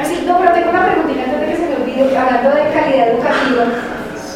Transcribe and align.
Así, 0.00 0.24
no, 0.26 0.38
pero 0.38 0.52
tengo 0.52 0.70
una 0.70 0.84
preguntita 0.86 1.22
antes 1.24 1.40
de 1.40 1.46
que 1.46 1.56
se 1.56 1.66
me 1.68 1.74
olvide, 1.76 2.18
hablando 2.18 2.48
de 2.50 2.62
calidad 2.72 3.08
educativa. 3.08 3.64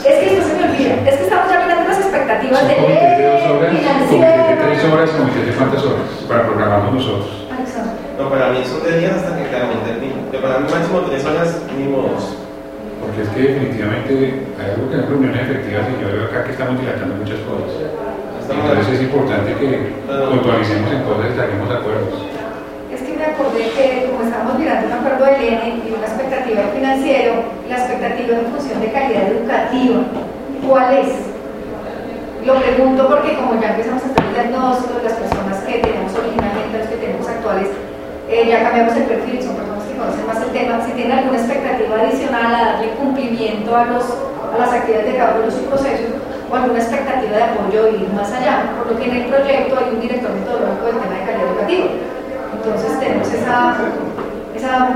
Es 0.07 0.15
que 0.23 0.39
esto 0.39 0.49
se 0.49 0.55
me 0.55 0.65
olvida, 0.71 0.95
es 1.09 1.17
que 1.17 1.25
estamos 1.25 1.51
ya 1.51 1.61
mirando 1.67 1.89
las 1.89 1.99
expectativas 1.99 2.63
de 2.69 2.75
de 2.75 4.57
tres 4.63 4.85
horas, 4.85 5.11
comité 5.11 5.41
de 5.45 5.53
cuántas 5.53 5.83
horas, 5.85 6.07
para 6.29 6.47
programarnos 6.47 6.95
nosotros. 6.95 7.47
Alexander. 7.51 7.95
No, 8.19 8.31
para 8.31 8.49
mí 8.51 8.63
son 8.65 8.83
tres 8.83 9.01
días 9.01 9.13
hasta 9.17 9.37
que 9.37 9.49
claramente 9.51 9.91
termine. 9.91 10.15
Pero 10.31 10.43
para 10.43 10.59
mí 10.59 10.67
máximo 10.71 11.01
tres 11.11 11.25
horas, 11.27 11.59
mínimo 11.75 12.07
dos. 12.07 12.37
Porque 13.03 13.23
es 13.23 13.29
que 13.35 13.41
definitivamente 13.41 14.47
hay 14.57 14.71
algo 14.73 14.89
que 14.89 14.97
en 14.97 15.03
reuniones 15.11 15.43
efectivas 15.43 15.85
y 15.91 16.01
yo 16.01 16.07
veo 16.09 16.25
acá 16.27 16.45
que 16.45 16.53
estamos 16.53 16.81
dilatando 16.81 17.15
muchas 17.17 17.41
cosas. 17.45 17.71
Entonces 18.47 18.95
es 18.95 19.01
importante 19.03 19.51
que 19.59 19.69
puntualicemos 20.07 20.91
en 20.93 21.03
cosas 21.03 21.27
y 21.35 21.37
saquemos 21.37 21.71
acuerdos. 21.71 22.15
Es 23.37 23.73
que 23.77 24.09
como 24.09 24.25
estábamos 24.25 24.59
mirando 24.59 24.87
un 24.87 24.93
acuerdo 24.95 25.27
del 25.27 25.45
ENE 25.45 25.85
y 25.85 25.93
una 25.93 26.09
expectativa 26.09 26.57
del 26.57 26.71
financiero, 26.73 27.35
la 27.69 27.77
expectativa 27.77 28.33
en 28.33 28.47
función 28.47 28.81
de 28.81 28.93
calidad 28.93 29.29
educativa, 29.29 30.01
¿cuál 30.67 30.97
es? 30.97 31.13
Lo 32.49 32.55
pregunto 32.57 33.09
porque 33.09 33.37
como 33.37 33.61
ya 33.61 33.77
empezamos 33.77 34.03
a 34.05 34.07
hacer 34.09 34.25
el 34.25 34.33
diagnóstico 34.33 34.97
de 34.97 35.05
las 35.05 35.21
personas 35.21 35.57
que 35.69 35.85
tenemos 35.85 36.17
originalmente, 36.17 36.79
los 36.81 36.89
que 36.89 36.97
tenemos 36.97 37.29
actuales, 37.29 37.69
eh, 38.33 38.49
ya 38.49 38.63
cambiamos 38.65 38.97
el 38.97 39.05
perfil, 39.05 39.43
son 39.43 39.57
personas 39.57 39.85
que 39.85 39.99
conocen 40.01 40.27
más 40.27 40.41
el 40.41 40.51
tema, 40.57 40.81
si 40.81 40.93
tienen 40.93 41.19
alguna 41.19 41.37
expectativa 41.37 41.93
adicional 42.01 42.55
a 42.55 42.65
darle 42.73 42.89
cumplimiento 42.97 43.77
a, 43.77 43.85
los, 43.85 44.05
a 44.49 44.57
las 44.57 44.73
actividades 44.73 45.13
de 45.13 45.19
cada 45.19 45.37
uno 45.37 45.45
de 45.45 45.53
los 45.53 45.61
procesos 45.69 46.17
o 46.49 46.57
alguna 46.57 46.81
expectativa 46.81 47.37
de 47.37 47.45
apoyo 47.53 47.89
y 47.93 48.01
ir 48.01 48.09
más 48.17 48.33
allá, 48.33 48.73
por 48.81 48.93
lo 48.93 48.97
que 48.97 49.05
en 49.05 49.17
el 49.17 49.25
proyecto 49.29 49.77
hay 49.77 49.93
un 49.93 50.01
director 50.01 50.33
metodológico 50.33 50.87
del 50.89 50.99
tema 51.05 51.15
de 51.21 51.25
calidad 51.29 51.49
educativa. 51.53 51.87
Entonces 52.67 52.99
tenemos 52.99 53.33
esa, 53.33 53.79
esa, 54.57 54.91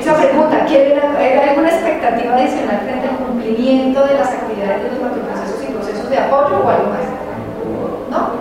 esa 0.00 0.14
pregunta, 0.16 0.64
¿quieren, 0.64 0.98
¿hay 1.18 1.50
alguna 1.50 1.68
expectativa 1.68 2.32
adicional 2.32 2.80
frente 2.80 3.08
al 3.08 3.16
cumplimiento 3.20 4.06
de 4.08 4.14
las 4.14 4.32
actividades 4.32 4.84
de 4.84 4.96
los 4.96 5.00
macroprocesos 5.04 5.68
y 5.68 5.72
procesos 5.72 6.08
de 6.08 6.16
apoyo 6.16 6.64
o 6.64 6.68
algo 6.68 6.88
más? 6.88 7.04
¿No? 8.08 8.32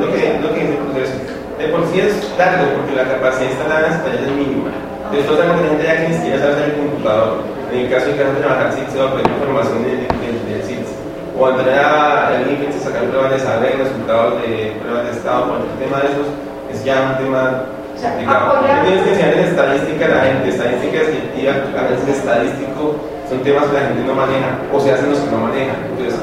Lo 0.00 0.06
que, 0.08 0.40
lo 0.40 0.48
que 0.48 0.60
dice 0.64 0.80
el. 0.80 1.32
De 1.60 1.68
por 1.68 1.84
sí 1.92 2.00
es 2.00 2.16
largo 2.38 2.72
porque 2.72 2.96
la 2.96 3.04
capacidad 3.04 3.50
instalada 3.50 3.86
en 3.86 3.92
España 4.00 4.20
es 4.24 4.32
mínima. 4.32 4.70
Después 5.12 5.38
tenemos 5.38 5.60
gente 5.60 5.84
ya 5.84 5.96
que 6.00 6.08
ni 6.08 6.14
siquiera 6.16 6.38
sabe 6.40 6.64
el 6.64 6.72
computador. 6.72 7.44
En 7.70 7.78
el 7.78 7.90
caso 7.92 8.06
de 8.06 8.16
que 8.16 8.24
a 8.24 8.32
trabajar 8.32 8.72
SIT, 8.72 8.88
se 8.88 8.98
va 8.98 9.10
a 9.10 9.12
pedir 9.12 9.28
información 9.28 9.84
del, 9.84 10.08
del, 10.08 10.36
del 10.48 10.62
SIT. 10.64 10.88
O 11.36 11.50
entrar 11.52 12.32
al 12.32 12.48
a 12.48 12.80
sacar 12.80 13.04
pruebas 13.12 13.30
de 13.30 13.38
saber, 13.38 13.76
resultados 13.76 14.40
de 14.40 14.72
pruebas 14.80 15.04
de 15.04 15.10
estado, 15.12 15.52
cualquier 15.52 15.76
tema 15.76 16.00
de 16.00 16.08
esos, 16.16 16.28
es 16.72 16.84
ya 16.84 17.14
un 17.18 17.24
tema 17.24 17.64
complicado. 18.00 18.60
Tienes 18.84 19.02
que 19.04 19.10
enseñar 19.10 19.32
en 19.34 19.44
estadística 19.44 20.04
a 20.04 20.08
la 20.08 20.20
gente, 20.22 20.48
estadística 20.48 20.98
descriptiva, 20.98 21.52
análisis 21.78 22.08
estadístico, 22.08 22.96
son 23.28 23.38
temas 23.42 23.64
que 23.66 23.74
la 23.74 23.80
gente 23.86 24.02
no 24.04 24.14
maneja, 24.14 24.50
o 24.72 24.80
se 24.80 24.92
hacen 24.92 25.10
los 25.10 25.18
que 25.20 25.30
no 25.30 25.38
manejan. 25.38 25.76
Entonces, 25.92 26.18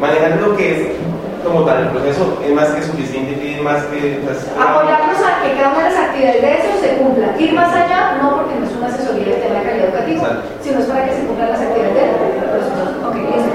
manejar 0.00 0.40
lo 0.40 0.56
que 0.56 0.66
es 0.72 0.78
como 1.44 1.64
tal 1.64 1.82
el 1.82 1.88
proceso 1.88 2.38
es 2.44 2.52
más 2.54 2.68
que 2.70 2.82
suficiente, 2.82 3.32
tiene 3.34 3.62
más 3.62 3.82
que... 3.90 4.22
pues, 4.24 4.46
Apoyarnos 4.54 5.18
a 5.18 5.42
que 5.42 5.54
cada 5.58 5.70
una 5.74 5.88
de 5.88 5.90
las 5.90 5.98
actividades 5.98 6.42
de 6.42 6.52
eso 6.54 6.70
se 6.80 6.88
cumpla. 6.98 7.34
Ir 7.38 7.52
más 7.52 7.74
allá, 7.74 8.18
no 8.22 8.36
porque 8.36 8.54
no 8.58 8.66
es 8.66 8.72
una 8.78 8.86
asesoría 8.86 9.26
del 9.26 9.42
tema 9.42 9.58
de 9.58 9.64
calidad 9.66 9.88
educativa, 9.88 10.22
Exacto. 10.22 10.42
sino 10.62 10.78
es 10.78 10.86
para 10.86 11.04
que 11.06 11.14
se 11.14 11.22
cumplan 11.26 11.50
las 11.50 11.60
actividades 11.60 11.94
de. 11.94 12.02
Ok, 13.06 13.16
listo. 13.16 13.52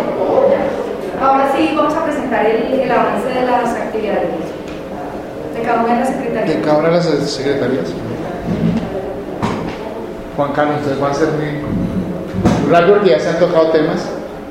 Ahora 1.20 1.50
sí 1.56 1.74
vamos 1.76 1.96
a 1.96 2.04
presentar 2.04 2.46
el, 2.46 2.80
el 2.80 2.92
avance 2.92 3.28
de 3.28 3.42
las 3.42 3.74
actividades 3.74 4.30
de 5.58 5.64
cada 5.64 5.84
una 5.84 5.94
de 5.94 6.00
las 6.00 6.10
secretarías. 6.10 6.56
de 6.56 6.62
cada 6.62 6.78
una 6.78 6.88
de 6.90 6.94
las 6.96 7.30
secretarías. 7.30 7.86
Juan 10.36 10.52
Carlos, 10.54 10.76
entonces 10.78 11.04
va 11.04 11.10
a 11.10 11.14
ser 11.14 11.30
muy 11.30 12.72
rápido 12.72 12.96
porque 12.96 13.10
ya 13.10 13.20
se 13.20 13.30
han 13.30 13.40
tocado 13.40 13.72
temas 13.72 14.06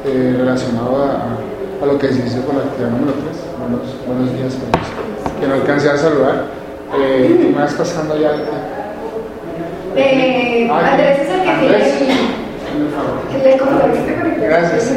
eh, 0.05 0.35
relacionados 0.37 1.11
a, 1.11 1.87
lo 1.87 1.99
que 1.99 2.09
se 2.09 2.27
hizo 2.27 2.43
con 2.43 2.57
la 2.57 2.65
actividad 2.65 2.91
número 2.91 3.13
3. 3.13 3.25
Buenos, 3.61 3.83
buenos 4.07 4.33
días 4.35 4.55
todos. 4.55 5.41
Que 5.41 5.47
no 5.47 5.55
alcancé 5.55 5.91
a 5.91 5.97
saludar. 5.97 6.45
Eh, 6.99 7.53
me 7.55 7.61
vas 7.61 7.75
pasando 7.75 8.19
ya 8.19 8.33
Eh, 9.95 10.69
Ah, 10.71 10.91
Andrés 10.93 11.19
es 11.21 11.29
el 11.31 11.41
que 11.43 11.53
tiene 11.61 11.77
el, 13.35 13.43
el 13.43 14.35
el 14.35 14.41
Gracias. 14.41 14.93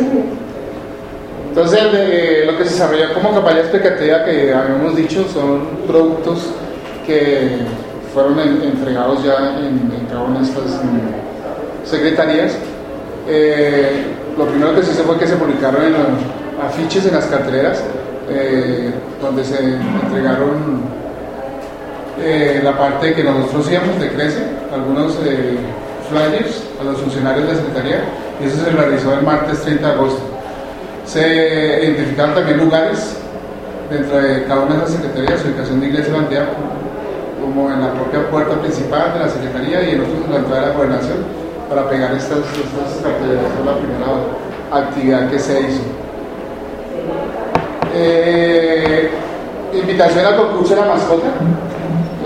Entonces, 1.50 1.92
de- 1.92 2.44
lo 2.46 2.58
que 2.58 2.64
se 2.66 2.72
desarrolló 2.72 3.14
como 3.14 3.34
campaña 3.34 3.60
explicativa 3.60 4.24
que 4.24 4.54
habíamos 4.54 4.96
dicho 4.96 5.26
son 5.34 5.68
productos 5.88 6.46
que 7.06 7.58
fueron 8.14 8.40
en- 8.40 8.62
entregados 8.64 9.24
ya 9.24 9.58
en, 9.60 9.92
en 9.92 10.06
cada 10.10 10.24
una 10.24 10.40
de 10.40 10.46
estas 10.46 10.80
secretarías. 11.86 12.54
Eh, 13.28 14.06
lo 14.38 14.46
primero 14.46 14.76
que 14.76 14.84
se 14.84 14.92
hizo 14.94 15.04
fue 15.04 15.18
que 15.18 15.28
se 15.28 15.36
publicaron 15.36 15.84
en 15.84 15.94
los 15.94 16.02
afiches 16.66 17.06
en 17.06 17.16
las 17.16 17.26
carteleras, 17.26 17.84
eh, 18.30 18.92
donde 19.22 19.44
se 19.44 19.58
entregaron 19.60 20.81
eh, 22.22 22.62
la 22.64 22.78
parte 22.78 23.14
que 23.14 23.24
nosotros 23.24 23.72
íbamos 23.72 24.00
de 24.00 24.10
Crece, 24.10 24.44
algunos 24.74 25.16
eh, 25.26 25.58
flyers 26.10 26.64
a 26.80 26.84
los 26.84 26.98
funcionarios 27.00 27.48
de 27.48 27.54
la 27.54 27.60
Secretaría, 27.60 28.02
y 28.42 28.46
eso 28.48 28.64
se 28.64 28.72
realizó 28.72 29.14
el 29.14 29.24
martes 29.24 29.62
30 29.62 29.88
de 29.88 29.94
agosto. 29.94 30.22
Se 31.09 31.86
identificaron 31.86 32.36
también 32.36 32.59
lugares 32.59 33.18
dentro 33.90 34.22
de 34.22 34.44
cada 34.46 34.62
una 34.62 34.75
de 34.75 34.81
las 34.81 34.92
secretarías, 34.92 35.44
ubicación 35.44 35.80
de 35.80 35.88
iglesia 35.88 36.14
y 36.14 36.16
bandera, 36.22 36.50
como 37.42 37.72
en 37.72 37.81
la 37.81 37.92
propia 37.94 38.30
puerta 38.30 38.53
principal 38.62 39.14
de 39.14 39.19
la 39.22 39.28
Secretaría 39.28 39.90
y 39.90 39.96
en 39.96 40.02
otros 40.02 40.25
en 40.25 40.31
la 40.31 40.38
entrada 40.38 40.62
de 40.62 40.68
la 40.68 40.74
gobernación, 40.75 41.18
para 41.68 41.90
pegar 41.90 42.14
estas, 42.14 42.38
estas 42.38 43.02
carteleras. 43.02 43.44
Esa 43.44 43.56
fue 43.56 43.66
la 43.66 43.78
primera 43.80 44.06
actividad 44.72 45.31
que 45.31 45.40
se 45.40 45.62
hizo. 45.62 45.81
Eh, 47.96 49.09
invitación 49.74 50.28
al 50.28 50.36
concurso 50.36 50.75
de 50.75 50.81
la 50.81 50.88
mascota. 50.94 51.28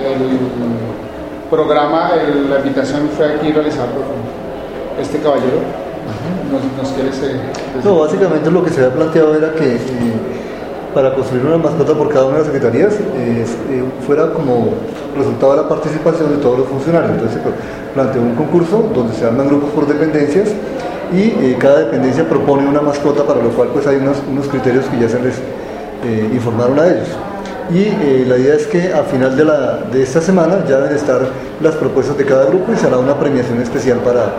El 0.04 1.50
programa, 1.50 2.12
la 2.50 2.58
invitación 2.58 3.10
fue 3.16 3.28
aquí 3.28 3.50
realizada 3.54 3.88
por 3.88 4.04
este 5.02 5.20
caballero. 5.20 5.93
No, 7.84 8.00
básicamente 8.00 8.52
lo 8.52 8.64
que 8.64 8.70
se 8.70 8.82
había 8.82 8.96
planteado 8.96 9.36
era 9.36 9.54
que 9.54 9.76
eh, 9.76 9.80
para 10.94 11.14
construir 11.16 11.46
una 11.46 11.58
mascota 11.58 11.94
por 11.94 12.10
cada 12.10 12.26
una 12.26 12.38
de 12.38 12.44
las 12.44 12.48
secretarías 12.48 12.94
eh, 12.94 13.46
eh, 13.72 13.84
fuera 14.06 14.32
como 14.32 14.74
resultado 15.18 15.56
de 15.56 15.62
la 15.64 15.70
participación 15.70 16.30
de 16.30 16.38
todos 16.38 16.60
los 16.60 16.68
funcionarios. 16.68 17.12
Entonces 17.12 17.42
se 17.42 17.94
planteó 17.94 18.22
un 18.22 18.36
concurso 18.36 18.90
donde 18.94 19.14
se 19.14 19.26
arman 19.26 19.48
grupos 19.48 19.72
por 19.72 19.88
dependencias 19.88 20.50
y 21.12 21.54
cada 21.56 21.80
dependencia 21.80 22.28
propone 22.28 22.68
una 22.68 22.82
mascota 22.82 23.24
para 23.24 23.40
lo 23.42 23.50
cual 23.50 23.70
pues 23.72 23.86
hay 23.86 23.98
unos, 23.98 24.18
unos 24.28 24.48
criterios 24.48 24.86
que 24.86 25.00
ya 25.00 25.08
se 25.08 25.20
les 25.20 25.40
informaron 26.34 26.80
a 26.80 26.88
ellos. 26.88 27.10
Y 27.70 28.26
la 28.26 28.38
idea 28.38 28.56
es 28.56 28.66
que 28.66 28.92
a 28.92 29.04
final 29.04 29.38
de, 29.38 29.46
la, 29.46 29.78
de 29.92 30.02
esta 30.02 30.22
semana 30.22 30.66
ya 30.68 30.78
deben 30.78 30.96
estar 30.96 31.22
las 31.62 31.76
propuestas 31.76 32.18
de 32.18 32.26
cada 32.26 32.46
grupo 32.46 32.74
y 32.74 32.78
se 32.78 32.88
hará 32.88 32.98
una 32.98 33.18
premiación 33.20 33.62
especial 33.62 34.00
para, 34.00 34.34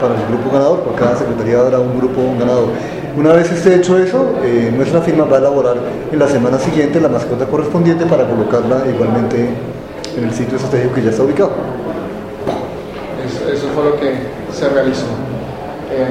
para 0.00 0.14
el 0.14 0.26
grupo 0.26 0.50
ganador, 0.50 0.80
por 0.80 0.94
cada 0.94 1.16
secretaría 1.16 1.60
habrá 1.60 1.78
un 1.78 1.96
grupo 1.98 2.22
ganador. 2.38 2.68
Una 3.16 3.32
vez 3.32 3.52
esté 3.52 3.74
hecho 3.74 3.98
eso, 3.98 4.34
eh, 4.42 4.72
nuestra 4.74 5.00
firma 5.02 5.24
va 5.24 5.36
a 5.36 5.40
elaborar 5.40 5.76
en 6.10 6.18
la 6.18 6.26
semana 6.26 6.58
siguiente 6.58 7.00
la 7.00 7.08
mascota 7.08 7.44
correspondiente 7.46 8.06
para 8.06 8.26
colocarla 8.26 8.82
igualmente 8.88 9.50
en 10.16 10.24
el 10.24 10.32
sitio 10.32 10.56
estratégico 10.56 10.94
que 10.94 11.02
ya 11.02 11.10
está 11.10 11.22
ubicado. 11.22 11.50
Eso, 13.52 13.66
fue 13.74 13.84
lo 13.84 13.96
que 14.00 14.14
se 14.52 14.68
realizó. 14.68 15.06
Eh. 15.92 16.06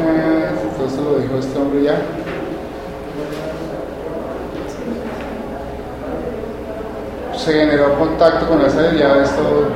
Eh, 0.00 0.50
entonces 0.70 1.00
lo 1.00 1.18
dijo 1.18 1.38
este 1.38 1.58
hombre 1.58 1.82
ya. 1.82 2.02
Se 7.36 7.52
generó 7.52 7.94
contacto 7.98 8.48
con 8.48 8.68
sede, 8.70 8.98
ya 8.98 9.22
esto 9.22 9.68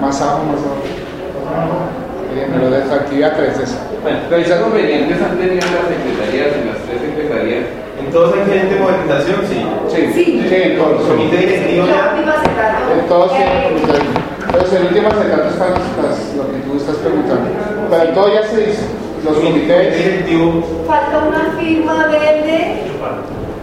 más 0.00 0.20
abajo, 0.20 0.42
más 0.44 0.60
abajo. 0.60 1.88
Se 2.34 2.40
generó 2.40 2.70
de 2.70 2.84
la 2.84 2.94
actividad 2.94 3.36
3 3.36 3.58
es. 3.60 3.78
Bueno, 4.02 4.18
¿qué 4.28 4.60
convenientes 4.60 5.22
han 5.22 5.36
tenido 5.38 5.66
las 5.66 5.88
secretarías 5.88 6.54
en 6.54 6.66
las 6.68 6.78
tres 6.84 7.00
secretarías? 7.00 7.64
En 7.98 8.12
todos 8.12 8.34
hay 8.34 8.44
gerente 8.44 8.74
de 8.74 8.80
movilización, 8.80 9.40
sí. 9.48 9.66
Sí, 9.88 10.12
sí, 10.14 10.62
en 10.62 10.78
todos. 10.78 11.02
Comité 11.02 11.36
directivo 11.36 11.86
ya. 11.86 12.14
En 12.14 13.08
todos 13.08 13.32
tienen 13.32 13.62
comité. 13.64 13.98
Entonces, 14.46 14.80
el 14.80 14.86
último 14.86 15.08
acercamiento 15.08 15.48
están 15.50 15.70
las, 15.72 15.82
las, 16.04 16.34
lo 16.36 16.44
que 16.52 16.58
tú 16.60 16.76
estás 16.76 16.96
preguntando. 16.96 17.50
Pero 17.90 18.02
en 18.02 18.14
todo 18.14 18.28
ya 18.32 18.42
se 18.46 18.56
dice. 18.58 18.84
Los 19.24 19.38
comités. 19.38 19.96
directivo. 19.96 20.62
Falta 20.86 21.18
una 21.18 21.56
firma 21.58 22.06
de, 22.06 22.18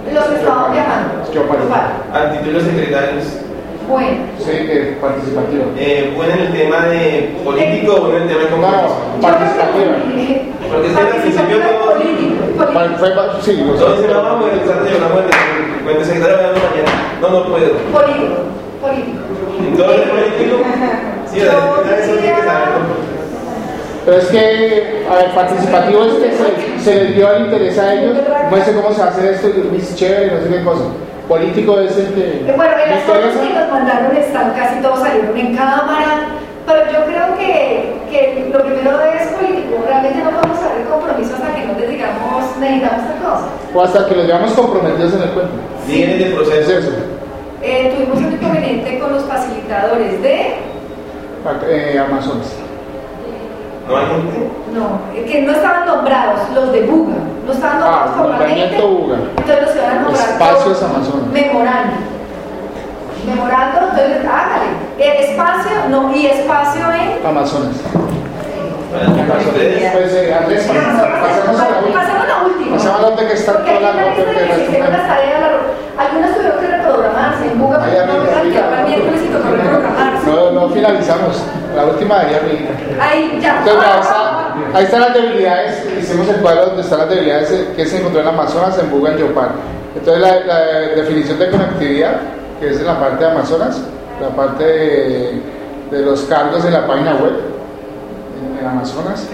de 0.06 0.14
los 0.14 0.24
que 0.26 0.36
estaban 0.36 0.72
viajando. 0.74 1.32
Yo 1.34 1.48
paro. 1.48 1.62
A 2.12 2.32
título 2.32 2.60
de 2.60 2.66
secretarios. 2.66 3.43
Bueno. 3.88 4.18
Sí, 4.40 4.52
eh, 4.52 4.98
participativo. 5.02 5.66
Eh, 5.78 6.14
bueno 6.16 6.34
en 6.34 6.40
el 6.40 6.54
tema 6.54 6.86
de 6.88 7.36
político 7.44 7.94
o 7.94 8.16
en 8.16 8.24
el 8.24 8.28
tema 8.28 8.44
de 8.44 8.50
No, 8.52 9.22
participativa. 9.22 9.94
Porque 10.72 10.88
es 10.88 10.94
que 10.94 11.02
al 11.02 11.08
principio 11.10 11.58
todo. 11.60 11.94
Fue, 12.54 13.10
sí, 13.42 13.58
los 13.58 13.76
Entonces 13.76 14.02
dice, 14.02 14.14
no, 14.14 14.24
vamos 14.24 14.46
a 14.46 14.50
realizar 14.50 14.84
de 14.84 14.96
una 14.96 15.08
muerte. 15.08 15.38
Cuente 15.84 16.06
secretario 16.06 16.38
de 16.38 16.44
mañana. 16.44 16.92
No, 17.22 17.30
no 17.30 17.46
puedo. 17.46 17.70
Político. 17.92 18.36
Político. 18.82 19.20
Entonces, 19.60 20.10
político. 20.10 20.58
Sí, 21.32 21.40
la 21.40 21.52
secretaria 21.52 22.06
eso 22.06 22.14
tiene 22.14 22.36
que 22.36 22.44
saberlo. 22.44 23.14
Pero 24.06 24.18
es 24.18 24.26
que, 24.28 25.06
a 25.10 25.16
ver, 25.16 25.32
participativo 25.34 26.04
es 26.04 26.14
que 26.16 26.32
se, 26.32 26.84
se 26.84 27.04
les 27.04 27.16
dio 27.16 27.34
el 27.34 27.46
interés 27.46 27.80
a 27.80 27.94
ellos, 27.94 28.18
muestre 28.50 28.74
cómo 28.74 28.94
se 28.94 29.02
hace 29.02 29.32
esto, 29.32 29.48
y 29.48 29.78
es 29.78 29.96
chévere, 29.96 30.32
no 30.32 30.42
sé 30.42 30.50
qué 30.50 30.64
cosa. 30.64 30.84
Político 31.28 31.80
es 31.80 31.98
el 31.98 32.14
que. 32.14 32.54
Bueno, 32.56 32.74
en 32.84 32.92
las 32.92 33.04
fotos 33.04 33.32
que 33.42 33.54
nos 33.54 33.70
mandaron 33.72 34.16
están 34.18 34.52
casi 34.54 34.82
todos 34.82 35.00
salieron 35.00 35.38
en 35.38 35.56
cámara, 35.56 36.28
pero 36.66 36.80
yo 36.92 37.06
creo 37.06 37.38
que, 37.38 37.94
que 38.12 38.50
lo 38.54 38.60
primero 38.64 39.00
es 39.02 39.28
político. 39.28 39.84
Realmente 39.88 40.20
no 40.24 40.32
podemos 40.32 40.58
hacer 40.60 40.82
el 40.82 40.88
compromiso 40.88 41.34
hasta 41.36 41.56
que 41.56 41.66
no 41.66 41.80
les 41.80 41.90
digamos 41.90 42.58
necesitamos 42.60 43.04
esta 43.04 43.16
cosa. 43.24 43.46
O 43.74 43.82
hasta 43.82 44.06
que 44.08 44.16
los 44.16 44.28
veamos 44.28 44.52
comprometidos 44.52 45.14
en 45.14 45.22
el 45.24 45.30
cuento. 45.30 45.54
Líderes 45.88 46.20
de 46.20 46.26
Es 46.28 46.34
proceso. 46.36 46.72
eso. 46.80 46.92
Eh, 47.62 47.94
tuvimos 47.96 48.18
un 48.18 48.34
inconveniente 48.34 49.00
con 49.00 49.14
los 49.14 49.24
facilitadores 49.24 50.22
de. 50.22 50.56
Eh, 51.70 52.00
Amazonas. 52.00 52.52
No 53.88 53.98
hay 53.98 54.06
gente. 54.08 54.50
No, 54.74 55.00
eh, 55.16 55.26
que 55.26 55.42
no 55.42 55.52
estaban 55.54 55.86
nombrados, 55.86 56.40
los 56.54 56.72
de 56.74 56.82
Buga. 56.82 57.16
No 57.46 57.52
estaban 57.52 57.80
nombrados 57.80 58.10
Ah, 58.10 58.14
formalmente. 58.18 58.62
nombramiento 58.62 58.88
Buga. 58.88 59.18
Entonces 59.38 59.62
los 59.62 59.76
iban 59.76 59.90
a 59.92 60.02
nombrar. 60.02 60.30
Espacios 60.30 60.84
Amazonas. 60.84 61.28
Memorando. 61.32 61.94
Memorando, 63.26 63.80
entonces, 63.80 64.18
hágale. 64.28 64.70
Eh, 65.00 65.32
espacio, 65.32 65.72
no, 65.90 66.14
y 66.16 66.26
espacio 66.28 66.92
en. 66.92 67.26
Amazonas. 67.26 67.76
Pues 68.94 70.14
eh, 70.14 70.34
Andrés, 70.34 70.68
pasamos 70.68 71.62
a 71.62 71.70
la 71.70 71.80
última. 71.80 72.00
Pasamos 72.00 72.24
a 72.24 72.28
la 72.28 72.44
última. 72.46 72.78
Pasamos 72.78 73.00
a 73.00 73.10
la 73.10 73.28
que 73.28 73.34
está 73.34 73.54
toda 73.54 73.80
la 73.80 73.92
nota 73.94 74.14
que 74.16 74.80
la 74.80 75.54
algunas 75.98 76.36
tuvieron 76.36 76.60
que 76.60 76.68
reprogramarse. 76.68 77.46
En 77.48 77.60
Buga, 77.60 77.84
Ahí 77.84 77.92
no 78.06 78.14
arriba, 78.14 78.44
que 78.44 78.60
para 78.60 78.82
el 78.82 78.88
miércoles 78.88 79.22
y 79.24 79.28
tocó 79.30 79.50
reprogramarse. 79.50 80.28
No, 80.28 80.52
no 80.52 80.70
finalizamos. 80.70 81.44
La 81.76 81.86
última 81.86 82.20
de 82.20 82.36
arriba. 82.36 82.70
Ahí, 83.02 83.40
ya. 83.42 83.60
Entonces, 83.60 83.90
ahí, 84.54 84.64
está- 84.66 84.78
ahí 84.78 84.84
están 84.86 85.02
las 85.02 85.14
debilidades, 85.14 85.86
hicimos 86.02 86.28
el 86.30 86.36
cuadro 86.38 86.66
donde 86.68 86.82
están 86.82 87.00
las 87.00 87.10
debilidades 87.10 87.52
que 87.76 87.86
se 87.86 87.98
encontró 88.00 88.22
en 88.22 88.28
Amazonas, 88.28 88.78
en 88.80 88.92
Buga, 88.92 89.12
en 89.12 89.18
Yopal. 89.18 89.50
Entonces, 89.96 90.22
la, 90.22 90.60
definición 90.96 91.40
de 91.40 91.50
conectividad, 91.50 92.16
que 92.60 92.70
es 92.72 92.80
en 92.80 92.86
la 92.86 93.00
parte 93.00 93.24
de 93.24 93.32
Amazonas, 93.32 93.82
la 94.22 94.30
parte 94.30 94.64
de, 94.64 95.42
de 95.92 96.02
los 96.02 96.22
cargos 96.24 96.66
en 96.66 96.74
la 96.74 96.88
página 96.88 97.16
web, 97.16 97.34
en, 98.60 98.66
Amazonas. 98.66 99.28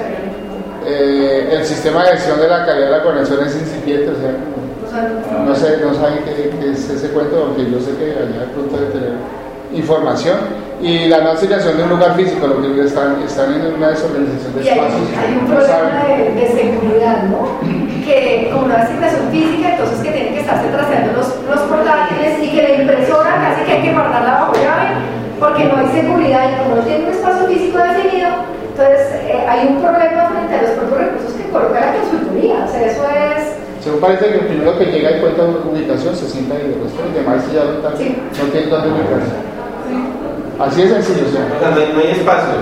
Eh, 0.85 1.49
el 1.51 1.65
sistema 1.65 2.03
de 2.03 2.11
gestión 2.13 2.39
de 2.39 2.47
la 2.47 2.65
calidad 2.65 2.85
de 2.87 2.97
la 2.97 3.03
conexión 3.03 3.45
es 3.45 3.55
incipiente, 3.55 4.09
o 4.09 4.15
sea, 4.15 4.33
no 5.45 5.55
sé, 5.55 5.77
no 5.85 5.93
saben 5.93 6.23
qué, 6.25 6.71
es 6.71 6.89
ese 6.89 7.09
cuento, 7.09 7.45
aunque 7.45 7.69
yo 7.69 7.79
sé 7.79 7.91
que 7.97 8.05
allá 8.11 8.41
de 8.41 8.47
pronto 8.53 8.75
debe 8.77 8.91
tener 8.91 9.13
información. 9.73 10.37
Y 10.81 11.09
la 11.09 11.19
no 11.19 11.31
asignación 11.31 11.75
de 11.75 11.83
un 11.83 11.89
lugar 11.89 12.15
físico, 12.15 12.47
lo 12.47 12.61
que 12.61 12.85
están, 12.85 13.21
están 13.27 13.51
en 13.53 13.73
una 13.75 13.89
desorganización 13.89 14.55
de 14.55 14.63
Y 14.63 14.69
hay, 14.69 14.79
espacios. 14.79 15.07
hay 15.19 15.31
un 15.35 15.45
problema 15.51 16.03
de, 16.07 16.17
de 16.39 16.47
seguridad, 16.55 17.23
¿no? 17.27 17.59
Que 18.07 18.49
como 18.53 18.67
no 18.67 18.75
hay 18.75 18.81
asignación 18.83 19.27
física, 19.29 19.75
entonces 19.75 19.99
que 19.99 20.11
tienen 20.11 20.33
que 20.35 20.39
estarse 20.39 20.69
trasteando 20.69 21.11
los, 21.19 21.27
los 21.51 21.59
portátiles 21.67 22.39
y 22.41 22.47
que 22.55 22.63
la 22.63 22.73
impresora 22.79 23.43
casi 23.43 23.65
que 23.67 23.71
hay 23.73 23.81
que 23.83 23.91
guardarla 23.91 24.31
bajo 24.39 24.53
llave 24.55 24.87
porque 25.37 25.65
no 25.65 25.77
hay 25.77 25.87
seguridad 25.91 26.47
y 26.47 26.63
como 26.63 26.75
no 26.77 26.81
tiene 26.83 27.03
un 27.05 27.11
espacio 27.11 27.47
físico 27.47 27.77
definido, 27.79 28.29
entonces 28.71 28.99
eh, 29.27 29.45
hay 29.47 29.67
un 29.67 29.83
problema 29.83 30.31
frente 30.31 30.55
a 30.55 30.61
los 30.63 30.71
propios 30.79 30.99
recursos 30.99 31.33
que 31.35 31.43
coloca 31.51 31.79
la 31.79 31.91
consultoría. 31.99 32.55
O 32.63 32.67
sea, 32.71 32.81
eso 32.87 33.03
es... 33.03 33.83
Según 33.83 33.99
parece 33.99 34.25
que 34.31 34.35
el 34.39 34.47
primero 34.47 34.77
que 34.79 34.85
llega 34.95 35.11
y 35.11 35.19
cuenta 35.19 35.43
ubicación 35.43 36.15
se 36.15 36.27
sienta 36.27 36.55
resto 36.55 36.99
los 37.03 37.13
demás 37.15 37.43
ya 37.51 37.63
no, 37.67 37.83
están, 37.83 37.95
Sí. 37.99 38.15
no 38.15 38.43
tienen 38.51 38.69
dónde 38.69 38.87
ubicarse. 38.95 39.35
Así 40.59 40.81
de 40.81 40.87
sencillo, 40.89 41.25
o 41.27 41.31
sea. 41.31 41.45
O 41.55 41.59
sea, 41.59 41.69
no 41.71 41.77
hay, 41.77 41.93
no 41.93 41.99
hay 41.99 42.11
espacio. 42.11 42.53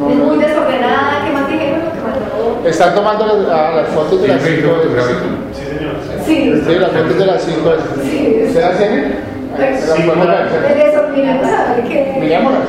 no, 0.00 0.10
es 0.10 0.16
muy 0.16 0.38
desordenada, 0.38 1.24
que 1.24 1.32
más 1.32 1.48
dijeron 1.48 1.80
lo 1.84 1.90
que 1.92 2.00
mandó. 2.00 2.68
Están 2.68 2.94
tomando 2.94 3.26
las, 3.26 3.36
ah, 3.50 3.72
las 3.76 3.88
fotos 3.88 4.22
de 4.22 4.28
las 4.28 4.42
Sí, 4.42 4.56
cinco. 4.56 4.74
fotográfico. 4.76 5.20
Sí, 5.52 5.62
señor. 5.64 5.94
Sí, 6.24 6.62
Sí, 6.66 6.78
las 6.78 6.90
fotos 6.90 7.18
de 7.18 7.26
las 7.26 7.42
cinco. 7.42 7.70
Sí. 8.02 8.42
¿Ustedes 8.46 8.64
las 8.66 8.78
tienen? 8.78 9.16
Se 9.56 9.62
las 9.62 9.80
Sí, 9.96 10.02
podemos 10.02 10.26
ver. 10.26 10.70
el 10.70 10.78
desordenado, 10.78 11.44
¿sabe 11.46 11.82
qué? 11.88 12.16
Mirémoslas. 12.20 12.62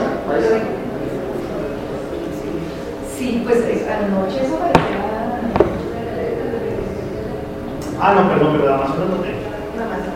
Sí, 3.18 3.42
pues 3.46 3.58
anoche 3.58 4.38
eso 4.46 4.56
parecía... 4.60 4.84
Ah, 8.00 8.14
no, 8.14 8.30
perdón, 8.30 8.58
pero 8.62 8.74
Amazonas 8.76 9.10
no 9.10 9.16
tengo. 9.18 9.37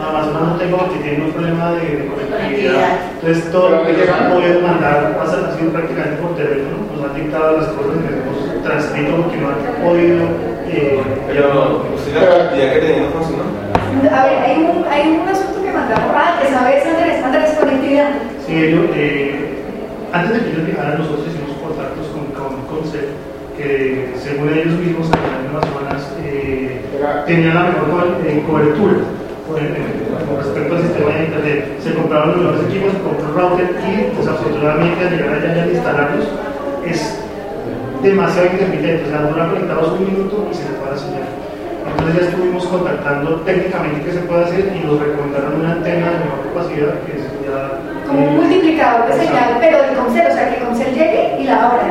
Nada 0.01 0.13
más. 0.13 0.27
Amazonas 0.27 0.49
no 0.53 0.55
tengo 0.57 0.77
porque 0.77 0.99
tiene 0.99 1.25
un 1.25 1.31
problema 1.31 1.71
de, 1.73 1.85
de 1.95 2.05
conectividad. 2.07 2.89
Entonces, 3.21 3.51
todo 3.51 3.69
lo 3.69 3.77
que 3.85 3.91
han 4.09 4.31
podido 4.33 4.61
mandar 4.61 5.17
pasa, 5.17 5.37
ha 5.47 5.57
sido 5.57 5.71
prácticamente 5.71 6.17
por 6.21 6.35
teléfono. 6.35 6.77
Nos 6.91 6.99
han 7.09 7.15
dictado 7.15 7.57
las 7.57 7.67
cosas 7.77 7.93
que 8.01 8.09
hemos 8.09 8.63
transcrito 8.63 9.11
porque 9.21 9.37
no 9.37 9.47
han 9.49 9.61
podido. 9.85 10.23
Eh, 10.71 11.01
Pero 11.27 11.83
usted 11.95 12.13
la 12.15 12.47
cantidad 12.47 12.73
que 12.73 12.79
tenía 12.79 13.01
no 13.03 13.09
funcionó. 13.19 13.43
A 14.15 14.23
ver, 14.25 14.37
hay 14.39 14.55
un, 14.63 14.85
hay 14.87 15.03
un 15.19 15.27
asunto 15.27 15.61
que 15.61 15.71
mandamos 15.71 16.15
antes, 16.15 16.53
a 16.55 16.63
ver, 16.63 16.79
Andrés, 16.87 17.23
Andrés, 17.23 17.57
conectividad. 17.59 18.09
Sí, 18.47 18.53
ellos, 18.55 18.85
eh, 18.95 19.63
antes 20.13 20.31
de 20.33 20.39
que 20.39 20.49
ellos 20.55 20.65
viajaran, 20.65 20.97
nosotros 20.99 21.27
hicimos 21.27 21.57
contactos 21.59 22.07
con, 22.07 22.25
con 22.31 22.51
que 23.57 24.13
según 24.17 24.49
ellos 24.49 24.73
mismos, 24.79 25.07
en 25.07 25.49
Amazonas, 25.49 26.11
eh, 26.23 26.81
Era- 26.97 27.25
tenían 27.25 27.53
la 27.55 27.63
mejor 27.65 27.89
co- 27.91 28.17
eh, 28.25 28.43
cobertura 28.47 28.93
con, 29.51 30.37
respecto 30.37 30.75
al 30.75 30.81
sistema 30.81 31.09
de 31.11 31.23
internet. 31.25 31.79
Se 31.79 31.93
compraron 31.93 32.29
los 32.31 32.37
mejores 32.37 32.61
equipos, 32.69 32.91
se 32.93 33.01
compró 33.01 33.25
un 33.27 33.33
router 33.35 33.69
y 33.85 34.17
desafortunadamente 34.17 35.07
al 35.07 35.11
llegar 35.11 35.33
allá 35.35 35.55
y 35.55 35.59
al 35.59 35.71
instalarlos 35.71 36.27
es 36.85 37.21
demasiado 38.01 38.47
intermitente, 38.47 39.03
o 39.05 39.09
sea, 39.09 39.21
duran 39.21 39.49
conectados 39.49 39.99
un 39.99 40.05
minuto 40.05 40.47
y 40.49 40.53
se 40.55 40.63
les 40.65 40.81
va 40.81 40.91
la 40.91 40.97
señal. 40.97 41.27
Entonces 41.85 42.15
ya 42.17 42.29
estuvimos 42.29 42.65
contactando 42.65 43.41
técnicamente 43.41 44.05
qué 44.05 44.11
se 44.13 44.19
puede 44.25 44.43
hacer 44.45 44.71
y 44.73 44.85
nos 44.85 44.99
recomendaron 44.99 45.59
una 45.59 45.73
antena 45.73 46.09
de 46.09 46.17
mejor 46.25 46.41
capacidad 46.49 46.93
que 47.05 47.11
es 47.19 47.25
ya... 47.45 47.77
Como 48.07 48.19
un 48.19 48.33
eh, 48.33 48.37
multiplicador 48.37 49.07
de 49.07 49.13
señal, 49.25 49.57
pero 49.59 49.77
de 49.83 49.93
Comcel, 49.93 50.27
o 50.27 50.33
sea, 50.33 50.49
que 50.49 50.65
Comcel 50.65 50.93
llegue 50.93 51.37
y 51.41 51.43
la 51.45 51.69
hora. 51.69 51.85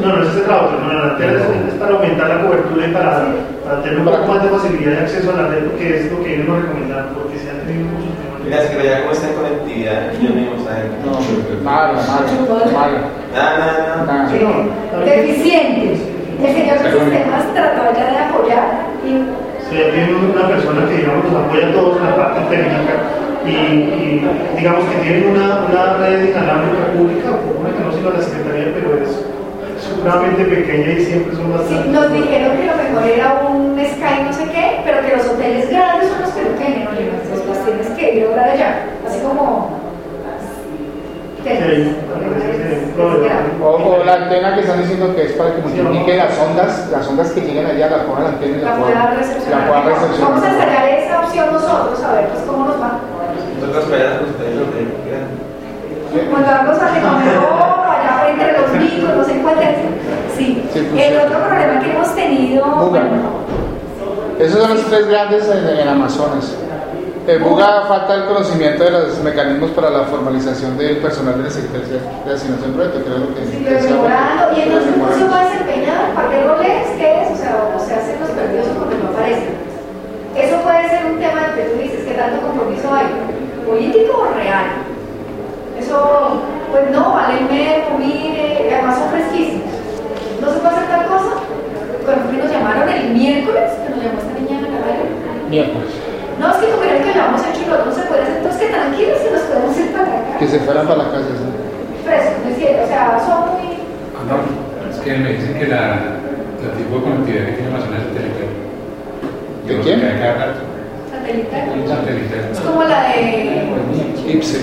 No, 0.00 0.08
no, 0.08 0.22
ese 0.22 0.30
es 0.30 0.36
el 0.38 0.44
router, 0.46 0.78
no, 0.80 0.92
la 0.92 1.10
antena 1.12 1.32
es, 1.32 1.72
es 1.72 1.74
para 1.78 1.92
aumentar 1.92 2.28
la 2.28 2.42
cobertura 2.42 2.86
y 2.86 2.92
para, 2.92 3.22
para 3.72 3.84
tener 3.84 3.98
un 4.00 4.04
poco 4.04 4.26
más 4.28 4.42
de 4.42 4.48
facilidad 4.50 4.92
de 4.92 5.00
acceso 5.00 5.32
a 5.32 5.42
la 5.42 5.48
red, 5.48 5.64
porque 5.64 5.96
es 5.96 6.12
lo 6.12 6.22
que 6.22 6.34
ellos 6.34 6.48
nos 6.48 6.60
recomendaron, 6.60 7.14
porque 7.14 7.38
se 7.40 7.48
han 7.48 7.60
tenido 7.64 7.88
muchos 7.88 8.12
Mira, 8.12 8.60
problemas. 8.60 8.68
si 8.68 8.76
que 8.76 8.84
ya 8.84 9.00
cómo 9.00 9.12
está 9.12 9.26
en 9.28 9.34
conectividad, 9.40 10.00
yo 10.20 10.28
mismo 10.28 10.54
saben. 10.60 10.88
No, 11.00 11.12
mala, 11.64 11.92
mala, 11.96 12.68
mala. 12.68 13.00
Nada, 13.32 13.52
nada, 13.56 13.72
nada. 13.80 14.04
Nada. 14.04 14.28
Sí, 14.28 14.36
no, 14.44 15.00
Deficiente. 15.00 15.88
El 16.42 16.52
señor 16.52 16.76
de 16.82 16.90
sistemas 16.90 17.44
trató 17.54 17.82
ya 17.96 18.06
de 18.12 18.18
apoyar 18.18 18.68
y 19.06 19.10
Sí, 19.70 19.76
tiene 19.78 20.12
una 20.20 20.48
persona 20.48 20.84
que 20.88 20.96
digamos 21.00 21.24
nos 21.32 21.44
apoya 21.44 21.68
a 21.68 21.72
todos 21.72 21.96
en 21.96 22.04
la 22.04 22.16
parte 22.16 22.40
técnica 22.50 22.94
y, 23.46 23.50
y, 23.52 24.28
digamos 24.58 24.84
que 24.84 24.96
tienen 25.00 25.30
una, 25.32 25.64
una 25.64 25.96
red 25.96 26.28
inalámbrica 26.28 26.92
pública, 26.92 27.28
una 27.56 27.70
que 27.72 27.80
no 27.80 27.92
sirve 27.92 28.08
a 28.10 28.18
la 28.18 28.22
secretaría, 28.22 28.74
pero 28.74 29.00
es 29.00 29.31
supremamente 30.02 30.44
pequeña 30.44 30.92
y 30.92 31.04
siempre 31.04 31.36
son 31.36 31.46
sí, 31.46 31.52
bastante. 31.52 31.88
nos 31.90 32.12
dijeron 32.12 32.56
que 32.56 32.66
lo 32.66 32.76
mejor 32.76 33.08
era 33.08 33.40
un 33.48 33.78
Sky 33.78 34.22
no 34.24 34.32
sé 34.32 34.44
qué, 34.50 34.80
pero 34.84 35.00
que 35.06 35.16
los 35.16 35.26
hoteles 35.28 35.70
grandes 35.70 36.08
son 36.10 36.20
los 36.22 36.30
que 36.30 36.42
lo 36.42 36.50
tienen, 36.58 36.88
oye, 36.88 37.10
entonces 37.10 37.40
pues 37.46 37.64
tienes 37.64 37.88
que 37.90 38.14
ir 38.14 38.24
a 38.26 38.30
hablar 38.30 38.50
allá, 38.50 38.86
así 39.06 39.20
como... 39.20 39.80
Sí, 41.44 41.50
un 41.50 42.92
problema. 42.94 43.34
O, 43.64 43.66
o 43.66 44.04
la 44.04 44.14
antena 44.14 44.54
que 44.54 44.60
están 44.60 44.80
diciendo 44.80 45.12
que 45.14 45.24
es 45.24 45.32
para 45.32 45.54
que 45.56 45.62
multiplique 45.62 46.16
las 46.16 46.38
ondas, 46.38 46.88
las 46.92 47.08
ondas 47.08 47.32
que 47.32 47.40
lleguen 47.40 47.66
allá, 47.66 47.90
la 47.90 48.04
pongan 48.04 48.22
la 48.22 48.28
antena 48.30 48.58
y 48.58 48.60
La 48.60 48.70
la 48.70 48.76
pueda 48.76 48.92
puedan 48.92 49.16
recepcionar. 49.18 49.68
Vamos 50.22 50.44
a 50.44 50.52
ensayar 50.52 50.88
esa 50.88 51.20
opción 51.20 51.52
nosotros, 51.52 52.02
a 52.04 52.12
ver 52.12 52.28
pues 52.28 52.42
cómo 52.46 52.66
nos 52.66 52.80
va. 52.80 53.00
Nosotros 53.60 53.84
esperamos 53.84 54.18
que 54.18 54.30
ustedes 54.30 54.54
lo 54.54 54.64
tengan. 54.70 56.30
Mandarlos 56.30 56.78
a 56.78 56.94
Recomedor, 56.94 57.86
allá 57.90 58.22
frente 58.22 58.44
de 58.44 58.52
los 58.52 58.70
micros, 58.78 59.16
no 59.16 59.24
sé 59.24 59.32
cuál 59.42 59.58
es. 59.58 60.36
Sí. 60.36 60.62
El 60.96 61.16
otro 61.26 61.38
problema 61.40 61.80
que 61.80 61.90
hemos 61.90 62.14
Bueno, 62.90 63.06
Esos 64.38 64.60
son 64.60 64.74
los 64.74 64.86
tres 64.86 65.06
grandes 65.08 65.48
en, 65.48 65.78
en 65.78 65.88
Amazonas. 65.88 66.54
En 67.28 67.42
Buga 67.44 67.86
falta 67.86 68.16
el 68.16 68.24
conocimiento 68.24 68.82
de 68.82 68.90
los 68.90 69.18
mecanismos 69.22 69.70
para 69.70 69.90
la 69.90 70.02
formalización 70.04 70.76
del 70.76 70.96
personal 70.96 71.38
de 71.38 71.44
la 71.44 71.50
Secretaría 71.50 72.02
de 72.26 72.34
Asignación 72.34 72.72
Proyecto, 72.72 73.04
que 73.04 73.10
era 73.10 73.18
lo 73.18 73.34
que 73.34 73.46
Sí, 73.46 73.62
pero 73.62 73.78
mejorando. 73.78 74.58
Y 74.58 74.60
entonces 74.62 74.90
se 75.14 75.28
va 75.28 75.40
a 75.40 75.44
desempeñar. 75.44 76.14
¿Para 76.14 76.30
qué 76.30 76.42
rol 76.42 76.60
es? 76.66 76.88
¿Qué 76.98 77.22
es? 77.22 77.30
O 77.30 77.36
sea, 77.36 77.70
o 77.70 77.78
se 77.78 77.94
hacen 77.94 78.18
los 78.18 78.30
perdidos 78.30 78.66
porque 78.74 78.96
no 78.98 79.10
aparecen. 79.14 79.54
Eso 80.34 80.56
puede 80.66 80.88
ser 80.90 81.06
un 81.06 81.18
tema 81.20 81.54
que 81.54 81.62
tú 81.62 81.78
dices, 81.78 82.02
¿qué 82.02 82.14
tanto 82.14 82.42
compromiso 82.42 82.92
hay? 82.92 83.06
¿Político 83.64 84.26
o 84.26 84.34
real? 84.34 84.82
Eso, 85.78 86.42
pues 86.72 86.90
no, 86.90 87.14
vale 87.14 87.46
mire, 87.48 88.74
además 88.74 88.98
son 88.98 89.10
fresquísimos. 89.10 89.70
¿No 90.40 90.50
se 90.50 90.58
puede 90.58 90.74
hacer 90.74 90.88
tal 90.88 91.06
cosa? 91.06 91.51
Cuando 92.04 92.30
que 92.30 92.36
nos 92.38 92.50
llamaron 92.50 92.88
el 92.88 93.14
miércoles, 93.14 93.70
que 93.78 93.88
nos 93.90 94.00
llamó 94.02 94.18
esta 94.18 94.34
niña 94.34 94.58
en 94.58 94.74
la 94.74 94.80
radio. 94.82 95.04
Miércoles. 95.48 95.90
No, 96.40 96.50
es 96.50 96.56
que 96.56 96.66
como 96.66 96.82
que 96.82 97.14
lo 97.14 97.22
hemos 97.22 97.42
hecho 97.46 97.60
y 97.62 97.66
lo 97.68 97.74
otro 97.74 97.86
no 97.86 97.94
se 97.94 98.02
puede 98.02 98.22
hacer, 98.22 98.36
entonces 98.38 98.60
que 98.60 98.68
tranquilos 98.74 99.18
que 99.22 99.30
nos 99.30 99.42
podemos 99.42 99.78
ir 99.78 99.92
para 99.92 100.08
acá. 100.08 100.38
Que 100.38 100.48
se 100.48 100.58
fueran 100.60 100.86
para 100.88 100.98
la 100.98 101.10
calle. 101.12 101.32
¿sí? 101.38 101.46
Frescos, 102.02 102.38
¿no 102.42 102.50
es 102.50 102.56
cierto? 102.58 102.82
O 102.82 102.88
sea, 102.88 103.20
son 103.22 103.38
muy... 103.54 103.78
Ah, 104.18 104.24
no, 104.26 104.90
es 104.90 104.98
que 104.98 105.10
me 105.14 105.32
dicen 105.38 105.54
que 105.54 105.66
la, 105.68 106.18
la 106.58 106.70
tipo 106.74 106.98
de 106.98 107.02
conectividad 107.02 107.46
que 107.46 107.52
tiene 107.52 107.70
Amazonas 107.70 108.02
es 108.02 108.06
satelital. 108.10 108.50
¿De 109.68 109.74
quién? 109.78 109.98
Satelital. 110.02 111.68
Satelital. 111.86 112.42
Es 112.50 112.60
como 112.60 112.82
la 112.82 112.98
de... 113.14 113.70
IPSE. 114.26 114.58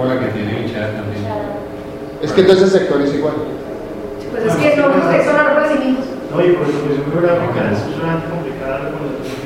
O 0.00 0.04
la 0.04 0.18
que 0.18 0.26
tiene 0.32 0.64
hinchada 0.64 0.88
también. 0.96 1.24
Es 2.22 2.32
que 2.32 2.40
entonces 2.40 2.72
el 2.72 2.80
sector 2.80 3.02
es 3.02 3.14
igual. 3.14 3.34
Pues 4.32 4.46
es 4.46 4.56
que 4.56 4.76
no, 4.76 4.88
no 4.88 4.94
árboles 4.96 5.04
y 5.04 5.06
niños. 5.06 5.53
No, 6.34 6.44
y 6.44 6.50
por 6.52 6.66
solución 6.66 7.04
geográfica 7.12 7.60
es 7.72 7.78
sumamente 7.94 8.26
complicada 8.28 8.80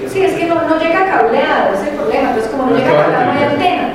Sí, 0.08 0.22
es 0.22 0.32
que 0.32 0.46
no, 0.46 0.54
no 0.66 0.78
llega 0.80 1.04
cableado, 1.04 1.74
ese 1.74 1.82
es 1.82 1.88
el 1.90 1.94
problema. 1.96 2.28
Entonces, 2.30 2.50
como 2.50 2.64
no 2.70 2.76
llega 2.76 2.90
cableado, 2.96 3.24
no 3.26 3.32
hay 3.38 3.44
antena. 3.44 3.88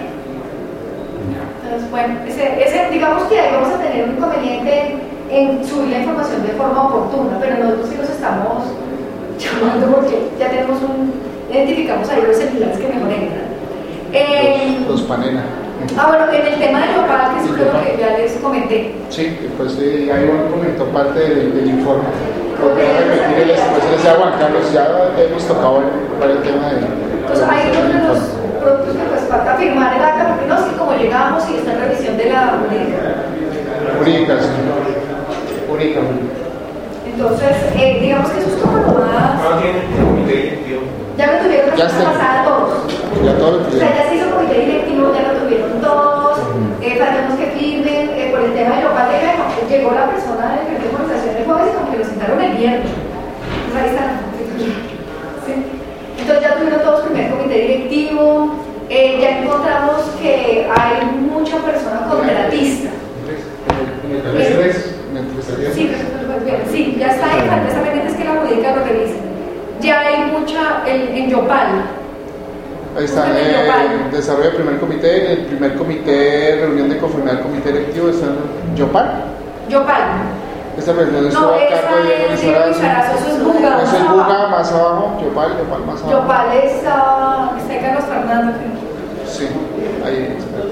Entonces, 1.64 1.90
bueno, 1.90 2.14
ese, 2.28 2.64
ese, 2.64 2.90
digamos 2.92 3.24
que 3.24 3.40
ahí 3.40 3.50
vamos 3.54 3.70
a 3.74 3.82
tener 3.82 4.04
un 4.10 4.16
inconveniente 4.16 4.96
en 5.32 5.66
subir 5.66 5.90
la 5.90 6.00
información 6.00 6.44
de 6.46 6.54
forma 6.54 6.84
oportuna, 6.88 7.38
pero 7.42 7.58
nosotros 7.64 7.90
sí 7.90 7.96
los 7.98 8.10
estamos 8.10 8.64
llamando 9.42 9.88
porque 9.96 10.30
ya 10.40 10.50
tenemos 10.50 10.78
un, 10.84 11.14
identificamos 11.50 12.08
ahí 12.10 12.22
los 12.28 12.38
celulares 12.38 12.78
que 12.78 12.88
mejor 12.88 13.10
entran. 13.12 13.48
Eh, 14.14 14.78
Los, 14.88 15.00
los 15.00 15.10
panela. 15.10 15.42
ah, 15.98 16.06
bueno, 16.08 16.32
en 16.32 16.46
el 16.54 16.60
tema 16.60 16.80
de 16.86 16.94
Yopal, 16.94 17.34
que 17.34 17.42
fue 17.50 17.66
lo 17.66 17.82
que 17.82 17.98
ya 18.00 18.18
les 18.20 18.34
comenté. 18.34 18.94
Sí, 19.10 19.36
pues 19.58 19.72
sí, 19.72 20.12
ahí 20.12 20.30
comentó 20.52 20.86
parte 20.94 21.20
del, 21.20 21.56
del 21.56 21.70
informe. 21.72 22.04
Porque 22.64 22.88
a 22.88 23.00
repetir, 23.04 23.48
después 23.48 23.84
les 23.84 23.92
decía 23.92 24.16
Juan 24.18 24.34
Carlos, 24.40 24.72
ya 24.72 24.88
hemos 25.20 25.44
tocado 25.44 25.84
varios 26.20 26.44
temas 26.44 26.72
de. 26.72 26.78
Entonces, 26.80 27.46
hay 27.50 27.72
uno 27.76 27.94
de 27.94 28.08
los 28.08 28.20
productos 28.62 28.96
que 28.96 29.04
pues 29.04 29.22
falta 29.28 29.56
firmar 29.56 29.94
el 29.94 30.04
acta, 30.04 30.36
porque 30.36 30.48
no, 30.48 30.78
como 30.78 30.94
llegamos 30.98 31.44
y 31.50 31.58
está 31.58 31.74
en 31.74 31.82
revisión 31.82 32.18
de 32.18 32.26
la 32.32 32.60
jurídica. 32.64 33.00
Jurídicas. 34.00 34.42
Jurídica. 35.70 36.00
Entonces, 37.06 37.56
eh, 37.76 37.98
digamos 38.02 38.30
que 38.32 38.40
eso 38.40 38.50
es 38.50 38.56
como 38.56 38.78
lo 38.78 39.06
más. 39.06 39.64
El. 39.64 40.64
Ya 41.18 41.28
lo 41.32 41.44
tuvieron 41.44 41.70
la 41.70 41.76
Ya 41.76 41.90
semana 41.90 42.12
pasada 42.12 42.44
todos. 42.44 42.74
Ya 43.24 43.38
todo 43.38 43.52
lo 43.52 43.68
O 43.68 43.72
sea, 43.72 43.96
ya 43.96 44.10
se 44.10 44.16
hizo 44.16 44.32
comité 44.32 44.60
directivo, 44.60 45.14
ya 45.14 45.32
lo 45.32 45.40
tuvieron 45.40 45.82
todos. 45.82 46.13
Eh, 46.82 46.96
faltamos 47.00 47.40
que 47.40 47.48
firmen 47.58 48.10
eh, 48.16 48.30
por 48.32 48.42
el 48.42 48.54
tema 48.54 48.78
de 48.78 48.84
lo 48.84 48.92
cual 48.92 49.08
llegó 49.70 49.92
la 49.92 50.10
persona 50.10 50.56
del 50.56 50.66
Frente 50.68 50.88
de 50.88 50.96
Organización 50.96 51.36
de 51.36 51.46
Jóvenes, 51.46 51.74
como 51.76 51.92
que 51.92 51.98
lo 51.98 52.06
sentaron 52.06 52.42
el 52.42 52.58
viernes. 52.58 52.92
Entonces 53.66 53.82
ahí 53.82 53.90
están. 53.90 54.10
Sí. 55.46 55.54
Entonces 56.20 56.44
ya 56.44 56.56
tuvieron 56.56 56.82
todos 56.82 57.02
primer 57.06 57.32
comité 57.32 57.56
directivo. 57.56 58.56
Eh, 58.90 59.18
ya 59.22 59.40
encontramos 59.40 60.02
que 60.22 60.68
hay 60.70 61.06
mucha 61.06 61.58
persona 61.58 62.08
contratista. 62.10 62.90
Sí, 65.74 65.90
pues, 65.90 66.72
sí, 66.72 66.96
ya 67.00 67.08
está 67.08 67.26
ahí, 67.26 67.48
falta 67.48 67.82
pendiente 67.82 68.12
es 68.12 68.16
que 68.16 68.24
la 68.26 68.36
jurídica 68.36 68.76
lo 68.76 68.84
revise. 68.84 69.16
Ya 69.82 70.00
hay 70.02 70.32
mucha, 70.32 70.84
en, 70.86 71.16
en 71.16 71.30
Yopal, 71.30 71.86
Ahí 72.96 73.06
está, 73.06 73.22
Justamente 73.22 73.52
eh, 73.52 74.08
desarrollo 74.12 74.46
del 74.50 74.56
primer 74.56 74.80
comité, 74.80 75.32
el 75.34 75.46
primer 75.46 75.74
comité, 75.76 76.58
reunión 76.62 76.90
de 76.90 76.98
conformidad 77.00 77.34
del 77.36 77.44
comité 77.44 77.72
directivo, 77.72 78.10
está 78.10 78.28
en 78.28 78.76
Yopal. 78.76 79.24
Yopal. 79.68 80.02
Esta 80.78 80.94
reunión 80.94 81.26
estuvo 81.28 81.46
No, 81.46 81.54
a 81.54 81.68
cargo 81.70 81.96
de 81.98 82.04
Diego 82.04 82.34
es 82.34 82.44
Lizarazo. 82.44 82.70
Lizarazo, 82.70 83.18
eso 83.18 83.28
es 83.38 83.44
Buga, 83.44 83.82
Eso 83.82 83.86
más 83.86 83.94
es 83.94 84.10
Buga, 84.10 84.26
abajo. 84.26 84.50
más 84.50 84.72
abajo, 84.72 85.20
Yopal, 85.24 85.58
Yopal 85.58 85.86
más 85.86 86.02
abajo. 86.04 86.12
Yopal 86.22 86.58
está, 86.58 87.52
está 87.58 87.74
en 87.74 87.82
Carlos 87.82 88.04
Fernando. 88.06 88.54
creo. 88.58 89.28
Sí, 89.28 89.48
ahí 90.06 90.36
está. 90.38 90.58
Es. 90.60 90.64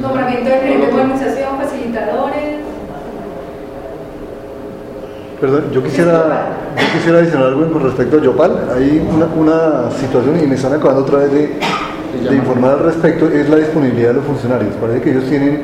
Nombramiento 0.00 0.50
de 0.50 0.56
gerente 0.58 0.86
de 0.86 0.92
organización, 0.92 1.58
facilitadores. 1.60 2.60
Perdón, 5.42 5.64
yo 5.72 5.82
quisiera, 5.82 6.46
yo 6.78 6.92
quisiera 6.96 7.18
adicionar 7.18 7.48
algo 7.48 7.68
con 7.72 7.82
respecto 7.82 8.16
a 8.16 8.20
Yopal. 8.22 8.52
Hay 8.76 9.04
una, 9.12 9.26
una 9.26 9.90
situación, 9.90 10.38
y 10.40 10.46
me 10.46 10.54
están 10.54 10.72
acabando 10.72 11.02
otra 11.02 11.18
vez 11.18 11.32
de, 11.32 11.50
de 12.30 12.36
informar 12.36 12.74
al 12.74 12.84
respecto, 12.84 13.26
es 13.28 13.50
la 13.50 13.56
disponibilidad 13.56 14.10
de 14.10 14.14
los 14.14 14.24
funcionarios. 14.24 14.72
Parece 14.80 15.00
que 15.00 15.10
ellos 15.10 15.24
tienen 15.24 15.62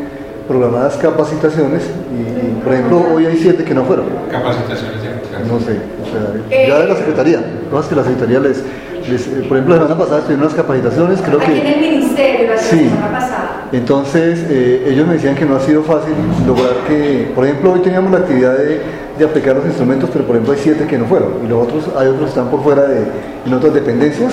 programadas 0.48 0.96
capacitaciones 0.96 1.84
y, 1.84 2.22
y, 2.22 2.60
por 2.64 2.72
ejemplo, 2.72 3.04
hoy 3.14 3.26
hay 3.26 3.36
siete 3.36 3.62
que 3.62 3.72
no 3.72 3.84
fueron. 3.84 4.06
Capacitaciones 4.32 5.00
de. 5.00 5.08
No 5.48 5.60
sé, 5.60 5.78
o 6.02 6.10
sea, 6.10 6.66
ya 6.68 6.78
de 6.80 6.86
la 6.88 6.96
Secretaría. 6.96 7.40
Cosas 7.70 7.88
que 7.88 7.94
la 7.94 8.02
Secretaría 8.02 8.40
les, 8.40 8.64
les, 9.08 9.26
eh, 9.28 9.44
por 9.48 9.58
ejemplo, 9.58 9.76
la 9.76 9.82
semana 9.82 9.96
pasada 9.96 10.18
estuvieron 10.18 10.44
unas 10.46 10.56
capacitaciones, 10.56 11.20
creo 11.22 11.38
Aquí 11.40 11.52
en 11.52 11.62
que... 11.62 11.74
el 11.74 11.80
ministerio, 11.92 12.50
la 12.50 12.58
Sí. 12.58 12.78
semana 12.88 13.12
pasada. 13.12 13.68
Entonces, 13.70 14.44
eh, 14.50 14.88
ellos 14.88 15.06
me 15.06 15.12
decían 15.12 15.36
que 15.36 15.44
no 15.44 15.54
ha 15.54 15.60
sido 15.60 15.84
fácil 15.84 16.14
lograr 16.44 16.72
que, 16.88 17.30
por 17.32 17.44
ejemplo, 17.44 17.74
hoy 17.74 17.80
teníamos 17.80 18.10
la 18.10 18.18
actividad 18.18 18.56
de, 18.56 18.80
de 19.18 19.24
aplicar 19.24 19.56
los 19.56 19.66
instrumentos, 19.66 20.08
pero 20.12 20.24
por 20.24 20.36
ejemplo 20.36 20.54
hay 20.54 20.60
siete 20.60 20.86
que 20.86 20.98
no 20.98 21.06
fueron, 21.06 21.32
y 21.44 21.48
los 21.48 21.62
otros, 21.62 21.84
hay 21.96 22.08
otros 22.08 22.22
que 22.22 22.28
están 22.28 22.48
por 22.48 22.62
fuera 22.62 22.82
de, 22.82 23.04
en 23.46 23.54
otras 23.54 23.74
dependencias. 23.74 24.32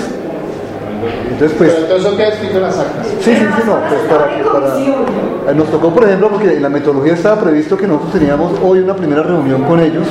Entonces, 1.30 1.58
pues, 1.58 1.74
Pero 1.74 1.86
todo 1.88 1.98
eso 1.98 2.18
queda 2.18 2.28
escrito 2.30 2.56
en 2.58 2.62
las 2.64 2.80
actas. 2.80 3.08
sí, 3.08 3.36
sí, 3.36 3.36
sí, 3.36 3.64
no, 3.66 3.78
pues 3.90 4.02
para, 4.10 5.52
eh, 5.52 5.56
Nos 5.56 5.70
tocó, 5.70 5.94
por 5.94 6.04
ejemplo, 6.06 6.30
porque 6.30 6.54
en 6.54 6.62
la 6.62 6.70
metodología 6.70 7.14
estaba 7.14 7.42
previsto 7.42 7.78
que 7.78 7.88
nosotros 7.88 8.14
teníamos 8.14 8.54
hoy 8.64 8.80
una 8.80 8.96
primera 8.96 9.22
reunión 9.22 9.64
con 9.64 9.80
ellos, 9.82 10.08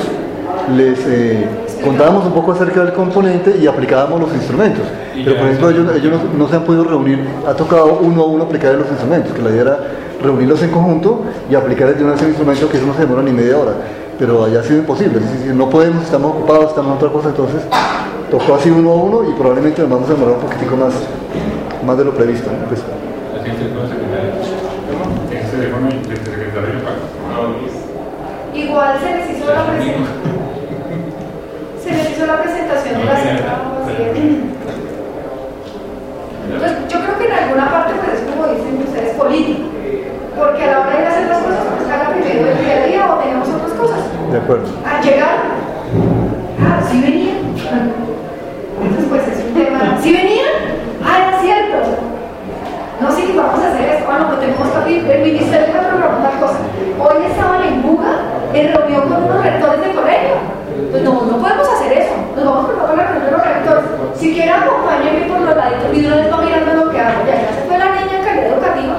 les 0.75 0.99
eh, 1.07 1.47
contábamos 1.83 2.25
un 2.25 2.33
poco 2.33 2.51
acerca 2.51 2.83
del 2.83 2.93
componente 2.93 3.57
y 3.59 3.67
aplicábamos 3.67 4.19
los 4.19 4.33
instrumentos. 4.33 4.83
Pero 5.13 5.37
por 5.37 5.47
ejemplo, 5.47 5.69
ellos, 5.69 5.95
ellos 5.95 6.11
no, 6.11 6.37
no 6.37 6.49
se 6.49 6.55
han 6.55 6.63
podido 6.63 6.83
reunir, 6.83 7.19
ha 7.47 7.53
tocado 7.53 7.99
uno 8.01 8.21
a 8.21 8.25
uno 8.25 8.43
aplicar 8.43 8.75
los 8.75 8.87
instrumentos, 8.89 9.33
que 9.33 9.41
la 9.41 9.49
idea 9.49 9.61
era 9.61 9.79
reunirlos 10.21 10.61
en 10.63 10.69
conjunto 10.71 11.23
y 11.49 11.55
aplicar 11.55 11.95
de 11.95 12.03
una 12.03 12.13
vez 12.13 12.21
el 12.21 12.29
instrumento, 12.29 12.69
que 12.69 12.77
eso 12.77 12.85
no 12.85 12.93
se 12.93 13.01
demora 13.01 13.21
ni 13.21 13.31
media 13.31 13.57
hora. 13.57 13.73
Pero 14.17 14.45
allá 14.45 14.61
ha 14.61 14.63
sido 14.63 14.79
imposible, 14.79 15.19
es 15.19 15.31
decir, 15.31 15.53
no 15.53 15.69
podemos, 15.69 16.03
estamos 16.03 16.31
ocupados, 16.31 16.69
estamos 16.69 16.91
en 16.91 16.97
otra 16.97 17.09
cosa, 17.09 17.29
entonces 17.29 17.61
tocó 18.31 18.55
así 18.55 18.69
uno 18.69 18.91
a 18.91 18.95
uno 18.95 19.29
y 19.29 19.33
probablemente 19.33 19.81
nos 19.81 19.91
vamos 19.91 20.09
a 20.09 20.13
demorar 20.13 20.35
un 20.35 20.41
poquitico 20.41 20.77
más, 20.77 20.93
más 21.85 21.97
de 21.97 22.05
lo 22.05 22.13
previsto. 22.13 22.49
¿no? 22.49 22.65
Pues. 22.67 22.81
Igual 28.53 28.99
se 28.99 29.15
les 29.15 29.37
hizo 29.37 29.53
la 29.53 29.65
presentación. 29.65 30.07
Se 31.83 31.91
les 31.91 32.11
hizo 32.11 32.25
la 32.25 32.41
presentación 32.41 32.99
de 32.99 33.05
las 33.05 33.19
Entonces, 36.45 36.71
yo 36.89 36.99
creo 36.99 37.17
que 37.17 37.25
en 37.25 37.31
alguna 37.31 37.71
parte, 37.71 37.93
pues 37.99 38.19
es 38.19 38.31
como 38.31 38.47
dicen 38.47 38.83
ustedes, 38.87 39.15
político. 39.17 39.69
Porque 40.37 40.63
a 40.63 40.71
la 40.71 40.79
hora 40.81 40.99
de 40.99 41.07
hacer 41.07 41.27
las 41.27 41.39
cosas, 41.39 41.59
pues 41.77 41.89
haga 41.89 42.09
primero 42.11 42.47
el 42.51 42.57
día 42.65 42.75
a 42.75 42.87
día 42.87 43.13
o 43.13 43.19
tenemos 43.19 43.47
otras 43.49 43.73
cosas. 43.73 44.14
De 44.31 44.37
acuerdo. 44.37 44.65
Al 44.85 45.03
llegar, 45.03 45.37
ah, 46.61 46.81
sí 46.89 47.01
venían. 47.01 47.37
Entonces, 48.81 49.05
pues 49.09 49.27
es 49.27 49.45
un 49.45 49.53
tema. 49.53 49.97
¿Sí 50.01 50.13
venían? 50.13 50.53
Ah, 51.03 51.27
era 51.27 51.39
cierto. 51.41 51.77
No, 53.01 53.11
sí, 53.11 53.33
vamos 53.35 53.59
a 53.59 53.67
hacer 53.71 53.89
esto. 53.89 54.05
Bueno, 54.05 54.27
pues 54.27 54.39
tenemos 54.39 54.67
que. 54.85 55.15
El 55.15 55.21
ministerio 55.21 55.67
puede 55.67 55.87
programar 55.87 56.23
tal 56.23 56.39
cosa. 56.39 56.59
Hoy 56.99 57.25
estaban 57.29 57.63
en 57.63 57.81
Buga 57.83 58.13
en 58.53 58.73
reunión 58.73 59.09
con 59.09 59.23
unos 59.23 59.43
rectores 59.43 59.81
de 59.81 59.93
colegio. 59.93 60.35
Pues 60.91 61.03
no, 61.03 61.11
no 61.21 61.37
podemos 61.37 61.67
hacer 61.67 61.91
eso. 61.91 62.15
Nos 62.35 62.45
vamos 62.45 62.65
por 62.71 62.97
la 62.97 63.03
reunión 63.03 63.25
de 63.25 63.31
los 63.31 63.43
rectores. 63.43 63.83
Si 64.15 64.33
quiere, 64.33 64.51
acompáñenme 64.51 65.27
por 65.27 65.41
los 65.41 65.55
laditos 65.55 65.91
y 65.93 66.05
una 66.05 66.15
vez 66.15 66.31
va 66.31 66.37
mirando 66.41 66.85
lo 66.85 66.91
que 66.91 66.99
hago. 66.99 67.19
Ya, 67.27 67.35
ya 67.35 67.51
se 67.51 67.61
fue 67.67 67.77
la 67.77 67.89
niña 67.91 68.15
en 68.19 68.23
calidad 68.23 68.47
educativa. 68.47 68.95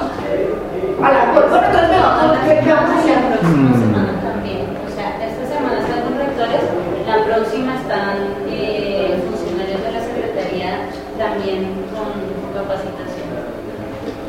A 0.97 1.11
la 1.13 1.19
bueno, 1.33 1.57
entonces 1.57 1.89
me 1.89 1.99
vamos 1.99 2.37
a 2.37 2.45
ver 2.45 2.63
qué 2.63 2.71
vamos 2.73 2.89
a 2.89 2.99
hacer. 2.99 3.17
La 3.17 3.29
próxima 3.37 3.73
semana 3.77 4.13
también. 4.21 4.61
O 4.85 4.89
sea, 4.93 5.07
esta 5.25 5.43
semana 5.45 5.77
están 5.81 6.05
los 6.05 6.15
rectores, 6.21 6.63
la 7.05 7.17
próxima 7.25 7.73
están 8.17 8.33
eh, 8.49 9.13
funcionarios 9.29 9.81
de 9.83 9.91
la 9.91 10.01
Secretaría 10.01 10.69
también 11.17 11.85
con 11.93 12.09
capacitación. 12.53 13.29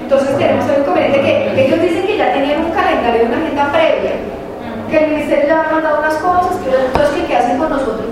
Entonces 0.03 0.39
tenemos 0.39 0.69
el 0.71 0.81
inconveniente 0.83 1.21
que 1.21 1.67
ellos 1.67 1.81
dicen 1.81 2.07
que 2.07 2.17
ya 2.17 2.33
tenían 2.33 2.63
ya 5.47 5.65
han 5.65 5.73
mandado 5.73 5.99
unas 6.01 6.15
cosas, 6.15 6.57
que 6.65 6.71
entonces, 6.71 7.25
¿qué 7.27 7.37
hacen 7.37 7.59
con 7.59 7.69
nosotros? 7.69 8.09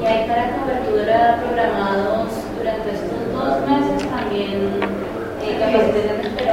Y 0.00 0.04
hay 0.06 0.28
para 0.28 0.52
cobertura 0.56 1.40
programados 1.44 2.28
durante 2.56 2.88
estos 2.92 3.20
dos 3.32 3.60
meses 3.68 4.08
también 4.08 4.80
eh, 5.40 5.56
capacitaciones, 5.60 6.28
pero 6.36 6.52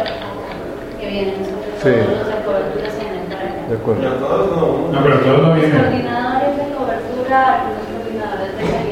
que 0.99 1.07
vienen 1.07 1.43
sobre 1.43 1.71
todo 1.75 1.83
Sí. 1.83 1.91
los 1.91 2.27
de 2.27 2.43
cobertura 2.43 2.89
para 3.27 3.47
acá. 3.51 3.67
De 3.69 3.75
acuerdo. 3.75 4.01
Pero 4.01 4.15
todos 4.15 4.47
no. 4.51 4.67
No, 4.91 5.03
pero 5.03 5.19
todos 5.19 5.41
no 5.41 5.55
Los 5.55 5.71
coordinadores 5.75 6.57
de 6.57 6.65
cobertura, 6.73 7.39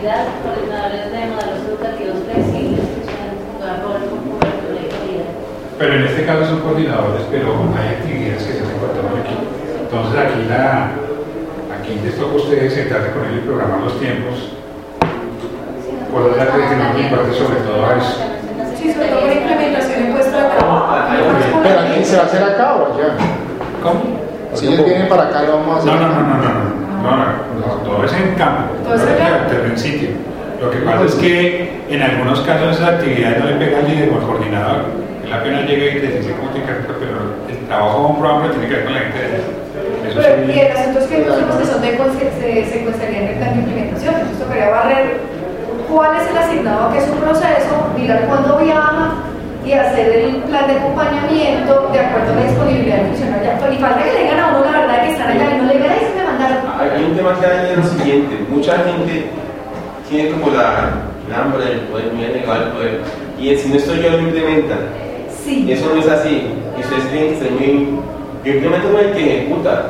calidad, 0.06 0.26
coordinadores 0.46 1.12
de 1.12 1.20
modelos 1.34 1.62
educativos 1.66 2.18
flexibles 2.30 2.86
que 2.94 3.02
suelen 3.10 3.38
jugar 3.58 3.82
rol 3.82 4.02
con 4.06 4.22
cobertura 4.38 4.78
y 4.78 4.90
calidad. 4.94 5.30
Pero 5.80 5.94
en 5.94 6.04
este 6.06 6.26
caso 6.26 6.46
son 6.46 6.60
coordinadores, 6.62 7.26
pero 7.32 7.50
hay 7.74 7.88
actividades 7.98 8.44
que 8.44 8.54
se 8.54 8.62
hacen 8.62 8.78
con 8.78 8.90
todo 8.94 9.10
el 9.10 9.26
equipo. 9.26 9.46
Entonces 9.82 10.16
aquí 10.22 10.42
la, 10.46 10.94
aquí 11.74 11.92
les 12.06 12.16
toca 12.18 12.34
a 12.34 12.38
ustedes 12.38 12.74
sentarse 12.74 13.10
con 13.18 13.26
él 13.26 13.42
y 13.42 13.48
programar 13.50 13.82
los 13.82 14.00
tiempos. 14.00 14.54
Por 16.14 16.22
otra 16.22 16.46
parte, 16.46 16.70
que 16.70 16.76
no 16.78 16.94
me 16.94 17.02
importa 17.02 17.34
sobre 17.34 17.60
todo 17.66 17.82
a 17.82 17.98
eso. 17.98 18.22
Sí, 18.78 18.94
sobre 18.94 19.10
todo 19.10 19.22
por 19.26 19.32
implementación 19.34 20.06
en 20.06 20.14
puesto 20.14 20.38
de 20.38 20.46
trabajo. 20.54 21.02
Pero 21.66 21.80
aquí 21.82 22.06
se 22.06 22.16
va 22.16 22.24
a 22.24 22.26
hacer 22.26 22.44
acá 22.44 22.76
o 22.78 22.94
allá. 22.94 23.18
¿Cómo? 23.82 24.02
Si 24.54 24.68
ellos 24.68 24.86
vienen 24.86 25.10
para 25.10 25.34
acá, 25.34 25.42
lo 25.44 25.58
vamos 25.58 25.76
a 25.76 25.80
hacer. 25.82 25.92
No, 25.92 26.00
no, 26.00 26.08
no, 26.08 26.22
no, 26.22 26.38
no, 26.38 26.46
no, 26.46 26.62
no, 27.02 27.16
no, 27.18 27.66
no, 27.66 27.74
todo 27.84 28.06
es 28.06 28.14
en 28.14 28.22
campo, 28.22 28.22
Todo 28.22 28.22
es 28.22 28.30
en 28.30 28.36
campo. 28.36 28.75
Todo 28.86 28.96
es 28.96 29.72
en 29.72 29.78
sitio. 29.78 30.10
Lo 30.62 30.72
que 30.72 30.78
pasa 30.78 31.06
es 31.06 31.16
que 31.16 31.70
en 31.90 32.02
algunos 32.02 32.40
casos 32.42 32.78
esas 32.78 32.90
actividades 32.96 33.40
no 33.40 33.46
le 33.50 33.56
pega 33.58 33.80
al 33.80 33.88
líder 33.88 34.10
o 34.10 34.16
al 34.20 34.26
coordinador. 34.26 34.82
Él 35.26 35.34
apenas 35.34 35.66
llega 35.68 35.86
y 35.98 36.00
dice 36.00 36.32
cómo 36.40 36.50
tiene 36.52 36.68
que 36.68 36.74
pero 37.02 37.18
el 37.50 37.58
trabajo 37.68 38.00
de 38.00 38.06
un 38.06 38.20
programa 38.20 38.52
tiene 38.52 38.68
que 38.68 38.74
ver 38.76 38.86
con 38.86 38.94
la 38.94 39.00
gente 39.00 39.20
de. 39.20 39.38
Eso 40.06 40.20
Pero, 40.22 40.54
y 40.54 40.60
el 40.60 40.72
asunto 40.78 41.00
es 41.00 41.06
que 41.08 41.16
unos 41.22 41.56
que 41.58 41.66
son 41.66 41.82
de 41.82 41.98
con- 41.98 42.18
que 42.18 42.30
se 42.40 42.50
secuestrarían 42.72 43.24
en 43.26 43.40
de 43.42 43.46
implementación, 43.58 44.14
entonces 44.16 44.40
tocaría 44.40 44.70
barrer 44.70 45.06
cuál 45.90 46.12
es 46.22 46.30
el 46.30 46.38
asignado 46.38 46.94
que 46.94 47.00
es 47.00 47.10
un 47.10 47.18
proceso, 47.20 47.74
mirar 47.98 48.22
cuándo 48.30 48.58
viaja 48.58 49.14
y 49.66 49.74
hacer 49.74 50.08
el 50.14 50.36
plan 50.46 50.68
de 50.68 50.74
acompañamiento 50.78 51.90
de 51.92 52.00
acuerdo 52.00 52.32
a 52.32 52.36
la 52.36 52.44
disponibilidad 52.44 52.98
del 52.98 53.08
funcionario 53.08 53.52
actual. 53.52 53.74
Y 53.74 53.78
falta 53.78 54.04
que 54.04 54.14
le 54.14 54.22
digan 54.24 54.40
a 54.40 54.48
uno 54.56 54.60
la 54.72 54.80
verdad 54.80 55.04
que 55.04 55.12
están 55.12 55.30
allá 55.32 55.46
y 55.52 55.58
no 55.58 55.64
le 55.66 55.74
digan, 55.74 55.92
Hay 56.46 57.04
un 57.04 57.16
tema 57.16 57.40
que 57.40 57.46
hay 57.46 57.74
en 57.74 57.82
lo 57.82 57.88
siguiente, 57.88 58.46
mucha 58.50 58.78
gente 58.80 59.26
tiene 60.10 60.30
como 60.32 60.52
la, 60.52 60.92
el 61.28 61.34
hambre 61.34 61.66
del 61.66 61.80
poder, 61.82 62.14
muy 62.14 62.26
negado 62.26 62.66
el 62.66 62.70
poder, 62.70 63.02
y 63.40 63.56
si 63.56 63.70
no 63.70 63.76
estoy 63.76 64.02
yo 64.02 64.12
lo 64.12 64.20
implementan. 64.20 64.80
Sí. 65.44 65.66
Y 65.68 65.72
eso 65.72 65.92
no 65.94 66.02
es 66.02 66.08
así, 66.08 66.48
y 66.78 66.82
ustedes 66.82 67.10
tienen 67.10 67.34
que 67.34 67.40
ser 67.40 67.52
muy... 67.52 68.00
Yo 68.44 68.54
implemento 68.54 68.92
con 68.92 69.00
el 69.00 69.12
que 69.14 69.38
ejecuta, 69.38 69.86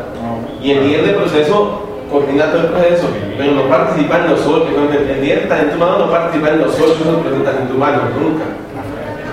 y 0.62 0.72
el 0.72 0.88
líder 0.88 1.06
del 1.06 1.16
proceso 1.16 1.82
coordina 2.10 2.52
todo 2.52 2.62
el 2.62 2.68
proceso, 2.68 3.08
pero 3.38 3.52
no 3.52 3.64
participa 3.68 4.20
en 4.20 4.32
los 4.32 4.46
ocho, 4.48 4.70
el 4.70 5.22
líder 5.22 5.42
de 5.42 5.48
talento 5.48 5.76
humano 5.76 6.00
no 6.06 6.12
participa 6.12 6.50
en 6.50 6.60
los 6.62 6.80
ocho 6.80 7.22
de 7.22 7.44
talento 7.44 7.74
humano, 7.76 8.02
nunca. 8.18 8.46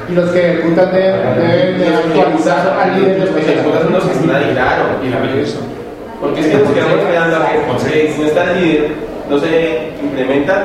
Y 0.08 0.14
los 0.14 0.30
que 0.30 0.52
ejecutan 0.52 0.92
deben, 0.92 1.78
de 1.78 1.88
actualizar 1.88 2.76
al 2.78 3.00
líder 3.00 3.20
Los 3.20 3.30
que 3.30 3.40
ejecutan 3.40 3.82
son 3.84 3.92
los 3.92 4.04
que 4.04 4.12
están 4.12 4.34
ahí, 4.34 4.50
claro. 4.52 4.84
Y 5.02 5.08
la. 5.08 5.71
Porque 6.22 6.38
es 6.38 6.46
que 6.46 6.56
nos 6.56 6.70
quedamos 6.70 7.02
esperando 7.02 7.36
a 7.36 7.50
que 7.50 7.58
porque 7.66 8.14
si 8.14 8.20
no 8.22 8.26
está 8.28 8.54
el 8.54 8.62
líder, 8.62 8.94
no 9.28 9.38
se 9.42 9.90
implementan, 10.00 10.62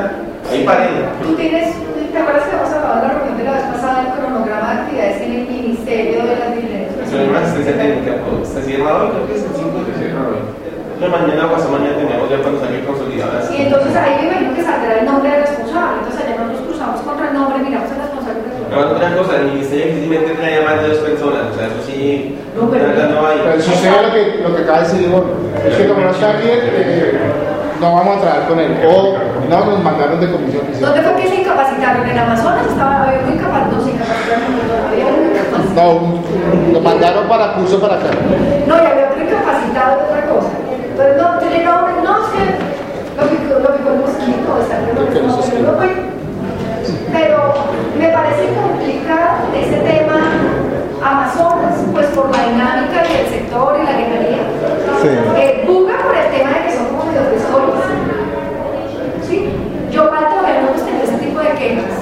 ahí 0.54 0.62
paren. 0.62 1.10
Tú 1.24 1.34
tienes, 1.34 1.74
¿te 2.14 2.18
acuerdas 2.20 2.46
que 2.46 2.56
hemos 2.56 2.70
hablado 2.70 3.02
en 3.02 3.02
la 3.02 3.14
reunión 3.18 3.38
de 3.40 3.44
la 3.44 3.52
vez 3.58 3.64
pasada 3.74 4.06
del 4.06 4.14
cronograma 4.22 4.70
de 4.70 4.80
actividades 4.86 5.18
en 5.18 5.32
el 5.34 5.48
Ministerio 5.50 6.30
de 6.30 6.36
las 6.38 6.54
Diferentes 6.54 6.94
Eso 7.10 7.18
es 7.18 7.30
una 7.30 7.42
asistencia 7.42 7.74
técnica, 7.74 8.12
pues, 8.22 8.50
está 8.54 8.62
cerrado, 8.62 9.10
creo 9.10 9.26
que 9.26 9.34
es 9.34 9.44
el 9.50 9.54
5 9.58 9.82
de 9.82 9.94
cerrado. 9.98 10.38
No, 11.02 11.06
mañana 11.10 11.46
o 11.46 11.50
pasado 11.50 11.72
mañana 11.74 12.05
tenemos 12.05 12.29
ya 12.29 12.38
cuando 12.38 12.62
salga 12.62 12.86
consolidadas. 12.86 13.50
Y 13.50 13.58
entonces 13.58 13.96
ahí 13.98 14.14
me 14.14 14.25
imagino 14.29 14.53
que 14.53 14.62
saldrá 14.62 14.94
el 14.94 15.05
nombre 15.10 15.25
del 15.25 15.42
responsable. 15.42 16.05
Entonces 16.05 16.22
allá 16.22 16.38
nos 16.38 16.62
cruzamos 16.70 17.01
contra 17.01 17.25
el 17.29 17.34
nombre, 17.34 17.66
miramos 17.66 17.90
el 17.90 17.98
responsable. 17.98 18.06
Ahora, 18.74 18.90
otra 18.92 19.16
cosa, 19.16 19.38
el 19.40 19.48
ministerio 19.53 19.86
difícilmente 19.88 20.34
trae 20.34 20.62
más 20.62 20.82
de 20.82 20.88
dos 20.90 20.98
personas, 20.98 21.42
o 21.51 21.56
sea, 21.56 21.68
eso 21.68 21.82
sí, 21.86 22.38
No, 22.56 22.70
pero- 22.70 22.84
la 22.88 22.94
verdad 22.94 23.10
no 23.10 23.27
hay. 23.27 23.38
Pero 23.44 23.62
sucede 23.62 24.01
lo 24.03 24.12
que, 24.14 24.44
lo 24.44 24.56
que 24.56 24.62
acaba 24.64 24.80
de 24.80 24.84
decir 24.84 25.01
Ivonne. 25.08 25.32
Es 25.68 25.75
que 25.75 25.88
como 25.88 26.01
no 26.01 26.12
está 26.12 26.32
bien, 26.34 26.60
eh, 26.64 27.20
no 27.80 27.96
vamos 27.96 28.18
a 28.18 28.22
trabajar 28.22 28.48
con 28.50 28.60
él. 28.60 28.72
O 28.88 29.18
no, 29.50 29.66
nos 29.66 29.84
mandaron 29.84 30.20
de 30.20 30.32
comisión 30.32 30.64
¿Dónde 30.80 31.01
fue 31.01 31.16
que 31.16 31.30
se 31.30 31.36
incapacitaron? 31.42 32.10
En 32.10 32.18
Amazonas 32.18 32.68
estaba 32.68 33.03
había 33.03 33.22
muy 33.22 33.36
no 33.38 33.82
se 33.84 33.92
incapacitaron, 33.92 34.51
no. 34.51 34.88
No, 35.77 36.74
lo 36.74 36.82
mandaron 36.82 37.27
para 37.27 37.53
curso 37.53 37.80
para 37.80 37.96
acá. 37.96 38.10
No, 38.68 38.75
y 38.75 38.86
había 38.86 39.10
otro 39.10 39.24
incapacitado 39.24 39.98
de 39.98 40.03
otra 40.03 40.25
cosa. 40.25 40.50
Entonces, 40.90 41.18
no, 41.18 41.42
yo 41.42 41.50
llegaba, 41.50 41.92
no, 42.03 42.18
es 42.18 42.30
que 42.34 42.44
lo 43.16 43.24
picó, 43.30 43.60
lo 43.60 43.92
el 43.94 44.00
mosquito, 44.00 44.58
está 44.62 44.82
Lo 44.82 45.14
que 45.14 45.22
no, 45.22 45.27
nos 45.27 45.46
pero 45.46 45.72
no 45.72 45.77
fue. 45.77 46.17
Pero 47.18 47.53
me 47.98 48.10
parece 48.10 48.53
complicado 48.53 49.50
ese 49.58 49.77
tema 49.77 50.20
Amazonas, 51.03 51.75
pues 51.92 52.08
por 52.08 52.30
la 52.30 52.44
dinámica 52.46 53.01
del 53.01 53.27
sector 53.27 53.77
y 53.80 53.86
la 53.86 53.92
legalía. 53.92 54.44
Sí. 55.01 55.10
Eh, 55.38 55.64
Buga 55.68 55.98
por 56.03 56.16
el 56.16 56.30
tema 56.30 56.50
de 56.51 56.66
que 56.66 56.72
son 56.77 56.88
como 56.88 57.06
medio 57.06 57.22
tesores. 57.22 57.82
¿Sí? 59.27 59.50
Yo 59.92 60.12
mal 60.12 60.30
todavía 60.30 60.62
no 60.62 60.70
hemos 60.70 60.86
tenido 60.86 61.03
ese 61.03 61.18
tipo 61.18 61.40
de 61.40 61.50
quejas. 61.51 61.94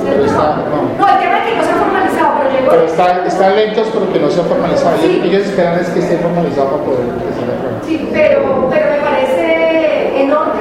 No. 0.00 0.56
no, 0.98 1.08
el 1.08 1.18
tema 1.18 1.34
de 1.38 1.50
que 1.50 1.56
no 1.56 1.64
se 1.64 1.70
ha 1.70 1.74
formalizado, 1.74 2.30
pero 2.38 2.50
llegó. 2.50 2.70
Pero 2.70 2.84
están, 2.84 3.26
están 3.26 3.56
lentos 3.56 3.88
porque 3.88 4.18
no 4.18 4.30
se 4.30 4.40
ha 4.40 4.44
formalizado. 4.44 4.96
Sí. 5.00 5.22
Ellos, 5.24 5.42
esperan 5.42 5.78
es 5.78 5.88
que 5.88 6.00
esté 6.00 6.18
formalizado 6.18 6.70
para 6.70 6.84
poder 6.84 7.00
empezar 7.00 7.50
a 7.50 7.58
trabajar. 7.60 7.82
Sí, 7.86 8.08
pero, 8.12 8.68
pero 8.70 8.86
me 8.90 8.98
parece 8.98 10.22
enorme, 10.22 10.59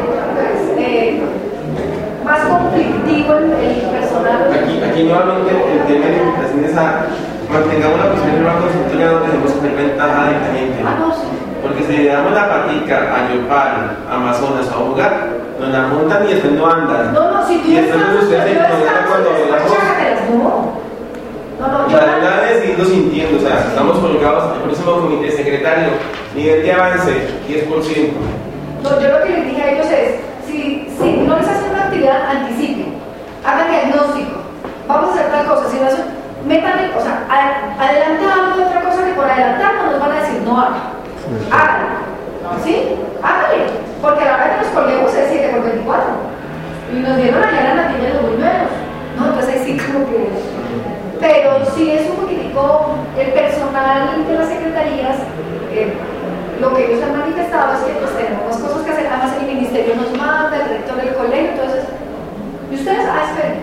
más 2.30 2.42
conflictivo 2.46 3.34
el, 3.34 3.52
el 3.54 3.90
personal. 3.90 4.54
Aquí, 4.54 4.82
aquí 4.84 5.04
nuevamente 5.04 5.50
el 5.50 5.82
tema 5.90 6.06
de 6.06 6.12
limitación 6.14 6.66
es 6.66 6.78
a 6.78 7.10
mantengamos 7.50 7.98
la 7.98 8.10
posición 8.14 8.36
de 8.36 8.42
una 8.46 8.56
consultoría 8.62 9.08
donde 9.10 9.28
tenemos 9.30 9.52
que 9.52 9.60
tener 9.60 9.78
ventaja 9.78 10.20
de 10.30 10.34
cliente. 10.46 10.80
Ah, 10.86 10.96
no, 11.00 11.12
sí. 11.12 11.28
Porque 11.64 11.84
si 11.84 11.98
le 11.98 12.10
damos 12.14 12.32
la 12.34 12.48
patica 12.48 12.98
a 13.10 13.34
Yopal, 13.34 13.98
Amazonas 14.10 14.70
o 14.72 14.76
a 14.76 14.84
Bugar, 14.86 15.28
nos 15.60 15.70
la 15.70 15.88
montan 15.88 16.26
y 16.30 16.34
después 16.34 16.54
no 16.54 16.70
andan. 16.70 17.14
No, 17.14 17.32
no, 17.32 17.48
si 17.48 17.58
tú 17.58 17.68
y 17.68 17.76
después 17.76 18.24
ustedes 18.24 18.46
se 18.46 19.10
cuando 19.10 19.30
hablamos. 19.30 19.72
no. 20.30 20.80
No, 21.60 21.90
yo 21.90 21.98
La 21.98 22.06
verdad 22.06 22.52
es 22.52 22.70
irlo 22.70 22.86
sintiendo, 22.86 23.38
o 23.38 23.42
sea, 23.42 23.60
estamos 23.60 23.98
colgados 24.00 24.56
el 24.56 24.62
próximo 24.62 24.92
comité 25.02 25.30
secretario, 25.32 25.90
nivel 26.34 26.64
de 26.64 26.72
avance 26.72 27.28
10%. 27.50 28.14
No, 28.82 29.02
yo 29.02 29.10
lo 29.10 29.26
que 29.26 29.30
les 29.30 29.46
dije 29.46 29.62
a 29.62 29.72
ellos 29.72 29.88
es, 29.88 30.16
si, 30.48 30.88
si 30.98 31.12
no 31.28 31.36
les 31.38 31.48
hacen 31.50 31.72
una 31.72 31.89
actividad, 32.00 32.30
anticipen, 32.32 32.94
hagan 33.46 33.70
diagnóstico, 33.70 34.40
vamos 34.88 35.10
a 35.10 35.14
hacer 35.14 35.32
tal 35.32 35.46
cosa, 35.48 35.70
si 35.70 35.80
no 35.80 35.86
hacen, 35.88 36.06
metan, 36.48 36.80
el- 36.80 36.92
o 36.96 37.02
sea, 37.02 37.26
adelante 37.80 38.24
algo 38.26 38.58
de 38.58 38.64
otra 38.66 38.82
cosa 38.82 39.06
que 39.06 39.14
por 39.14 39.26
adelantar 39.26 39.74
no 39.76 39.92
nos 39.92 40.00
van 40.00 40.12
a 40.12 40.16
decir 40.22 40.42
no 40.46 40.58
hagan, 40.60 40.82
háganlo, 41.52 42.64
¿sí? 42.64 42.96
Háganle, 43.22 43.66
porque 44.02 44.24
a 44.24 44.28
la 44.28 44.34
hora 44.36 44.50
que 44.56 44.66
nos 44.66 44.74
colguemos 44.74 45.14
es 45.14 45.28
7 45.30 45.50
por 45.50 45.64
24, 45.64 46.04
y 46.94 47.00
nos 47.00 47.18
dieron 47.18 47.44
allá 47.44 47.64
la 47.64 47.76
natilla 47.84 48.08
de 48.08 48.14
los 48.14 48.24
buñuelos, 48.24 48.72
¿no? 49.20 49.26
Entonces 49.28 49.56
ahí 49.56 49.64
sí 49.66 49.78
como 49.92 50.06
que... 50.10 50.30
Pero 51.20 51.52
sí 51.76 51.92
es 51.92 52.10
un 52.10 52.16
poquitico 52.16 52.96
el 53.20 53.28
personal 53.34 54.26
de 54.26 54.34
las 54.34 54.48
secretarías, 54.48 55.18
eh, 55.74 55.94
lo 56.60 56.74
que 56.76 56.92
ellos 56.92 57.04
han 57.04 57.18
manifestado 57.18 57.74
es 57.74 57.80
que 57.88 57.94
pues 58.00 58.12
tenemos 58.18 58.58
cosas 58.58 58.84
que 58.84 58.92
hacer, 58.92 59.08
además 59.08 59.32
el 59.40 59.48
ministerio 59.48 59.96
nos 59.96 60.12
manda, 60.18 60.56
el 60.60 60.70
rector 60.70 60.98
del 61.00 61.14
colegio, 61.16 61.52
entonces, 61.56 61.84
y 62.72 62.76
ustedes, 62.76 63.06
ah, 63.08 63.24
esperen, 63.32 63.56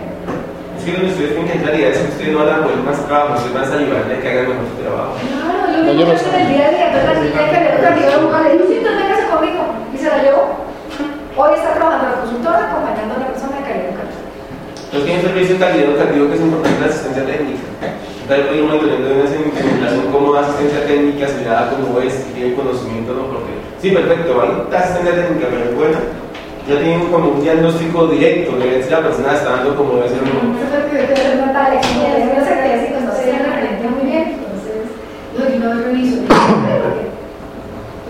Es 0.77 0.83
que 0.83 0.91
donde 0.91 1.11
ustedes 1.13 1.31
tienen 1.37 1.51
que 1.51 1.61
claridad 1.61 1.89
es 1.91 1.97
que 1.97 2.09
ustedes 2.09 2.31
no 2.33 2.39
van 2.45 2.49
a 2.49 2.63
poder 2.65 2.81
más 2.81 2.99
trabajo, 3.05 3.33
ustedes 3.37 3.53
van 3.53 3.69
a 3.69 3.77
ayudarle 3.77 4.13
a 4.17 4.21
que 4.21 4.27
hagan 4.29 4.47
mejor 4.49 4.65
su 4.65 4.77
trabajo. 4.81 5.13
claro, 5.21 5.65
yo 5.69 5.77
No, 5.77 5.85
lo 5.85 5.93
yo 5.93 6.05
que 6.05 6.25
lo 6.25 6.37
el 6.37 6.47
día 6.49 6.65
a 6.65 6.71
día, 6.73 6.85
entonces 6.89 7.07
la 7.07 7.21
niña 7.21 7.43
que 7.53 7.59
le 7.61 7.69
cambió 7.85 8.05
de 8.09 8.21
lugar, 8.21 8.41
le 8.41 8.51
dijo, 8.57 8.65
sí, 8.67 8.75
entonces 8.81 8.97
véngase 8.97 9.25
conmigo, 9.29 9.61
y 9.93 9.97
se 9.97 10.07
la 10.09 10.17
llevó. 10.25 10.43
Hoy 11.37 11.51
está 11.53 11.69
trabajando 11.77 12.05
la 12.09 12.17
consultora 12.17 12.59
acompañando 12.65 13.13
a 13.13 13.19
la 13.21 13.27
persona 13.29 13.53
de 13.57 13.63
calidad 13.69 13.89
educativa. 13.93 14.25
Entonces 14.89 15.05
tienen 15.05 15.21
servicio 15.21 15.53
de 15.53 15.61
calidad 15.61 15.85
educativa 15.93 16.23
que 16.27 16.33
es 16.33 16.41
importante 16.41 16.79
la 16.81 16.89
asistencia 16.89 17.23
técnica 17.29 17.65
tal 18.27 18.43
vez 18.43 18.61
manteniendo 18.61 19.07
unas 19.15 19.31
implementación 19.31 20.11
como 20.11 20.35
asistencia 20.35 20.85
técnica, 20.85 21.27
como 21.71 21.99
es, 22.01 22.13
que 22.13 22.33
tiene 22.33 22.55
conocimiento, 22.55 23.13
¿no? 23.13 23.23
Porque, 23.31 23.55
sí, 23.79 23.91
perfecto, 23.91 24.35
van 24.35 24.67
a 24.67 24.77
asistencia 24.83 25.15
técnica, 25.15 25.47
pero 25.49 25.77
bueno, 25.79 25.97
ya 26.67 26.75
tienen 26.83 27.07
como 27.07 27.29
un 27.29 27.41
diagnóstico 27.41 28.07
directo 28.07 28.57
de 28.57 28.83
si 28.83 28.91
la 28.91 28.99
persona 28.99 29.33
está 29.33 29.51
dando 29.51 29.75
como 29.75 30.03
es 30.03 30.11
el 30.11 30.21
mundo. 30.27 30.59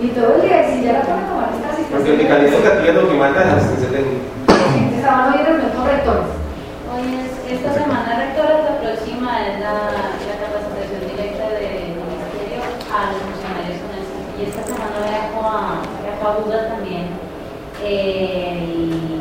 Y 0.00 0.08
todo 0.14 0.36
el 0.36 0.42
día, 0.42 0.62
si 0.70 0.84
ya 0.84 0.92
la 0.92 1.02
ponen 1.02 1.26
como 1.26 1.42
esta 1.42 1.70
asistencia. 1.70 1.96
Porque 1.96 2.10
el 2.10 2.18
mecanismo 2.18 2.58
es 2.58 2.94
lo 2.94 3.08
que 3.08 3.14
manda 3.14 3.44
la 3.44 3.56
asistencia 3.56 3.88
técnica. 3.90 4.26
Es, 6.98 7.54
esta 7.58 7.72
semana 7.74 8.18
la 8.18 8.34
semana 14.68 15.00
viajo 15.00 15.40
a, 15.48 15.82
viajo 16.04 16.28
a 16.28 16.36
Buda 16.44 16.68
también. 16.68 17.06
Eh, 17.82 18.58
y 18.64 19.18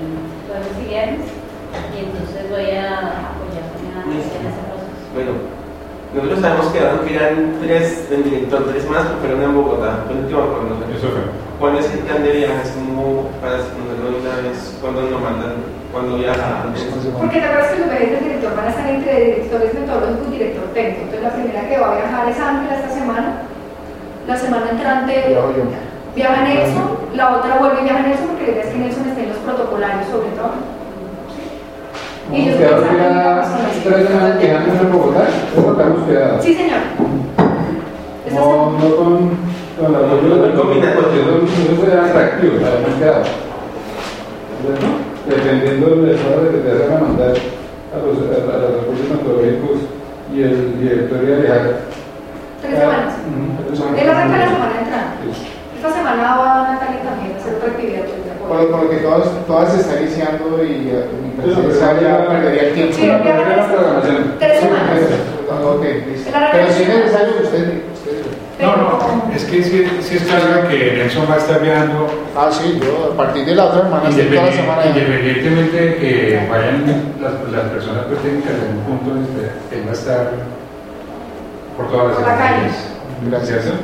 jueves 0.48 0.76
y 0.82 0.90
viernes. 0.90 1.28
Y 1.94 2.00
entonces 2.04 2.50
voy 2.50 2.72
a 2.76 3.32
apoyar 3.32 3.66
también 3.72 3.94
a 3.96 4.04
en 4.04 4.20
ese 4.20 4.38
proceso. 4.44 4.78
Bueno, 5.14 5.32
nosotros 6.14 6.40
sabemos 6.40 6.68
que 6.72 6.80
van 6.80 7.00
a 7.00 7.10
eran 7.10 7.60
tres, 7.62 8.08
el 8.12 8.24
director, 8.24 8.66
tres 8.70 8.90
más, 8.90 9.04
pero 9.22 9.36
fueron 9.36 9.44
en 9.44 9.56
Bogotá. 9.56 10.04
Fue 10.06 10.16
el 10.16 10.24
último 10.24 10.42
acuerdo. 10.42 10.76
Eso 10.96 11.08
fue. 11.10 11.24
¿Cuál 11.60 11.78
es 11.78 11.90
el 11.92 12.00
plan 12.06 12.24
de 12.24 12.32
viajes? 12.32 12.72
¿Cómo 12.78 13.30
para 13.42 13.58
esconderlo 13.58 14.12
de 14.14 14.18
una 14.22 14.36
vez? 14.46 14.78
¿Cuándo 14.80 15.02
nos 15.10 15.22
mandan? 15.22 15.54
¿Cuándo 15.92 16.18
viajan? 16.18 16.74
Porque 17.18 17.40
te 17.40 17.46
acuerdas 17.46 17.72
que 17.72 17.80
los 17.80 17.88
medios 17.88 18.12
del 18.12 18.24
director 18.24 18.56
van 18.56 18.66
a 18.66 18.70
estar 18.70 18.90
entre 18.90 19.26
directores 19.26 19.74
metodológicos 19.74 20.28
y 20.28 20.32
director 20.32 20.66
técnico. 20.74 21.02
Entonces 21.02 21.24
la 21.24 21.34
primera 21.34 21.68
que 21.68 21.78
va 21.78 21.88
a 21.92 21.96
viajar 21.96 22.30
es 22.30 22.40
Ángela 22.40 22.76
esta 22.76 22.94
semana. 22.94 23.47
La 24.28 24.36
semana 24.38 24.66
entrante 24.72 25.38
viaja 26.16 26.44
Nelson, 26.44 26.84
la 27.16 27.38
otra 27.38 27.58
vuelve 27.60 27.82
y 27.82 27.84
viaja 27.86 28.02
Nelson 28.02 28.28
porque 28.28 28.44
la 28.48 28.52
idea 28.52 28.64
es 28.64 28.70
que 28.70 28.78
Nelson 28.78 29.08
esté 29.08 29.24
en 29.24 29.30
los 29.30 29.38
protocolarios 29.38 30.08
sobre 30.08 30.30
todo. 30.36 30.52
Y 32.34 32.46
yo 32.46 32.58
que 32.58 32.64
esa- 32.66 33.46
tres 33.84 34.08
semanas 34.08 34.38
quedándonos 34.40 34.82
en 34.82 34.92
Bogotá. 34.92 35.24
Bogotá 35.56 35.84
quedado. 36.06 36.42
Sí, 36.42 36.54
señor. 36.54 36.80
No, 38.34 38.72
no 38.72 38.96
con, 38.98 39.30
con 39.80 39.94
la 39.94 40.00
No 40.00 40.62
combinatorio. 40.62 41.22
Eso 41.48 41.86
será 41.86 42.06
atractivo, 42.06 42.56
la 42.60 42.68
hemos 42.76 43.00
quedado. 43.00 43.24
Dependiendo 45.30 45.88
de 46.02 46.12
las 46.14 46.22
horas 46.26 46.52
que 46.52 46.58
te 46.58 46.72
a 46.96 47.00
mandar 47.00 47.32
a 47.32 47.98
los, 48.04 48.18
a, 48.18 48.56
a 48.56 48.58
los 48.60 48.72
recursos 48.82 49.10
metodológicos 49.10 49.78
y 50.34 50.42
el 50.44 50.80
directorio 50.82 51.36
de 51.36 51.42
viajar. 51.42 51.72
Tres 52.68 52.80
semanas. 52.80 53.14
Él 53.98 54.10
arranca 54.10 54.38
la 54.38 54.50
semana 54.50 54.74
entrante. 54.82 55.18
Sí. 55.34 55.48
Esta 55.78 55.90
semana 55.94 56.38
va 56.38 56.72
Natalia 56.74 57.02
también 57.04 57.34
a 57.34 57.38
hacer 57.40 57.54
otra 57.56 57.70
actividad. 57.72 58.02
pues. 58.06 58.18
Por, 58.48 58.72
por 58.72 58.84
lo 58.84 58.90
que 58.90 58.98
todas, 58.98 59.28
todas 59.46 59.74
se 59.74 59.82
está 59.82 60.02
iniciando 60.02 60.64
y 60.64 60.70
mi 61.22 61.32
presencia 61.42 62.00
ya 62.02 62.28
perdería 62.28 62.62
el 62.70 62.74
tiempo. 62.74 62.94
Sí, 62.96 63.02
tres- 64.40 64.60
Sí, 64.60 64.66
semanas. 64.66 66.52
Pero 66.52 66.68
si 66.74 66.84
es 66.84 66.90
necesario, 66.90 67.34
usted, 67.44 67.82
usted 67.94 68.18
No, 68.62 68.76
no, 68.78 69.34
es 69.36 69.44
que 69.46 69.64
si, 69.64 69.86
si 70.02 70.16
es 70.18 70.24
claro 70.24 70.68
que 70.68 70.94
Nelson 70.98 71.26
va 71.30 71.36
a 71.36 71.38
estar 71.38 71.62
viajando 71.62 72.08
Ah, 72.36 72.50
sí, 72.52 72.80
yo 72.82 73.12
a 73.14 73.18
partir 73.18 73.46
de 73.46 73.54
la 73.56 73.66
otra 73.66 73.84
semana, 73.84 74.10
toda 74.10 74.46
la 74.46 74.52
semana. 74.52 74.86
Independientemente 74.88 75.78
de 75.78 75.96
que 75.98 76.48
vayan 76.50 76.86
las, 77.22 77.34
las 77.52 77.64
personas 77.72 78.06
pues, 78.08 78.20
técnicas 78.22 78.52
en 78.54 78.78
un 78.78 78.84
punto, 79.00 79.20
este, 79.22 79.76
él 79.78 79.84
va 79.86 79.92
a 79.92 79.94
estar 79.94 80.32
por 81.78 81.88
todas 81.90 82.08
las 82.08 82.20
la 82.28 82.38
calle. 82.38 82.70
secretarías. 82.70 83.30
Gracias. 83.30 83.66
Ese 83.66 83.72
sí. 83.72 83.78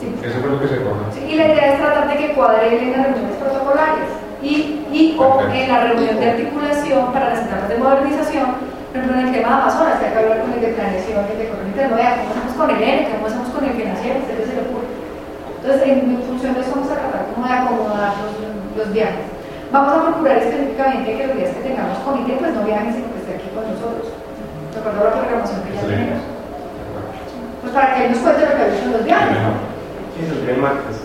Sí. 0.00 0.14
Eso 0.26 0.40
fue 0.40 0.50
lo 0.50 0.60
que 0.60 0.68
se 0.68 0.74
acordó. 0.74 1.04
Sí, 1.12 1.20
y 1.28 1.34
la 1.36 1.46
idea 1.46 1.72
es 1.74 1.80
tratar 1.80 2.08
de 2.08 2.16
que 2.16 2.32
cuadre 2.34 2.76
él 2.76 2.82
en 2.82 2.92
las 2.92 3.02
reuniones 3.06 3.36
protocolarias 3.36 4.10
y, 4.42 4.82
y 4.90 5.16
o 5.18 5.40
en 5.40 5.68
la 5.68 5.84
reunión 5.84 6.18
de 6.18 6.30
articulación 6.30 7.12
para 7.12 7.30
las 7.30 7.42
etapas 7.46 7.68
de 7.68 7.78
modernización, 7.78 8.46
por 8.90 8.96
ejemplo 8.98 9.20
en 9.20 9.26
el 9.26 9.32
tema 9.32 9.48
de 9.48 9.54
Amazonas, 9.54 9.98
que 10.00 10.06
hay 10.06 10.12
que 10.12 10.18
hablar 10.18 10.40
con 10.42 10.52
el 10.52 10.60
de 10.60 10.68
planeación, 10.74 11.24
el 11.30 11.38
de 11.38 11.44
económica, 11.46 11.88
no 11.88 11.96
vea, 11.96 12.16
cómo 12.18 12.30
hacemos 12.34 12.54
con 12.58 12.70
el 12.70 12.82
ENE, 12.82 13.08
cómo 13.14 13.26
hacemos 13.26 13.48
con 13.54 13.64
el 13.64 13.72
financiero, 13.78 14.18
ustedes 14.18 14.46
se 14.50 14.54
le 14.58 14.62
ocurre. 14.66 14.88
Entonces, 15.62 15.82
en 15.86 16.18
función 16.26 16.54
de 16.54 16.60
eso 16.60 16.70
vamos 16.74 16.90
a 16.90 16.94
tratar 16.98 17.22
como 17.30 17.46
de 17.46 17.54
acomodar 17.54 18.12
los, 18.18 18.32
los 18.78 18.88
viajes. 18.92 19.26
Vamos 19.70 19.90
a 19.94 20.02
procurar 20.10 20.36
específicamente 20.42 21.16
que 21.16 21.26
los 21.26 21.36
días 21.38 21.54
que 21.54 21.62
tengamos 21.62 21.98
comité, 22.02 22.32
pues 22.42 22.50
no 22.52 22.64
viajen, 22.66 22.90
sino 22.92 23.06
que 23.14 23.20
esté 23.22 23.32
aquí 23.38 23.48
con 23.54 23.62
nosotros. 23.70 24.10
De 24.72 24.78
acuerdo 24.78 25.00
a 25.00 25.04
la 25.04 25.12
programación 25.20 25.62
que 25.64 25.74
ya 25.74 25.80
tenemos. 25.82 26.20
Pues 27.60 27.72
para 27.74 27.94
que 27.94 28.04
él 28.06 28.10
nos 28.12 28.20
cuente 28.20 28.40
lo 28.42 28.56
que 28.56 28.62
ha 28.62 28.66
visto 28.66 28.86
en 28.86 28.92
los 28.92 29.04
viajes. 29.04 29.36
Sí, 30.16 30.24
el 30.26 30.32
primer 30.38 30.58
martes. 30.58 30.96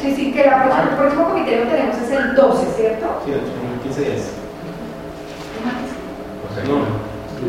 Sí, 0.00 0.14
sí, 0.16 0.32
que 0.32 0.44
la 0.44 0.62
próxima- 0.62 0.82
el 0.90 0.96
próximo 0.96 1.24
comité 1.28 1.64
lo 1.64 1.70
tenemos 1.70 1.96
es 1.96 2.10
el 2.10 2.34
12, 2.34 2.66
¿cierto? 2.76 3.06
Sí, 3.24 3.32
en 3.32 3.80
15 3.82 4.00
días. 4.02 4.22
Sea, 6.54 6.64
No. 6.64 7.02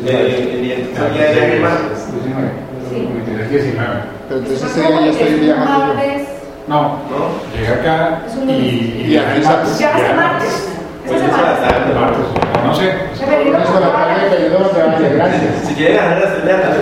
Eh, 0.07 0.51
el 0.55 0.61
día 0.63 0.75
el 0.75 1.51
de 1.51 1.59
martes. 1.59 1.99
19. 2.13 2.49
Sí. 2.89 3.09
El 3.27 3.49
19. 3.49 3.93
Pero 4.27 4.39
entonces 4.39 4.63
El 4.63 4.69
ese 4.69 4.79
día 4.79 4.89
ya 4.89 4.95
comité 4.97 5.23
estoy 5.23 5.39
viajando. 5.39 5.71
yo. 5.79 5.93
martes, 5.93 6.27
No, 6.67 6.81
¿No? 6.81 7.59
llega 7.59 7.73
acá 7.75 8.21
Es 8.25 8.35
un 8.35 8.49
y, 8.49 8.53
Y 8.53 9.17
aquí 9.17 9.41
martes. 9.43 9.79
ya 9.79 9.91
viaja 9.95 10.13
martes. 10.13 10.69
Pues 11.07 11.21
a 11.21 11.27
la 11.27 11.55
tarde. 11.59 11.93
Martes, 11.93 12.25
no 12.65 12.73
sé. 12.75 12.89
Eso, 13.13 13.25
de 13.25 13.51
la 13.51 13.91
tarde, 13.91 14.23
dependiendo 14.23 14.57
de 14.59 14.63
lo 14.63 14.71
que 14.73 14.81
vaya, 14.83 15.09
gracias. 15.15 15.67
Si 15.67 15.73
quiere 15.75 15.95
ganar 15.95 16.19
las 16.21 16.31
tres 16.33 16.45
de 16.45 16.53
la 16.53 16.61
tarde, 16.61 16.79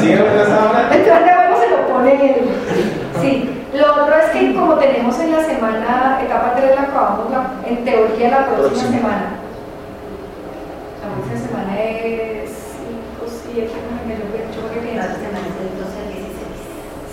sigue 0.00 0.18
con 0.18 0.38
esa 0.40 0.70
hora. 0.70 0.88
Entonces 0.90 1.22
luego 1.24 1.60
se 1.60 1.70
lo 1.70 1.86
pone 1.88 2.12
él. 2.14 2.44
Sí. 3.20 3.56
Lo 3.74 3.86
otro 4.02 4.14
es 4.16 4.30
que 4.30 4.54
como 4.54 4.74
tenemos 4.74 5.18
en 5.20 5.32
la 5.32 5.42
semana, 5.44 6.20
etapa 6.24 6.54
3 6.56 6.74
la 6.74 6.82
acabamos 6.82 7.30
la- 7.30 7.52
en 7.68 7.84
teoría 7.84 8.30
la 8.30 8.46
próxima 8.48 8.90
semana. 8.90 9.26
La 11.00 11.08
próxima 11.14 11.48
semana 11.48 11.80
es 11.80 12.50
5, 12.50 13.30
7, 13.52 13.70
no 13.70 14.08
me 14.08 14.14
lo 14.18 14.24
La 14.96 15.06
es 15.06 15.54
del 15.56 15.70
12 15.78 15.96
al 16.02 16.08
16. 16.12 16.60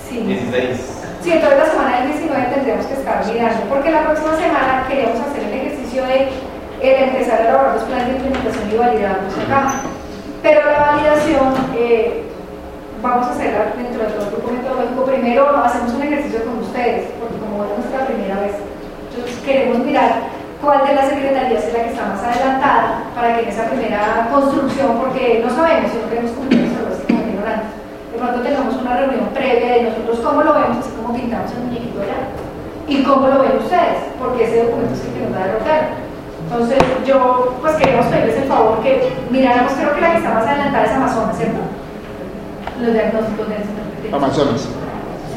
Sí. 0.10 0.17
16. 0.25 0.96
Sí, 1.28 1.34
entonces 1.34 1.60
la 1.60 1.66
semana 1.66 2.00
del 2.00 2.08
19 2.08 2.56
tendremos 2.56 2.86
que 2.86 2.94
estar 2.94 3.20
mirando, 3.28 3.60
porque 3.68 3.92
la 3.92 4.08
próxima 4.08 4.32
semana 4.38 4.88
queremos 4.88 5.20
hacer 5.28 5.44
el 5.44 5.60
ejercicio 5.60 6.08
de 6.08 6.32
empezar 6.80 7.42
a 7.42 7.44
elaborar 7.44 7.74
los 7.76 7.84
planes 7.84 8.08
de 8.08 8.13
implementación 8.16 8.72
y 8.72 8.78
validarlos 8.78 9.34
acá. 9.36 9.76
Pero 10.42 10.72
la 10.72 10.80
validación 10.88 11.52
eh, 11.76 12.24
vamos 13.04 13.28
a 13.28 13.32
hacerla 13.32 13.76
dentro 13.76 14.08
de 14.08 14.08
todo 14.08 14.24
el 14.24 14.32
grupo 14.32 14.52
metodológico. 14.56 15.04
Primero 15.04 15.52
hacemos 15.68 15.92
un 15.96 16.04
ejercicio 16.04 16.46
con 16.46 16.63
ustedes, 16.63 17.12
porque 17.20 17.36
como 17.44 17.66
es 17.66 17.76
nuestra 17.76 18.08
primera 18.08 18.40
vez, 18.48 18.56
entonces 19.12 19.36
queremos 19.44 19.84
mirar 19.84 20.32
cuál 20.63 20.88
de 20.88 20.96
las 20.96 21.10
secretarías 21.10 21.60
es 21.60 21.74
la 21.74 21.84
que 21.84 21.92
está 21.92 22.06
más 22.08 22.24
adelantada 22.24 23.04
para 23.13 23.36
que 23.36 23.44
en 23.44 23.50
esa 23.50 23.68
primera 23.68 24.30
construcción, 24.32 24.96
porque 25.04 25.44
no 25.44 25.52
sabemos 25.52 25.92
si 25.92 25.98
no 26.00 26.08
queremos 26.08 26.32
cumplir 26.40 26.72
solo 26.72 26.88
así 26.96 27.04
como 27.04 27.28
ignorantes. 27.28 27.76
De 28.17 28.23
pronto 28.25 28.41
tengamos 28.41 28.73
una 28.82 28.97
reunión 28.97 29.30
previa 29.30 29.77
de 29.77 29.82
nosotros 29.93 30.17
cómo 30.25 30.41
lo 30.41 30.49
vemos, 30.58 30.82
así 30.82 30.89
como 30.97 31.13
pintamos 31.13 31.53
el 31.53 31.69
muñequito 31.69 32.01
allá, 32.01 32.34
y 32.89 33.03
cómo 33.06 33.27
lo 33.30 33.45
ven 33.45 33.62
ustedes, 33.62 34.10
porque 34.17 34.41
ese 34.41 34.65
documento 34.65 34.97
es 34.97 35.06
el 35.06 35.13
que 35.13 35.21
nos 35.21 35.38
va 35.38 35.38
a 35.38 35.45
derrotar. 35.45 35.82
Entonces, 36.41 36.82
yo, 37.06 37.53
pues 37.62 37.75
queremos 37.77 38.08
pedirles 38.08 38.41
el 38.41 38.49
favor 38.49 38.82
que 38.82 39.13
miráramos, 39.30 39.69
creo 39.77 39.93
que 39.93 40.01
la 40.01 40.12
que 40.13 40.17
está 40.17 40.34
más 40.34 40.47
adelantada 40.49 40.86
es 40.86 40.97
Amazonas, 40.97 41.38
¿cierto? 41.38 41.62
Los 42.82 42.93
diagnósticos 42.97 43.45
de 43.53 44.10
Amazonas. 44.10 44.62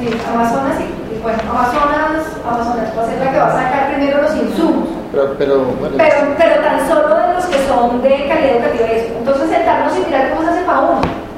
Sí, 0.01 0.05
Amazonas 0.25 0.77
y, 0.81 0.85
y 0.89 1.21
bueno, 1.21 1.39
Amazonas, 1.53 2.33
Amazonas 2.41 2.89
va 2.97 3.03
a 3.05 3.07
ser 3.13 3.19
la 3.21 3.29
que 3.31 3.39
va 3.45 3.49
a 3.53 3.61
sacar 3.61 3.93
primero 3.93 4.23
los 4.25 4.35
insumos. 4.41 4.89
Pero, 5.13 5.37
pero 5.37 5.55
bueno, 5.77 6.01
Pero, 6.01 6.17
pero 6.33 6.55
tan 6.65 6.89
solo 6.89 7.13
de 7.13 7.35
los 7.35 7.45
que 7.45 7.61
son 7.69 8.01
de 8.01 8.25
calidad 8.25 8.57
educativa 8.57 8.89
y 8.89 8.97
eso. 9.05 9.13
Entonces 9.21 9.51
sentarnos 9.53 9.93
y 9.99 10.01
mirar 10.09 10.33
cómo 10.33 10.49
se 10.49 10.57
hace 10.57 10.65
para 10.65 10.81
uno. 10.81 11.29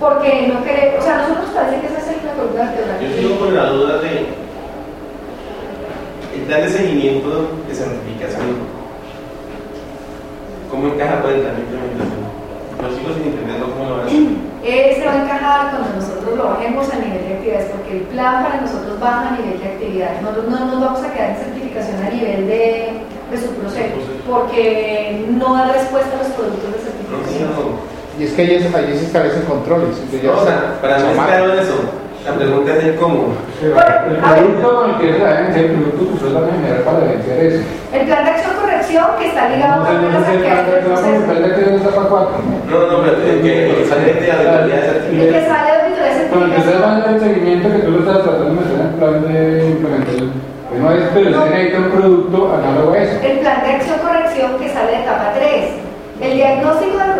Porque 0.00 0.46
no 0.52 0.62
queremos, 0.64 1.00
o 1.00 1.02
sea, 1.02 1.18
nosotros 1.18 1.50
parece 1.54 1.80
que 1.80 1.86
esa 1.88 1.98
es 1.98 2.24
la 2.24 2.34
vertebral. 2.38 3.00
Yo 3.02 3.08
sigo 3.16 3.38
con 3.40 3.54
la 3.54 3.66
duda 3.70 3.98
de 3.98 4.26
el 6.36 6.42
plan 6.46 6.62
de 6.62 6.68
seguimiento 6.68 7.48
de 7.68 7.74
certificación. 7.74 8.46
¿Cómo 10.70 10.88
encaja 10.94 11.20
con 11.22 11.32
el 11.32 11.40
plan 11.40 11.56
de 11.56 11.62
implementación? 11.62 12.28
Yo 12.78 12.88
sigo 12.94 13.10
sin 13.14 13.34
cómo 13.74 13.90
lo 13.90 13.96
van 13.96 14.04
a 14.04 14.06
hacer. 14.06 14.22
Este 14.62 15.04
va 15.06 15.12
a 15.12 15.22
encajar 15.24 15.70
cuando 15.70 15.88
nosotros 15.98 16.36
lo 16.38 16.44
bajemos 16.44 16.92
a 16.92 16.96
nivel 16.98 17.22
de 17.26 17.34
actividades, 17.34 17.70
porque 17.74 17.92
el 17.98 18.02
plan 18.14 18.44
para 18.44 18.60
nosotros 18.60 19.00
baja 19.00 19.28
a 19.34 19.36
nivel 19.38 19.58
de 19.58 19.66
actividades. 19.66 20.22
Nosotros 20.22 20.46
no 20.48 20.58
nos 20.66 20.80
vamos 20.80 21.02
a 21.02 21.12
quedar 21.12 21.30
en 21.30 21.36
certificación 21.36 22.02
a 22.06 22.10
nivel 22.10 22.46
de, 22.46 22.92
de 23.32 23.36
su 23.38 23.50
proceso, 23.54 23.96
porque 24.28 25.24
no 25.30 25.54
da 25.54 25.72
respuesta 25.72 26.14
a 26.14 26.22
los 26.22 26.32
productos 26.38 26.70
de 26.70 26.78
No, 26.78 26.84
certificación. 26.86 27.50
no. 27.50 27.87
Y 28.18 28.24
es 28.24 28.32
que 28.32 28.42
ahí, 28.42 28.54
es- 28.56 28.74
ahí 28.74 28.96
se 28.98 29.04
establecen 29.06 29.42
controles. 29.42 29.96
No, 30.22 30.32
o 30.32 30.40
se- 30.40 30.46
sea, 30.46 30.74
para 30.82 30.98
se 30.98 31.04
mí 31.04 31.10
es 31.12 31.16
claro 31.26 31.52
eso. 31.54 31.76
La 32.26 32.34
pregunta 32.34 32.74
es 32.76 32.84
el 32.84 32.96
cómo. 32.96 33.32
Pero 33.60 33.74
el 33.78 34.16
producto 34.20 34.68
con 34.76 34.90
el 34.90 34.96
que 35.00 35.06
se 35.16 35.24
deben 35.24 35.54
ser 35.54 35.64
el 35.64 35.72
producto 35.72 36.02
que 36.08 36.14
ustedes 36.18 36.34
van 36.34 36.44
a 36.44 36.52
generar 36.52 36.80
para 36.84 36.98
vencer 36.98 37.36
eso. 37.46 37.62
El 37.94 38.02
plan 38.06 38.24
de 38.24 38.30
acción 38.30 38.52
corrección 38.60 39.06
que 39.18 39.26
está 39.28 39.48
ligado 39.48 39.76
No 39.80 39.88
también 39.88 40.12
no 40.12 40.18
a 40.18 40.20
el 40.20 40.24
plan 40.26 40.36
de 40.36 40.44
del 40.44 40.52
acción, 40.52 40.76
el 40.76 40.84
proceso. 40.84 41.24
plan 41.24 41.38
de 41.40 41.48
acción 41.48 41.74
está 41.78 41.90
para 41.96 42.08
cuatro. 42.08 42.36
No, 42.68 42.76
no, 42.84 42.94
pero 43.00 43.16
el 43.16 43.40
que, 43.40 43.52
el 43.70 43.76
que 43.76 43.84
sale 43.88 44.04
de 44.12 44.28
auditoría 44.28 44.76
de 44.76 44.90
El 45.08 45.32
que 45.32 45.40
sale 45.48 45.66
de 45.72 45.76
auditoría 45.78 46.14
de 46.18 46.28
Con 46.28 46.42
el 46.42 46.50
que 46.52 46.58
ustedes 46.60 46.76
certificación. 46.76 46.82
van 46.84 46.92
a 46.92 46.98
hacer 46.98 47.12
el 47.14 47.20
seguimiento 47.24 47.66
que 47.72 47.78
tú 47.86 47.90
lo 47.96 47.98
estás 48.04 48.18
tratando 48.28 48.44
de 48.44 48.54
meter 48.60 48.76
en 48.76 48.84
el 48.84 48.94
plan 48.98 49.14
de 49.24 49.38
implementación. 49.72 50.28
Pues 50.68 50.80
no 50.82 50.88
es, 50.92 51.02
pero 51.14 51.26
es 51.30 51.36
que 51.38 51.48
necesita 51.48 51.78
un 51.78 51.90
producto 51.96 52.36
análogo 52.52 52.92
a 52.92 52.98
eso. 52.98 53.14
El 53.24 53.36
plan 53.40 53.58
de 53.64 53.70
acción 53.72 53.98
corrección 54.04 54.48
que 54.60 54.68
sale 54.68 54.90
de 54.92 55.00
etapa 55.00 55.26
3. 55.32 55.64
El 56.20 56.32
diagnóstico 56.34 56.98
de 56.98 57.04
procesos 57.14 57.16
de 57.16 57.17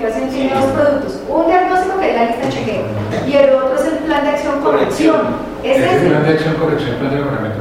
certificación 0.00 0.30
tiene 0.30 0.54
dos 0.54 0.64
productos. 0.72 1.20
Un 1.28 1.46
diagnóstico 1.46 1.98
que 2.00 2.10
es 2.10 2.16
la 2.16 2.24
lista 2.24 2.46
de 2.46 2.52
chequeo 2.52 2.84
y 3.28 3.32
el 3.36 3.54
otro 3.54 3.74
es 3.76 3.84
el 3.84 3.98
plan 3.98 4.24
de 4.24 4.30
acción 4.30 4.60
corrección. 4.60 5.20
Es 5.62 5.76
el 5.76 6.08
plan 6.08 6.24
de 6.24 6.30
acción, 6.30 6.54
corrección, 6.54 6.96
plan 6.96 7.10
de 7.10 7.16
mejoramiento. 7.16 7.60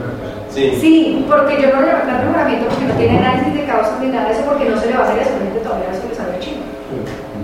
Sí. 0.50 0.78
Sí, 0.80 1.26
porque 1.28 1.62
yo 1.62 1.70
no 1.70 1.82
le 1.82 1.92
voy 1.92 2.00
a 2.00 2.04
plan 2.04 2.20
de 2.20 2.26
mejoramiento 2.26 2.66
porque 2.70 2.86
no 2.86 2.96
tiene 2.96 3.18
análisis 3.20 3.54
de 3.54 3.66
causa 3.66 3.98
ni 4.02 4.08
nada 4.08 4.30
de 4.30 4.34
eso 4.34 4.44
porque 4.48 4.66
no 4.70 4.80
se 4.80 4.88
le 4.88 4.98
va 4.98 5.04
a 5.04 5.08
hacer 5.08 5.20
exponente 5.20 5.60
todavía 5.60 5.92
eso 5.92 6.08
le 6.08 6.16
sale 6.16 6.40
chino. 6.40 6.64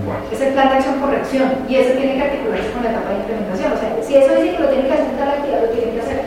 Bueno. 0.05 0.21
Es 0.31 0.41
el 0.41 0.53
plan 0.53 0.69
de 0.69 0.75
acción 0.75 0.99
corrección 0.99 1.47
y 1.67 1.75
ese 1.75 1.91
tiene 1.99 2.15
que 2.15 2.23
articularse 2.23 2.71
con 2.71 2.84
la 2.84 2.91
etapa 2.91 3.10
de 3.12 3.17
implementación. 3.19 3.73
O 3.73 3.77
sea, 3.77 3.89
Si 4.01 4.15
eso 4.15 4.31
dice 4.36 4.55
que 4.55 4.63
lo 4.63 4.69
tiene 4.69 4.88
que 4.88 4.93
hacer 4.93 5.12
tal 5.19 5.29
actividad, 5.29 5.62
lo 5.62 5.69
tiene 5.69 5.91
que 5.91 6.01
hacer. 6.01 6.19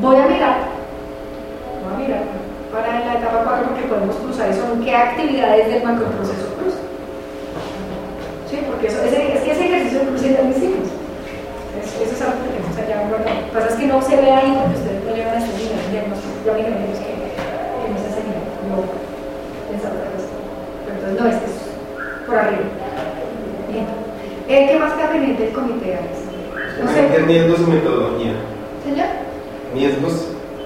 Voy 0.00 0.16
a 0.16 0.26
mirar, 0.26 0.56
voy 1.84 1.94
a 1.94 1.98
mirar 2.00 2.22
para 2.72 3.00
en 3.00 3.06
la 3.06 3.14
etapa 3.18 3.42
4 3.44 3.66
porque 3.66 3.88
podemos 3.88 4.16
cruzar 4.16 4.48
eso 4.48 4.62
en 4.72 4.84
qué 4.84 4.94
actividades 4.94 5.68
del 5.68 5.82
macroproceso 5.82 6.46
cruza. 6.56 6.79
Sí, 8.50 8.58
porque 8.66 8.86
eso, 8.88 8.98
ese, 9.04 9.34
es 9.34 9.40
que 9.42 9.52
ese 9.52 9.64
ejercicio 9.66 9.98
de 10.00 10.06
cruce 10.06 10.32
ya 10.34 10.42
lo 10.42 10.50
hicimos. 10.50 10.88
Es- 11.78 11.94
Eso 12.02 12.12
es 12.16 12.22
algo 12.22 12.34
que 12.42 12.50
tenemos 12.50 12.74
allá 12.76 12.96
guardado. 13.08 13.30
Lo 13.30 13.46
que 13.46 13.54
pasa 13.54 13.68
es 13.70 13.74
que 13.80 13.86
no 13.86 14.02
se 14.02 14.16
ve 14.16 14.30
ahí 14.30 14.50
porque 14.58 14.76
ustedes 14.80 15.04
no 15.06 15.14
llevan 15.14 15.34
a 15.34 15.38
este 15.38 15.52
nivel 15.56 15.78
de 15.78 15.90
diagnóstico. 15.94 16.34
Es 16.34 16.98
que, 16.98 17.12
que 17.14 17.88
no 17.92 17.98
se 18.00 18.06
hace 18.10 18.20
nivel. 18.26 18.44
Yo 18.66 18.76
pensaba 19.70 19.94
otra 19.94 20.10
cosa. 20.10 20.30
Pero 20.82 20.94
entonces 20.98 21.14
no, 21.20 21.24
este 21.30 21.46
es 21.46 21.56
por 22.26 22.36
arriba. 22.36 22.66
Bien. 23.70 23.86
Eh, 24.50 24.66
¿Qué 24.66 24.74
más 24.82 24.92
queda 24.94 25.10
pendiente 25.14 25.42
del 25.44 25.52
comité, 25.54 25.88
Alex? 25.94 26.16
No 26.82 26.90
sé. 26.90 27.00
Riesgos 27.22 27.60
y 27.60 27.70
metodología. 27.70 28.34
Señor. 28.82 29.10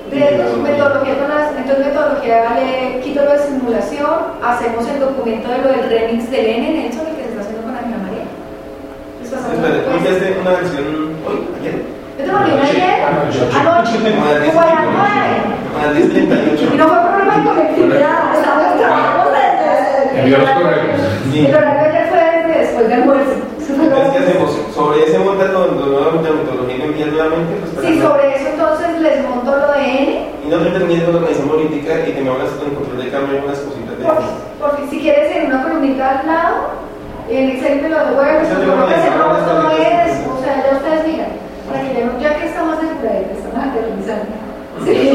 Y 0.09 0.15
Riesgos, 0.15 0.57
metodología 0.63 1.19
con 1.19 1.29
las, 1.29 1.51
entonces 1.57 1.87
metodología 1.87 2.37
le 2.57 3.01
quito 3.01 3.25
lo 3.25 3.33
de 3.33 3.39
simulación, 3.41 4.15
hacemos 4.43 4.87
el 4.89 5.01
documento 5.01 5.49
de 5.51 5.59
lo 5.59 5.69
del 5.69 5.91
remix 5.91 6.31
del 6.31 6.47
N, 6.47 6.71
Nelson, 6.71 7.07
el 7.09 7.17
que 7.17 7.23
se 7.25 7.29
está 7.31 7.41
haciendo 7.43 7.63
con 7.67 7.75
Ángela 7.77 7.99
María. 7.99 8.25
Les 9.45 9.61
pasamos 9.61 9.65
Espera, 9.65 9.85
¿tú 9.85 9.91
después. 9.91 9.97
enviaste 9.97 10.41
una 10.41 10.51
versión 10.51 10.85
hoy? 11.27 11.37
¿Ayer? 11.61 11.77
Yo 12.15 12.25
te 12.25 12.31
una 12.31 12.63
ayer, 12.65 12.95
anoche, 13.05 13.41
Como 13.51 14.25
a 14.25 14.33
las 14.33 14.49
como 14.49 14.61
a 14.61 14.65
las 14.65 14.85
nueve. 14.85 15.33
Como 15.65 15.79
a 15.79 15.87
las 15.87 15.95
10.38. 15.95 16.75
Y 16.75 16.77
no 16.77 16.85
fue 16.89 16.99
problema 17.05 17.35
de 17.35 17.43
conectividad, 17.45 18.19
estábamos 18.35 18.79
trabajando 18.79 19.27
desde... 19.35 20.21
Envió 20.21 20.39
los 20.39 20.51
correos. 20.51 21.01
Sí. 21.31 21.39
El 21.47 21.55
horario 21.55 21.83
ayer 21.91 22.05
fue 22.09 22.21
desde 22.25 22.55
después 22.61 22.85
del 22.89 23.01
almuerzo. 23.03 23.35
Sobre 24.75 25.05
ese 25.05 25.19
la 25.19 25.87
nueva 25.87 26.11
metodología 26.13 26.77
que 26.77 27.07
nuevamente, 27.07 27.53
pues 27.63 27.87
Sí, 27.87 28.01
sobre 28.01 28.35
eso 28.37 28.49
entonces 28.53 29.01
les 29.01 29.23
monto 29.29 29.57
lo 29.57 29.73
de 29.73 29.85
N. 29.85 30.29
Y 30.45 30.49
no 30.49 30.59
te 30.59 30.71
termines 30.71 31.05
con 31.05 31.17
organización 31.17 31.49
política 31.49 31.93
y 32.07 32.13
te 32.13 32.21
me 32.21 32.31
con 32.31 32.69
el 32.69 32.75
control 32.75 33.05
de 33.05 33.11
cambio 33.11 33.39
unas 33.45 33.59
cositas 33.59 33.99
de 33.99 34.05
Porque, 34.05 34.25
porque 34.61 34.83
si 34.91 35.01
quieres 35.01 35.37
en 35.37 35.47
una 35.47 35.63
columnita 35.63 36.21
al 36.21 36.27
lado, 36.27 36.57
en 37.31 37.51
Excel 37.51 37.83
me 37.83 37.89
lo 37.89 37.99
devuelves, 38.05 38.49
Eso 38.49 38.59
lo 38.59 38.65
yo 38.65 38.73
colocas 38.75 39.05
en 39.05 39.13
no 39.17 39.25
rojo, 39.25 39.41
no 39.41 39.69
necesito 39.69 39.83
es, 39.83 40.13
eso. 40.13 40.35
o 40.35 40.39
sea, 40.45 40.55
ya 40.61 40.71
ustedes 40.77 41.03
miran, 41.09 41.33
para 41.67 41.79
que 41.81 41.91
ya, 41.95 42.03
no- 42.05 42.19
ya 42.21 42.31
que 42.39 42.45
estamos 42.47 42.77
en 42.85 42.91
la 43.01 43.13
estamos 43.33 43.61
aterrizando. 43.65 44.35
Sí. 44.85 44.91
sí, 44.91 45.15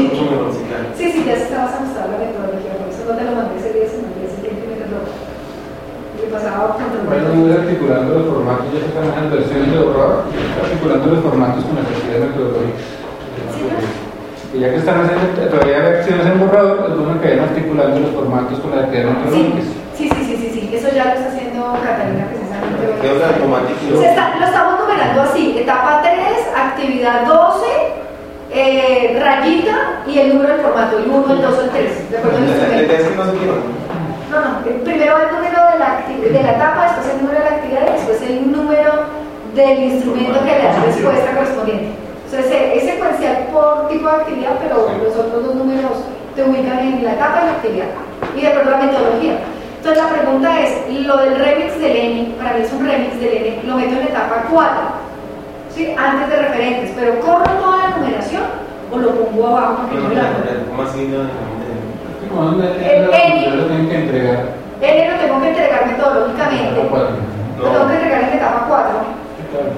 sí, 0.96 1.04
sí, 1.12 1.18
ya 1.28 1.36
se 1.36 1.42
está 1.44 1.58
más 1.68 1.74
ajustada 1.76 2.08
la 2.10 2.18
metodología, 2.18 2.72
por 2.80 2.88
eso 2.88 3.04
no 3.06 3.12
te 3.14 3.24
lo 3.28 3.32
mandé 3.36 3.54
ese 3.60 3.70
día, 3.76 3.86
sino 3.86 4.08
el 4.08 4.14
día 4.18 4.28
siguiente 4.34 4.62
me 4.66 4.76
lo 4.90 4.98
le 5.04 6.26
pasaba 6.32 6.74
control. 6.74 7.06
Bueno, 7.06 7.28
voy 7.38 7.52
articulando 7.52 8.08
los 8.18 8.26
formatos, 8.26 8.66
ya 8.74 8.80
se 8.80 8.88
están 8.90 9.06
en 9.20 9.30
versiones 9.30 9.68
de 9.70 9.78
borrador, 9.78 10.24
articulando 10.64 11.06
los 11.14 11.20
formatos 11.22 11.60
con 11.64 11.74
las 11.76 11.86
actividades 11.86 12.24
metodológicas. 12.34 12.88
Y 14.52 14.58
ya 14.58 14.68
que 14.70 14.76
están 14.82 14.98
haciendo 15.06 15.46
todavía 15.48 15.78
versiones 15.78 16.26
en 16.26 16.40
borrador, 16.40 16.76
es 16.90 16.96
bueno 16.98 17.20
que 17.20 17.28
vayan 17.28 17.44
articulando 17.44 17.96
los 18.00 18.10
formatos 18.10 18.58
con 18.58 18.70
las 18.74 18.80
actividades 18.84 19.12
Sí, 19.12 19.20
metodológicas. 19.22 19.66
sí, 19.96 20.04
sí, 20.10 20.20
sí, 20.26 20.34
sí, 20.40 20.48
sí, 20.50 20.60
eso 20.74 20.88
ya 20.90 21.04
lo 21.04 21.12
está 21.14 21.28
haciendo 21.28 21.39
Catalina 21.78 22.26
precisamente. 22.26 22.80
hoy. 22.86 23.00
Queda 23.00 23.28
automático. 23.28 24.02
Está- 24.02 24.36
lo 24.38 24.46
estamos 24.46 24.80
numerando 24.80 25.22
así, 25.22 25.58
etapa 25.58 26.00
3, 26.02 26.48
actividad 26.56 27.26
12, 27.26 27.66
eh, 28.52 29.20
rayita 29.22 30.02
y 30.06 30.18
el 30.18 30.34
número 30.34 30.54
del 30.54 30.62
formato, 30.62 30.98
el 30.98 31.08
1, 31.08 31.32
el 31.34 31.42
2 31.42 31.58
o 31.58 31.60
el 31.62 31.70
3, 31.70 32.10
de 32.10 32.18
acuerdo 32.18 32.38
que 32.38 32.42
no. 32.42 32.82
No, 34.30 34.40
no, 34.40 34.50
eh, 34.66 34.80
primero 34.84 35.16
el 35.18 35.34
número 35.34 35.58
de 35.72 35.78
la, 35.78 36.02
de 36.06 36.42
la 36.42 36.50
etapa, 36.52 36.82
después 36.84 37.14
el 37.14 37.20
número 37.22 37.38
de 37.38 37.50
la 37.50 37.56
actividad 37.56 37.82
y 37.88 37.92
después 37.92 38.22
el 38.22 38.52
número 38.52 38.92
del 39.54 39.78
instrumento 39.82 40.38
que 40.40 40.46
le 40.58 40.62
da 40.62 40.82
respuesta 40.86 41.30
correspondiente. 41.34 41.88
Entonces 42.30 42.52
es 42.76 42.82
secuencial 42.84 43.48
por 43.52 43.88
tipo 43.88 44.06
de 44.08 44.14
actividad, 44.14 44.52
pero 44.62 44.86
los 45.02 45.16
otros 45.16 45.44
dos 45.44 45.54
números 45.56 45.90
te 46.36 46.44
ubican 46.44 46.78
en 46.78 47.04
la 47.04 47.12
etapa 47.14 47.40
y 47.42 47.46
la 47.46 47.52
actividad 47.52 47.86
y 48.36 48.40
de 48.40 48.46
acuerdo 48.48 48.74
a 48.74 48.78
la 48.78 48.86
metodología. 48.86 49.34
Entonces 49.80 50.04
la 50.04 50.10
pregunta 50.10 50.60
es, 50.60 51.06
lo 51.06 51.16
del 51.16 51.36
remix 51.36 51.80
del 51.80 51.96
N, 51.96 52.34
para 52.36 52.52
mí 52.52 52.60
es 52.60 52.70
un 52.70 52.84
remix 52.86 53.18
del 53.18 53.32
N, 53.32 53.62
lo 53.64 53.76
meto 53.76 53.92
en 53.92 54.00
la 54.00 54.04
etapa 54.04 54.44
4, 54.50 54.72
¿sí? 55.74 55.94
antes 55.96 56.28
de 56.28 56.36
referentes, 56.36 56.92
pero 56.94 57.18
corro 57.20 57.44
toda 57.44 57.78
la 57.78 57.96
numeración 57.96 58.42
o 58.92 58.98
lo 58.98 59.08
pongo 59.14 59.46
abajo 59.48 59.84
porque 59.88 59.96
no 59.96 60.20
¿Cómo 60.68 60.82
así? 60.82 61.08
No, 61.08 61.20
El 62.62 63.08
N. 63.08 63.56
lo 63.56 63.64
tienen 63.64 63.88
que 63.88 63.96
entregar. 63.96 64.44
N 64.82 65.10
lo 65.12 65.18
tengo 65.18 65.40
que 65.40 65.48
entregar 65.48 65.86
metodológicamente, 65.86 66.82
lo 66.84 67.64
tengo 67.64 67.88
que 67.88 67.94
entregar 67.94 68.20
en 68.20 68.30
la 68.30 68.36
etapa 68.36 68.66
4. 68.68 68.90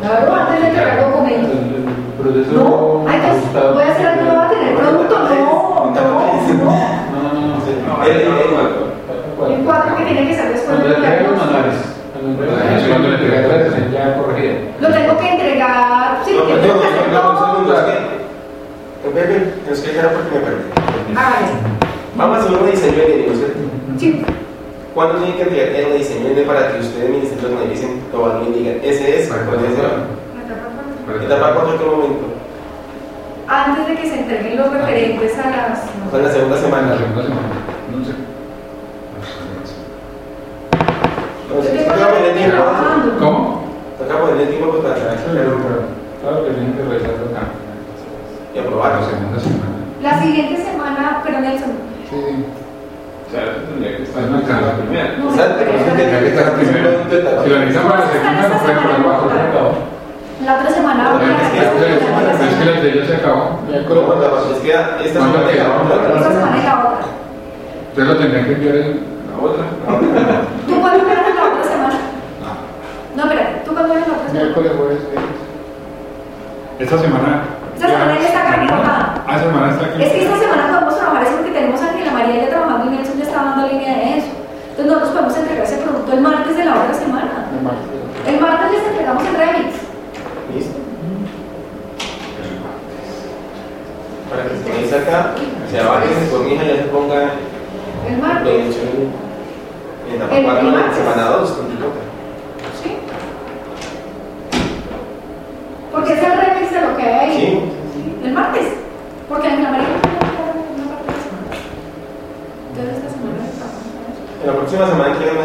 Claro, 0.00 0.34
antes 0.34 0.62
de 0.62 0.66
entregar 0.66 0.98
el 0.98 1.04
documento. 1.12 1.46
El, 1.46 1.58
el 1.78 1.86
proceso 2.18 2.52
No, 2.58 3.08
ay, 3.08 3.20
entonces 3.22 3.72
voy 3.72 3.84
a 3.84 3.92
hacer 3.92 4.06
algo, 4.08 4.24
no 4.24 4.36
va 4.36 4.46
a 4.46 4.50
tener 4.50 4.74
producto, 4.74 5.14
no, 5.16 5.24
no, 5.28 5.30
no. 5.30 5.92
No, 7.14 7.22
no, 7.22 7.46
no. 7.46 8.91
El- 9.48 9.64
4 9.64 9.96
que 9.96 10.04
tiene 10.04 10.28
que 10.28 10.34
ser 10.34 10.48
después 10.52 10.78
de 10.78 10.88
los 10.88 10.96
entregar. 10.98 11.36
manuales. 11.36 11.74
Cuando 12.88 13.08
le 13.08 13.18
ya 13.92 14.16
corregida. 14.16 14.52
Lo 14.80 14.88
tengo 14.92 15.18
que 15.18 15.28
entregar, 15.28 16.22
sí, 16.24 16.34
No, 16.36 16.44
perdón, 16.46 16.62
tengo 16.62 16.80
que 16.80 16.86
no, 17.12 17.22
no, 17.32 17.72
es 19.72 19.94
ya 19.94 20.08
porque 20.10 20.30
me 20.34 20.40
perdí. 20.44 20.62
Hágale. 21.16 21.46
Vamos 22.16 22.36
a 22.36 22.40
hacer 22.42 22.52
un 22.58 22.70
diseño 22.70 22.96
de 22.98 23.16
niños, 23.16 23.38
¿cierto? 23.38 23.58
Sí, 23.98 24.24
¿Cuándo 24.94 25.14
tiene 25.18 25.36
que 25.36 25.42
enviar 25.42 25.68
el 25.68 25.98
diseño 25.98 26.34
de 26.34 26.42
para 26.42 26.72
que 26.72 26.80
ustedes, 26.80 27.10
ministerios, 27.10 27.50
me 27.58 27.66
dicen, 27.70 28.00
lo 28.12 28.22
validen 28.28 28.54
y 28.54 28.58
digan, 28.58 28.76
ese 28.84 29.20
es, 29.20 29.28
cuál 29.28 29.64
es 29.64 29.78
el 31.18 31.24
etapa 31.24 31.54
4 31.54 31.72
en 31.72 31.78
qué 31.78 31.84
momento? 31.84 32.24
antes 33.48 33.86
de 33.86 33.94
que 33.96 34.08
se 34.08 34.18
entreguen 34.20 34.56
los 34.56 34.72
referentes 34.72 35.38
a 35.38 35.50
las... 35.50 35.80
O 36.06 36.10
sea, 36.10 36.18
en 36.20 36.24
la 36.26 36.32
segunda 36.32 36.56
La 36.56 36.62
semana. 36.62 36.96
segunda 36.96 37.22
semana. 37.22 37.48
No 37.92 38.04
sé. 38.04 38.12
No, 41.48 41.62
si 41.62 41.68
poner 42.32 42.50
tiempo. 42.50 43.18
¿Cómo? 43.20 43.62
toca 43.98 44.18
poner 44.18 44.48
tiempo 44.48 44.78
para 44.82 44.94
Pero, 44.96 45.50
pero, 45.62 45.78
claro 46.22 46.44
que 46.44 46.50
tienen 46.52 46.72
que 46.74 46.82
revisarlo 46.82 47.24
acá. 47.30 47.44
y 48.54 48.58
aprobar. 48.58 48.92
La 49.00 49.06
segunda 49.06 49.38
semana. 49.40 49.76
La 50.02 50.12
siguiente 50.20 50.56
semana, 50.64 51.20
pero 51.24 51.40
Nelson, 51.40 51.72
Sí, 52.10 52.16
O 52.18 53.30
sea, 53.32 53.64
tendría 53.64 53.96
que 53.96 54.02
estar 54.02 54.22
en 54.24 54.32
la 54.32 54.72
primera. 54.76 55.08
eso 55.16 55.28
esta- 55.30 55.56
tendría 55.56 56.20
que 56.20 56.28
estar 56.28 56.52
primero. 56.52 56.90
Si 57.08 57.48
lo 57.48 57.58
necesitan 57.60 57.88
para 57.88 58.00
la 58.04 58.10
segunda, 58.12 58.48
no 58.48 58.58
pueden 58.60 58.78
por 58.82 58.90
abajo. 58.92 59.78
la 60.44 60.52
otra 60.58 60.70
semana... 60.70 61.02
La- 61.04 61.22
es 61.22 61.50
que- 61.52 61.62
la- 61.62 62.20
la 62.20 62.88
ella 62.92 63.06
se 63.06 63.14
acabó. 63.16 63.60
miércoles 63.68 64.02
No, 64.02 64.14
no, 64.16 64.52
es 64.52 64.60
que 64.60 64.70
esta 65.06 65.18
¿Cuándo 65.20 65.38
semana 65.38 65.52
queda? 65.52 65.64
ya 65.64 66.18
Esta 66.18 66.32
semana 66.32 66.56
y 66.58 66.62
la 66.66 66.74
otra. 66.78 67.06
Ustedes 67.88 68.08
lo 68.08 68.16
tendrían 68.16 68.44
que 68.44 68.52
enviar 68.52 68.76
en 68.76 69.00
la 69.32 69.36
otra. 69.40 69.64
¿Tú 70.68 70.80
cuándo 70.80 71.04
vienes 71.06 71.34
la 71.34 71.44
otra 71.48 71.64
semana? 71.64 71.94
No, 73.16 73.22
espera, 73.22 73.62
¿tú 73.64 73.72
cuándo 73.72 73.88
vienes 73.94 74.08
la 74.08 74.14
otra 74.14 74.28
semana? 74.28 74.31
Miércoles, 74.42 74.72
jueves, 74.76 74.98
viernes. 75.10 75.38
Esta 76.80 76.98
semana. 76.98 77.42
Esta 77.74 77.86
semana 77.88 78.14
ya 78.20 78.26
está 78.26 78.42
caminada. 78.50 79.24
Ah, 79.26 79.36
esta 79.36 79.46
semana 79.48 79.70
está 79.72 79.84
aquí. 79.86 80.02
Es 80.02 80.12
que 80.12 80.22
esta 80.24 80.38
semana 80.38 80.62
podemos 80.68 80.96
trabajar 80.98 81.22
eso 81.22 81.36
porque 81.36 81.50
tenemos 81.52 81.80
a 81.80 81.88
Ángela 81.90 82.10
María 82.12 82.42
ya 82.42 82.48
trabajando 82.50 82.86
y 82.86 82.96
Nelson 82.96 83.18
ya 83.18 83.24
está 83.24 83.42
dando 83.44 83.68
línea 83.68 83.94
de 83.96 84.18
eso. 84.18 84.26
Entonces 84.70 84.86
nosotros 84.86 85.10
podemos 85.12 85.36
entregar 85.38 85.64
ese 85.64 85.76
producto 85.76 86.12
el 86.12 86.20
martes 86.20 86.56
de 86.56 86.64
la 86.64 86.74
otra 86.74 86.94
semana. 86.94 87.32
El 87.54 87.62
martes. 87.62 87.88
El 88.26 88.40
martes 88.40 88.70
les 88.72 88.86
entregamos 88.88 89.22
el 89.26 89.34
remix. 89.36 89.74
¿Listo? 90.54 90.78
Para 94.30 94.42
que 94.44 94.56
se 94.56 94.62
comience 94.64 94.96
acá, 94.96 95.34
se 95.70 95.78
avance, 95.80 96.08
se 96.24 96.30
corrija 96.30 96.64
y 96.64 96.68
ya 96.68 96.76
se 96.76 96.88
ponga 96.88 97.20
El 98.08 98.18
martes. 98.18 98.76
en 100.08 100.14
etapa 100.16 100.36
El 100.36 100.44
4 100.44 100.68
en 100.68 100.74
martes. 100.74 100.96
semana 100.96 101.22
2. 101.36 101.50
con 101.52 101.66
tu 101.68 101.74
nota. 101.78 102.00
¿Sí? 102.82 102.96
Porque 105.92 106.12
es 106.14 106.22
el 106.22 106.32
remix 106.32 106.72
de 106.72 106.80
lo 106.80 106.96
que 106.96 107.02
hay. 107.02 107.32
Sí. 107.36 107.62
El 108.24 108.32
martes. 108.32 108.66
Porque 109.28 109.48
que 109.48 109.62
dar 109.62 109.68
una 109.68 110.88
parte 110.88 111.06
de 111.06 111.12
la 111.12 111.22
semana. 111.22 111.52
Entonces 112.70 112.96
esta 112.96 113.10
semana. 113.10 113.44
En 114.40 114.46
la 114.46 114.52
próxima 114.54 114.86
semana 114.86 115.16
quiero 115.16 115.32
el 115.32 115.38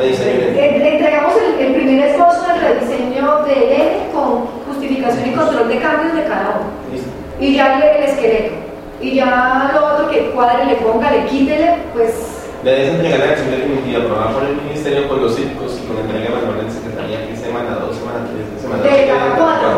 Eh, 0.00 0.78
Le 0.78 0.98
entregamos 0.98 1.34
el, 1.36 1.66
el 1.66 1.74
primer 1.74 2.08
esbozo 2.08 2.42
del 2.46 2.60
rediseño 2.60 3.42
de 3.44 3.76
N 3.76 4.10
con 4.12 4.46
justificación 4.68 5.28
y 5.28 5.32
control 5.32 5.68
de 5.68 5.78
cambios 5.78 6.14
de 6.14 6.24
cada 6.24 6.60
uno. 6.60 6.70
Listo. 6.92 7.08
Y 7.40 7.54
ya 7.54 7.76
el, 7.76 7.82
el 8.02 8.10
esqueleto. 8.10 8.54
Y 9.00 9.14
ya 9.14 9.70
lo 9.74 9.86
otro 9.94 10.10
que 10.10 10.30
cuadre, 10.30 10.64
le 10.66 10.74
ponga, 10.76 11.10
le 11.10 11.24
quítele, 11.26 11.76
pues 11.94 12.37
la 12.64 12.72
idea 12.72 12.82
es 12.82 12.90
entregar 12.90 13.18
la 13.20 13.30
acción 13.38 13.50
definitiva 13.54 14.02
aprobada 14.02 14.34
por 14.34 14.42
el 14.42 14.56
Ministerio 14.58 15.06
con 15.06 15.22
los 15.22 15.34
círculos 15.36 15.78
y 15.78 15.86
con 15.86 15.94
entrega 15.94 16.34
manual 16.34 16.66
en 16.66 16.72
Secretaría 16.74 17.22
que 17.22 17.36
semana 17.38 17.78
2, 17.78 17.94
semana 17.94 18.26
3, 18.26 18.58
semana 18.58 18.82
4. 18.82 18.98
De 18.98 19.06
cada 19.06 19.28
cuatro. 19.38 19.70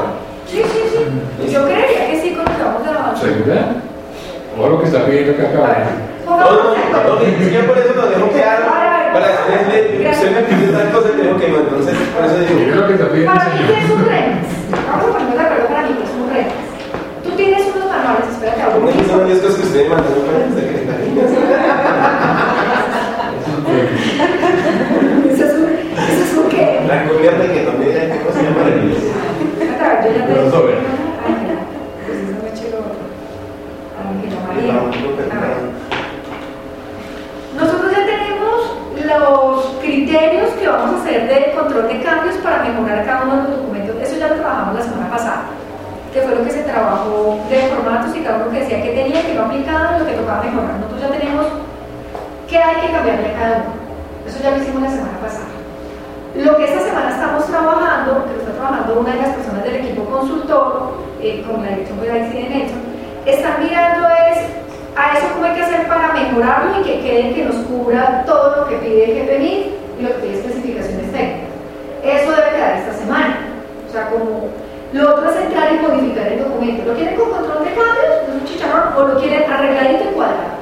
Sí, 0.48 0.64
sí, 0.64 0.80
sí. 0.88 1.00
¿Sí? 1.04 1.52
Yo 1.52 1.68
creería 1.68 2.08
que 2.08 2.16
sí 2.24 2.32
conocemos 2.32 2.80
de 2.80 2.92
la 2.96 3.12
¿Segura? 3.20 3.60
O 4.56 4.68
lo 4.68 4.80
que 4.80 4.86
está 4.88 5.04
pidiendo 5.04 5.36
que 5.36 5.44
acabe. 5.44 6.08
No, 6.24 6.40
no, 6.40 6.48
no, 6.56 7.20
es 7.20 7.52
que 7.52 7.62
por 7.68 7.76
eso 7.76 7.92
nos 8.00 8.08
dejo 8.16 8.32
quedar. 8.32 8.64
Para 9.12 9.26
hacer 9.28 9.60
la 10.00 10.10
de 10.16 10.72
tal 10.72 10.92
cosa 10.92 11.08
tengo 11.20 11.36
que 11.36 11.46
entonces 11.52 11.94
por 12.16 12.24
eso 12.24 12.38
digo. 12.40 12.60
Yo 12.64 12.72
creo 12.72 12.86
que 12.88 12.94
está 12.96 13.08
pidiendo. 13.12 13.34
Para 13.34 13.44
mí 13.50 13.60
que 13.60 13.88
son 13.92 14.04
redes. 14.08 14.40
Vamos 14.88 15.04
a 15.04 15.18
poner 15.20 15.36
la 15.36 15.48
palabra 15.52 15.68
para 15.68 15.82
mí 15.84 15.92
que 16.00 16.06
son 16.08 16.24
redes. 16.32 16.52
Tú 17.24 17.30
tienes 17.36 17.62
unos 17.76 17.88
manuales, 17.92 18.24
espérate, 18.32 18.62
ahora. 18.62 18.78
No, 18.80 19.04
son 19.04 19.28
las 19.28 19.38
cosas 19.44 19.56
que 19.60 19.66
ustedes 19.68 19.88
mandan, 19.90 20.79
mira, 31.40 31.54
pues 32.06 32.18
eso 32.18 32.34
me 32.42 32.48
eché 32.50 32.66
lo 32.70 32.78
Ángela 34.00 34.38
María. 34.46 34.74
A 35.30 35.40
ver. 35.40 35.56
Nosotros 37.56 37.92
ya 37.92 38.02
tenemos 38.04 38.50
los 39.06 39.66
criterios 39.80 40.50
que 40.54 40.66
vamos 40.68 40.94
a 40.94 41.02
hacer 41.02 41.28
de 41.28 41.52
control 41.54 41.88
de 41.88 42.02
cambios 42.02 42.36
para 42.36 42.64
mejorar 42.64 43.04
cada 43.04 43.22
uno 43.22 43.36
de 43.36 43.42
los 43.42 43.58
documentos. 43.58 43.96
Eso 44.02 44.18
ya 44.18 44.28
lo 44.28 44.34
trabajamos 44.36 44.74
la 44.74 44.82
semana 44.82 45.10
pasada, 45.10 45.42
que 46.12 46.20
fue 46.20 46.34
lo 46.34 46.44
que 46.44 46.50
se 46.50 46.62
trabajó 46.62 47.38
de 47.48 47.58
formatos 47.68 48.16
y 48.16 48.20
cada 48.20 48.36
uno 48.38 48.50
que 48.50 48.60
decía 48.60 48.82
que 48.82 48.90
tenía, 48.90 49.22
que 49.22 49.34
no 49.34 49.44
aplicaba, 49.44 49.98
lo 49.98 50.06
que 50.06 50.12
tocaba 50.12 50.42
mejorar. 50.42 50.74
Nosotros 50.80 51.00
ya 51.02 51.18
tenemos 51.18 51.46
qué 52.48 52.58
hay 52.58 52.80
que 52.80 52.92
cambiarle 52.92 53.28
a 53.28 53.38
cada 53.38 53.56
uno. 53.58 53.74
Eso 54.26 54.42
ya 54.42 54.50
lo 54.50 54.56
hicimos 54.58 54.82
la 54.82 54.90
semana 54.90 55.18
pasada. 55.20 55.59
Lo 56.34 56.56
que 56.56 56.64
esta 56.64 56.80
semana 56.80 57.10
estamos 57.10 57.44
trabajando, 57.46 58.24
que 58.26 58.34
lo 58.34 58.40
está 58.40 58.52
trabajando 58.52 59.00
una 59.00 59.14
de 59.14 59.22
las 59.22 59.30
personas 59.30 59.64
del 59.64 59.74
equipo 59.76 60.04
consultor, 60.04 60.92
eh, 61.20 61.44
con 61.44 61.62
la 61.62 61.70
dirección 61.70 62.00
de 62.00 62.06
IC 62.06 62.32
de 62.32 62.48
Nelson, 62.48 62.78
están 63.26 63.64
mirando 63.64 64.08
es 64.30 64.38
a 64.96 65.18
eso 65.18 65.26
cómo 65.34 65.44
hay 65.46 65.54
que 65.54 65.62
hacer 65.62 65.88
para 65.88 66.12
mejorarlo 66.12 66.80
y 66.80 66.84
que 66.84 67.00
quede 67.00 67.34
que 67.34 67.44
nos 67.44 67.56
cubra 67.66 68.24
todo 68.26 68.56
lo 68.56 68.68
que 68.68 68.76
pide 68.76 69.04
el 69.04 69.26
GPMI 69.26 69.74
y 69.98 70.02
lo 70.02 70.08
que 70.08 70.20
pide 70.20 70.34
especificaciones 70.34 71.12
técnicas. 71.12 71.50
Eso 72.04 72.30
debe 72.30 72.50
quedar 72.50 72.76
esta 72.76 72.92
semana. 72.94 73.38
O 73.88 73.92
sea, 73.92 74.06
como 74.10 74.48
lo 74.92 75.10
otro 75.10 75.30
es 75.30 75.36
entrar 75.36 75.72
y 75.74 75.78
modificar 75.78 76.28
el 76.28 76.44
documento. 76.44 76.86
¿Lo 76.86 76.94
quieren 76.94 77.16
con 77.16 77.30
control 77.30 77.64
de 77.64 77.74
cambios? 77.74 78.06
¿Es 78.28 78.34
un 78.34 78.44
chicharrón? 78.44 78.96
¿O 78.96 79.02
lo 79.02 79.20
quieren 79.20 79.50
arregladito 79.50 80.04
y 80.10 80.14
cuadrado? 80.14 80.60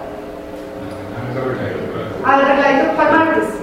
Arregladito 2.24 2.96
para 2.96 3.11
martes. 3.11 3.58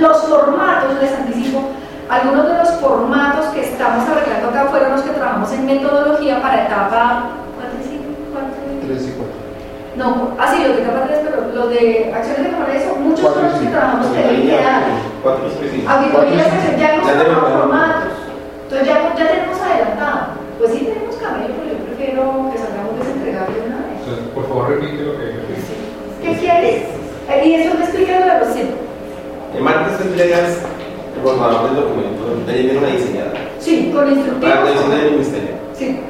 Los 0.00 0.18
formatos, 0.24 0.96
les 1.00 1.12
anticipo, 1.12 1.60
algunos 2.08 2.46
de 2.48 2.54
los 2.54 2.70
formatos 2.80 3.46
que 3.52 3.60
estamos 3.60 4.08
arreglando 4.08 4.48
acá 4.48 4.66
fueron 4.70 4.92
los 4.92 5.02
que 5.02 5.10
trabajamos 5.10 5.52
en 5.52 5.66
metodología 5.66 6.40
para 6.40 6.64
etapa. 6.64 7.30
¿Cuánto 7.54 7.76
es? 7.78 7.86
¿Cuánto 8.32 8.56
es? 8.56 9.04
3 9.04 9.08
y 9.08 9.12
4. 9.20 9.34
No, 9.96 10.32
así 10.40 10.64
los 10.64 10.76
de 10.76 10.82
etapa 10.82 11.06
3, 11.06 11.20
pero 11.22 11.52
los 11.54 11.68
de 11.70 12.12
acciones 12.14 12.44
de 12.44 12.56
progreso, 12.56 12.96
muchos 12.96 13.20
son 13.34 13.44
los 13.44 13.54
que 13.60 13.66
trabajamos 13.66 14.06
que 14.08 14.18
deben 14.22 14.42
quedar. 14.48 14.82
Cuatro 15.22 15.46
específicos. 15.46 15.92
Auditorías 15.92 16.46
que 16.48 16.80
ya 16.80 16.94
hemos 16.94 17.06
Ya 17.06 17.12
tenemos 17.12 17.38
trabajado 17.38 17.60
formatos. 17.60 18.12
Entonces 18.64 18.86
ya, 18.88 18.96
ya 19.16 19.28
tenemos 19.28 19.60
adelantado. 19.60 20.20
Pues 20.58 20.70
sí 20.72 20.78
tenemos 20.88 21.16
camello, 21.16 21.54
pero 21.60 21.76
yo 21.76 21.84
prefiero 21.84 22.22
que 22.52 22.56
salgamos 22.58 22.92
desentregados 22.98 23.52
de 23.54 23.60
una 23.68 23.76
vez. 23.84 23.96
Entonces, 24.00 24.24
por 24.32 24.48
favor, 24.48 24.68
repite 24.70 25.02
lo 25.04 25.12
que 25.20 25.26
¿Qué 26.24 26.32
quieres? 26.40 26.82
Eh, 27.28 27.42
Y 27.44 27.54
eso 27.54 27.74
me 27.76 27.84
explica 27.84 28.20
lo 28.20 28.26
de 28.32 28.38
los 28.40 28.48
cinco. 28.56 28.89
El 29.56 29.62
martes 29.62 30.00
entregas 30.06 30.58
el 31.16 31.22
borrador 31.22 31.66
del 31.66 31.76
documento, 31.76 32.22
te 32.46 32.52
viene 32.52 32.78
una 32.78 32.88
diseñada. 32.88 33.32
Sí, 33.58 33.90
con 33.92 34.04
Para 34.04 34.06
la 34.10 34.16
instructivos. 34.16 34.54
revisión 34.64 34.90
del 34.90 35.10
ministerio. 35.12 35.50
Sí. 35.74 36.00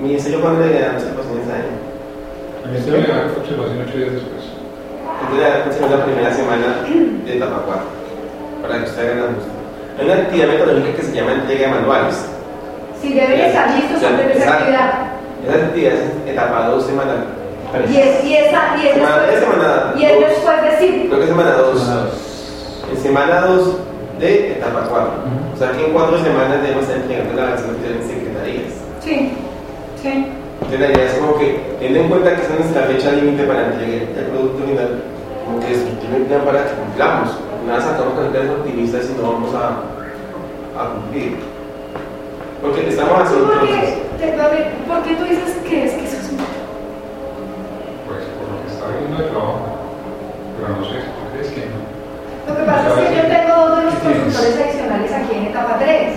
Mi 0.00 0.08
diseño 0.14 0.40
cuando 0.40 0.60
le 0.66 0.80
dan 0.80 0.94
observaciones 0.96 1.48
a 1.48 1.56
él. 1.56 1.68
A 2.64 2.68
mí 2.68 2.78
se 2.80 2.90
me 2.90 2.98
da 2.98 3.26
observación 3.36 3.84
ocho 3.86 3.98
días 3.98 4.12
después. 4.12 4.44
Entonces 5.20 5.80
le 5.80 5.88
dan 5.88 5.98
la 5.98 6.04
primera 6.04 6.32
semana 6.34 6.66
de 7.24 7.36
etapa 7.36 7.62
4, 7.66 7.82
para 8.62 8.78
que 8.78 8.84
usted 8.90 9.02
haga 9.10 9.14
la 9.20 9.30
ajuste. 9.30 9.50
Hay 9.98 10.04
una 10.04 10.14
actividad 10.14 10.48
metodológica 10.48 10.96
que 10.96 11.02
se 11.02 11.12
llama 11.14 11.32
entrega 11.32 11.60
de 11.68 11.74
manuales. 11.74 12.26
Si 13.00 13.12
deben 13.14 13.40
estar 13.40 13.70
listos 13.74 14.02
antes 14.04 14.26
de 14.28 14.32
esa 14.34 14.52
actividad. 14.52 14.90
Esa 15.46 15.56
actividad 15.66 15.92
es 15.94 16.30
etapa 16.32 16.68
2, 16.68 16.86
semana 16.86 17.12
3. 17.12 17.45
Y 17.88 17.96
es, 17.96 18.24
y 18.24 18.36
esa, 18.36 18.76
y 18.82 18.88
es 18.88 18.94
Semana 18.94 19.16
después, 19.22 19.40
semana 19.40 19.94
y 19.96 20.04
es 20.04 20.12
dos. 20.12 20.20
después 20.30 20.62
de 20.62 20.70
sí. 20.78 21.06
Creo 21.08 21.20
que 21.20 21.26
semana 21.26 21.52
2. 21.52 21.82
En 22.92 23.02
semana 23.02 23.40
2 23.42 23.76
de 24.20 24.52
etapa 24.52 24.86
4. 24.88 25.10
O 25.54 25.58
sea 25.58 25.72
que 25.72 25.84
en 25.86 25.92
4 25.92 26.18
semanas 26.24 26.62
debemos 26.62 26.82
estar 26.84 26.96
entregando 26.98 27.34
la 27.34 27.46
versión 27.50 27.76
en 27.84 28.08
secretarías. 28.08 28.72
Sí, 29.04 29.32
sí. 30.02 30.26
Entonces 30.62 30.80
la 30.80 30.86
idea 30.90 31.04
es 31.06 31.14
como 31.18 31.36
que, 31.38 31.60
teniendo 31.78 32.00
en 32.00 32.08
cuenta 32.08 32.34
que 32.36 32.42
esa 32.42 32.54
es 32.54 32.60
nuestra 32.60 32.82
fecha 32.84 33.12
límite 33.12 33.44
para 33.44 33.66
entregar 33.66 34.08
el 34.18 34.24
producto 34.32 34.64
final, 34.64 35.02
como 35.44 35.60
que 35.60 35.72
estructure 35.72 36.16
un 36.16 36.24
plan 36.24 36.40
para 36.46 36.64
que 36.64 36.70
cumplamos. 36.74 37.28
Nada 37.66 37.80
sacamos 37.80 38.14
con 38.14 38.28
planes 38.30 38.50
optimistas 38.50 39.04
y 39.10 39.20
no 39.20 39.32
vamos 39.32 39.54
a, 39.54 39.68
a 40.80 40.88
cumplir. 40.94 41.36
Porque 42.62 42.88
estamos 42.88 43.20
haciendo 43.22 43.46
¿Por 43.52 43.68
qué, 43.68 43.98
te- 44.18 44.40
a 44.40 44.48
ver, 44.48 44.72
¿por 44.88 45.02
qué 45.02 45.14
tú 45.16 45.24
dices 45.24 45.54
que 45.68 45.84
es 45.84 45.92
que 45.92 46.04
eso 46.06 46.16
es 46.16 46.32
malo? 46.32 46.45
Trabajo. 49.24 49.60
Pero 50.60 50.76
no 50.76 50.84
sé, 50.84 50.96
¿tú 51.00 51.22
crees 51.32 51.48
que 51.52 51.62
no? 51.72 51.80
Lo 52.48 52.56
que 52.56 52.64
pasa 52.64 52.88
es 52.88 53.08
que 53.08 53.16
yo 53.16 53.24
tengo 53.32 53.68
dos 53.68 53.78
de 53.78 53.84
los 53.84 53.94
consultores 53.94 54.56
adicionales 54.60 55.12
aquí 55.12 55.32
en 55.36 55.44
etapa 55.46 55.78
3. 55.78 56.16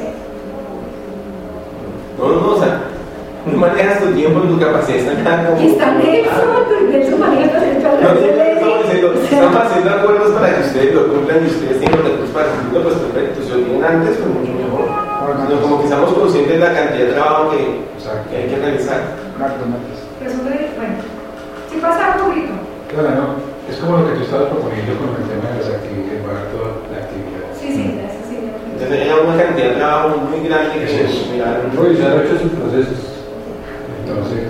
No, 2.18 2.28
no, 2.28 2.42
no, 2.42 2.52
o 2.52 2.60
sea, 2.60 2.82
no 3.46 3.58
manejas 3.58 4.00
tu 4.00 4.12
tiempo 4.12 4.42
y 4.44 4.48
tu 4.48 4.60
capacidad 4.60 4.98
está 5.00 5.14
nada 5.24 5.50
como. 5.50 5.62
Y 5.62 5.68
está 5.68 5.92
Nelson, 5.96 6.50
pero 6.68 6.82
Nelson 6.92 7.20
maneja 7.20 7.58
el 7.64 7.84
No, 7.84 7.90
no, 7.90 8.04
no, 8.04 8.20
estamos 8.20 8.84
diciendo, 8.84 9.14
estamos 9.24 9.56
haciendo 9.56 9.90
acuerdos 9.90 10.32
para 10.36 10.56
que 10.56 10.62
ustedes 10.62 10.96
lo 10.96 11.08
cumplan 11.08 11.44
y 11.44 11.48
ustedes 11.48 11.80
tienen 11.80 12.00
los 12.00 12.12
recursos 12.12 12.36
para 12.36 12.48
cumplirlo, 12.52 12.84
pues 12.84 12.96
perfecto. 13.00 13.42
Si 13.44 13.50
lo 13.50 13.58
tienen 13.64 13.84
antes, 13.84 14.18
pues 14.18 14.30
mucho 14.30 14.52
mejor. 14.60 14.86
Pero 15.48 15.62
como 15.62 15.78
que 15.80 15.84
estamos 15.86 16.14
conscientes 16.14 16.54
de 16.54 16.60
la 16.60 16.74
cantidad 16.74 17.06
de 17.06 17.14
trabajo 17.14 17.52
que, 17.52 17.64
que 18.30 18.36
hay 18.36 18.48
que 18.50 18.56
realizar. 18.60 19.02
Bueno. 19.40 20.96
Si 21.72 21.78
pasa 21.78 22.14
algo. 22.14 22.49
Claro, 22.90 23.10
no. 23.22 23.28
Es 23.70 23.78
como 23.78 23.98
lo 24.02 24.10
que 24.10 24.18
tú 24.18 24.22
estabas 24.26 24.50
proponiendo 24.50 24.98
con 24.98 25.14
el 25.14 25.26
tema 25.30 25.46
de 25.54 25.62
las 25.62 25.70
actividades, 25.78 26.26
para 26.26 26.42
toda 26.50 26.70
la 26.90 26.98
actividad. 27.06 27.46
Sí, 27.54 27.68
sí, 27.70 27.86
eso 28.02 28.22
sí. 28.26 28.36
Entonces 28.42 28.98
hay 28.98 29.14
una 29.14 29.38
cantidad 29.38 29.70
de 29.70 29.76
trabajo 29.78 30.18
muy 30.26 30.40
grande 30.42 30.74
que 30.74 30.86
Eso 30.90 31.06
es. 31.06 31.30
mirar. 31.30 31.70
Revisar 31.70 32.18
hechos 32.26 32.42
y 32.42 32.50
procesos. 32.50 33.02
Entonces, 34.02 34.50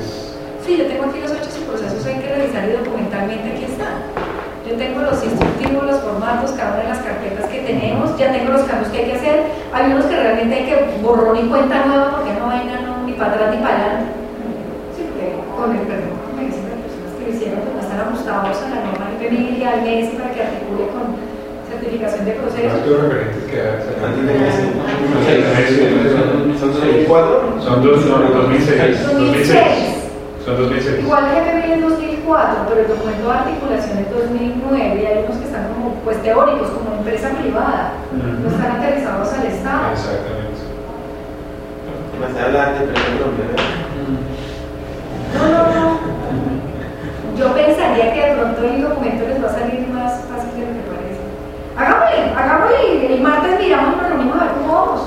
Sí, 0.63 0.78
yo 0.78 0.86
tengo 0.86 1.04
aquí 1.10 1.19
los 1.19 1.32
hechos 1.34 1.52
y 1.58 1.63
procesos, 1.65 2.06
hay 2.06 2.19
que 2.21 2.30
revisar 2.30 2.63
y 2.69 2.78
documentalmente 2.80 3.47
aquí 3.52 3.65
están. 3.65 4.06
Yo 4.63 4.78
tengo 4.78 5.02
los 5.02 5.17
instructivos, 5.23 5.84
los 5.84 5.99
formatos, 5.99 6.52
cada 6.54 6.78
una 6.78 6.84
de 6.86 6.89
las 6.93 7.02
carpetas 7.02 7.45
que 7.49 7.60
tenemos, 7.65 8.15
ya 8.21 8.32
tengo 8.32 8.54
los 8.54 8.63
cambios 8.69 8.88
que 8.93 8.99
hay 8.99 9.06
que 9.12 9.17
hacer. 9.17 9.38
Hay 9.73 9.91
unos 9.91 10.06
que 10.06 10.15
realmente 10.15 10.54
hay 10.56 10.65
que 10.69 10.78
borrón 11.02 11.36
y 11.36 11.49
cuenta 11.49 11.84
nueva 11.89 12.12
porque 12.15 12.38
no 12.39 12.47
vengan 12.47 12.86
no, 12.86 13.04
ni 13.04 13.13
para 13.19 13.34
atrás 13.34 13.49
ni 13.52 13.60
para 13.65 13.75
adelante. 13.75 14.12
Sí, 14.95 15.02
porque 15.10 15.28
con 15.58 15.73
el 15.75 15.84
perdón, 15.89 16.13
como 16.21 16.38
me 16.38 16.45
dicen 16.47 16.69
las 16.69 16.80
personas 16.86 17.12
que 17.17 17.23
lo 17.25 17.32
hicieron, 17.34 17.60
ajustados 18.29 18.61
a 18.63 18.69
la 18.69 18.81
norma 18.85 19.09
IPMI 19.19 19.57
y 19.57 19.63
al 19.63 19.81
MES 19.81 20.09
para 20.13 20.31
que 20.33 20.43
articule 20.43 20.87
con 20.93 21.17
certificación 21.69 22.25
de 22.25 22.35
los 22.35 22.41
procesos. 22.43 22.73
actos 22.73 23.01
referentes 23.01 23.43
que 23.49 23.57
de. 23.57 24.39
Son 26.59 26.73
¿Son 26.73 26.81
cuatro? 27.07 27.55
Son 27.63 27.83
dos, 27.83 28.05
no, 28.05 28.19
2006. 28.19 29.07
2006. 29.07 29.55
Son 30.45 30.57
2006. 30.57 30.99
Igual 30.99 31.23
que 31.33 31.41
viene 31.41 31.73
en 31.73 31.81
2004, 31.81 32.65
pero 32.69 32.81
el 32.81 32.87
documento 32.87 33.27
de 33.27 33.33
articulación 33.33 33.97
es 33.99 34.11
2009 34.11 35.01
y 35.01 35.05
hay 35.05 35.23
unos 35.25 35.37
que 35.37 35.45
están 35.45 35.73
como 35.73 35.93
pues 36.03 36.21
teóricos, 36.21 36.69
como 36.69 36.97
empresa 36.97 37.29
privada, 37.29 37.93
no 38.13 38.49
están 38.49 38.71
aterrizados 38.77 39.33
al 39.33 39.45
Estado. 39.47 39.91
Exactamente. 39.93 40.59
Más 42.19 42.35
adelante, 42.35 42.79
pero. 42.85 43.31
No, 45.35 45.43
no, 45.47 45.61
no. 45.73 45.98
Yo 47.39 47.54
pensaría 47.54 48.13
que 48.13 48.19
de 48.19 48.35
pronto 48.35 48.62
el 48.67 48.81
documento 48.81 49.23
les 49.25 49.42
va 49.42 49.48
a 49.48 49.54
salir 49.54 49.87
más 49.87 50.12
fácil 50.27 50.60
de 50.60 50.67
lo 50.67 50.73
que 50.75 50.83
parece. 50.92 51.23
Hagámosle, 51.79 52.35
hagámosle 52.35 52.77
y 53.00 53.13
el 53.13 53.21
martes 53.21 53.60
miramos, 53.60 53.96
nos 53.96 54.10
reunimos 54.10 54.35
a 54.35 54.44
ver 54.44 54.54
cómo 54.60 54.73
vamos. 54.73 55.02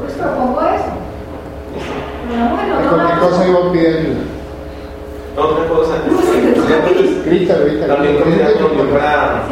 Pues 0.00 0.12
propongo 0.14 0.60
eso. 0.72 0.88
No, 2.32 2.48
no, 2.48 3.14
no. 3.14 3.20
cosa 3.28 3.46
iba 3.46 3.58
a 3.60 3.72
pedir 3.72 3.88
ayuda. 3.92 4.24
Otra 5.36 5.68
cosa, 5.68 5.94
también 7.88 8.16
coordinar 8.16 8.52
con 8.54 8.78
yo 8.78 8.88
para 8.88 9.42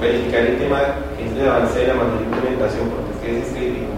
verificar 0.00 0.40
el 0.40 0.56
tema 0.56 0.78
que 1.18 1.26
es 1.26 1.32
el 1.36 1.48
avance 1.50 1.78
de 1.80 1.86
la 1.88 1.94
materia 1.94 2.16
de 2.16 2.24
implementación, 2.32 2.88
porque 2.88 3.12
es 3.12 3.18
que 3.20 3.28
es 3.42 3.48
crítico. 3.52 3.92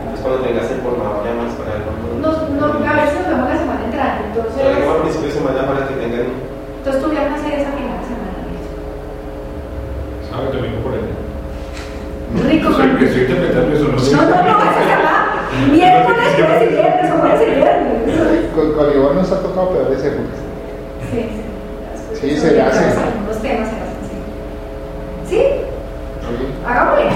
Entonces, 0.00 0.24
cuando 0.24 0.40
tengas 0.40 0.70
el 0.70 0.80
formador, 0.80 1.20
llamas 1.20 1.52
para 1.52 1.76
ver 1.76 1.82
cuándo. 1.84 2.16
Nos, 2.16 2.48
no, 2.48 2.88
a 2.88 2.94
ver 2.96 3.08
si 3.12 3.16
nos 3.18 3.28
vemos 3.28 3.48
la 3.50 3.58
semana 3.58 3.84
entrante. 3.84 4.24
Entonces, 4.32 4.88
a 4.88 5.02
principio 5.02 5.28
de 5.28 5.34
semana 5.34 5.66
para 5.68 5.88
que 5.88 5.94
tengan. 6.00 6.51
Entonces 6.82 7.00
tú 7.00 7.10
viajas 7.10 7.30
a 7.30 7.34
hacer 7.36 7.60
esa 7.60 7.70
primera 7.70 8.02
semana. 8.02 8.42
¿Sabes? 10.26 10.50
Domingo 10.50 10.82
por 10.82 10.94
ahí. 10.98 11.06
Rico, 12.50 12.72
Soy 12.74 12.90
que 12.98 13.04
estoy 13.06 13.22
interpretando 13.22 13.70
eso, 13.70 13.86
no 13.86 13.98
sé. 14.00 14.16
No, 14.16 14.22
no, 14.22 14.34
no, 14.34 14.34
esa 14.34 14.82
se 14.82 14.96
va. 14.98 15.22
Miércoles, 15.70 16.26
jueves 16.34 16.62
y 16.66 16.74
viernes, 16.74 17.06
o 17.06 17.18
jueves 17.22 17.42
y 17.46 17.54
viernes. 17.54 18.50
Con, 18.50 18.98
Iván 18.98 19.14
nos 19.14 19.30
ha 19.30 19.38
tocado 19.42 19.70
peores 19.70 20.02
épocas. 20.02 20.38
Sí, 21.06 21.22
Sí, 22.18 22.36
se 22.36 22.50
le 22.50 22.62
hace. 22.62 22.84
Algunos 22.98 23.38
temas 23.38 23.68
se 23.70 23.76
hacen, 23.78 24.02
sí. 24.02 24.18
¿Sí? 25.30 25.38
Sí. 25.38 26.46
Hagámosle. 26.66 27.14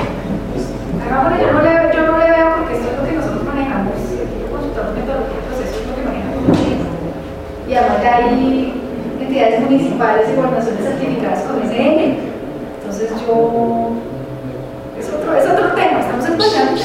Hagámosle, 1.03 1.43
yo 1.43 1.53
no 1.53 1.63
le, 1.63 1.73
yo 1.91 2.07
no 2.07 2.19
le 2.19 2.31
veo 2.31 2.47
porque 2.55 2.75
esto 2.75 2.87
es 2.87 2.99
lo 2.99 3.05
que 3.05 3.13
nosotros 3.19 3.43
manejamos. 3.43 3.99
El 4.15 4.31
equipo 4.31 4.47
consultor 4.55 4.95
metodología 4.95 5.43
y 5.43 5.47
procesos 5.51 5.75
es 5.75 5.87
lo 5.91 5.95
que 5.99 6.07
manejamos 6.07 6.55
los. 6.55 7.67
Y 7.67 7.75
además 7.75 8.01
de 8.01 8.09
ahí 8.09 8.76
entidades 9.37 9.61
municipales 9.61 10.29
y 10.33 10.37
gobernaciones 10.37 10.83
certificadas 10.83 11.43
con 11.43 11.61
SN. 11.63 12.17
Entonces 12.81 13.11
yo, 13.27 13.91
es 14.99 15.13
otro, 15.13 15.37
es 15.37 15.45
otro 15.45 15.73
tema, 15.75 16.01
estamos 16.01 16.25
escuchando 16.25 16.81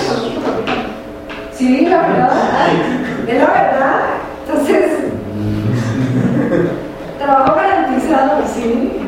Sí, 1.53 1.85
la 1.85 2.01
verdad, 2.01 2.31
es 3.27 3.37
la 3.37 3.45
verdad. 3.45 3.99
Entonces, 4.45 4.85
trabajo 7.19 7.55
garantizado, 7.55 8.41
sí. 8.53 8.99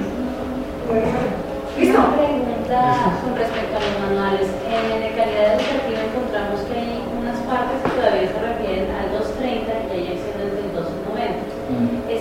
¿Listo? 1.80 2.00
Una 2.00 2.16
pregunta 2.16 2.96
con 3.24 3.36
respecto 3.36 3.76
a 3.76 3.80
los 3.82 4.00
manuales. 4.08 4.48
En 4.72 5.02
de 5.02 5.10
calidad 5.18 5.60
educativa 5.60 6.00
encontramos 6.00 6.62
que 6.62 6.80
hay 6.80 7.04
unas 7.20 7.38
partes 7.44 7.76
que 7.84 7.90
todavía 7.90 8.28
se 8.32 8.40
refieren 8.40 8.88
al 8.96 9.12
230 9.20 9.68
y 9.68 10.00
hay 10.00 10.08
acciones 10.16 10.50
del 10.56 10.72
290. 10.72 11.54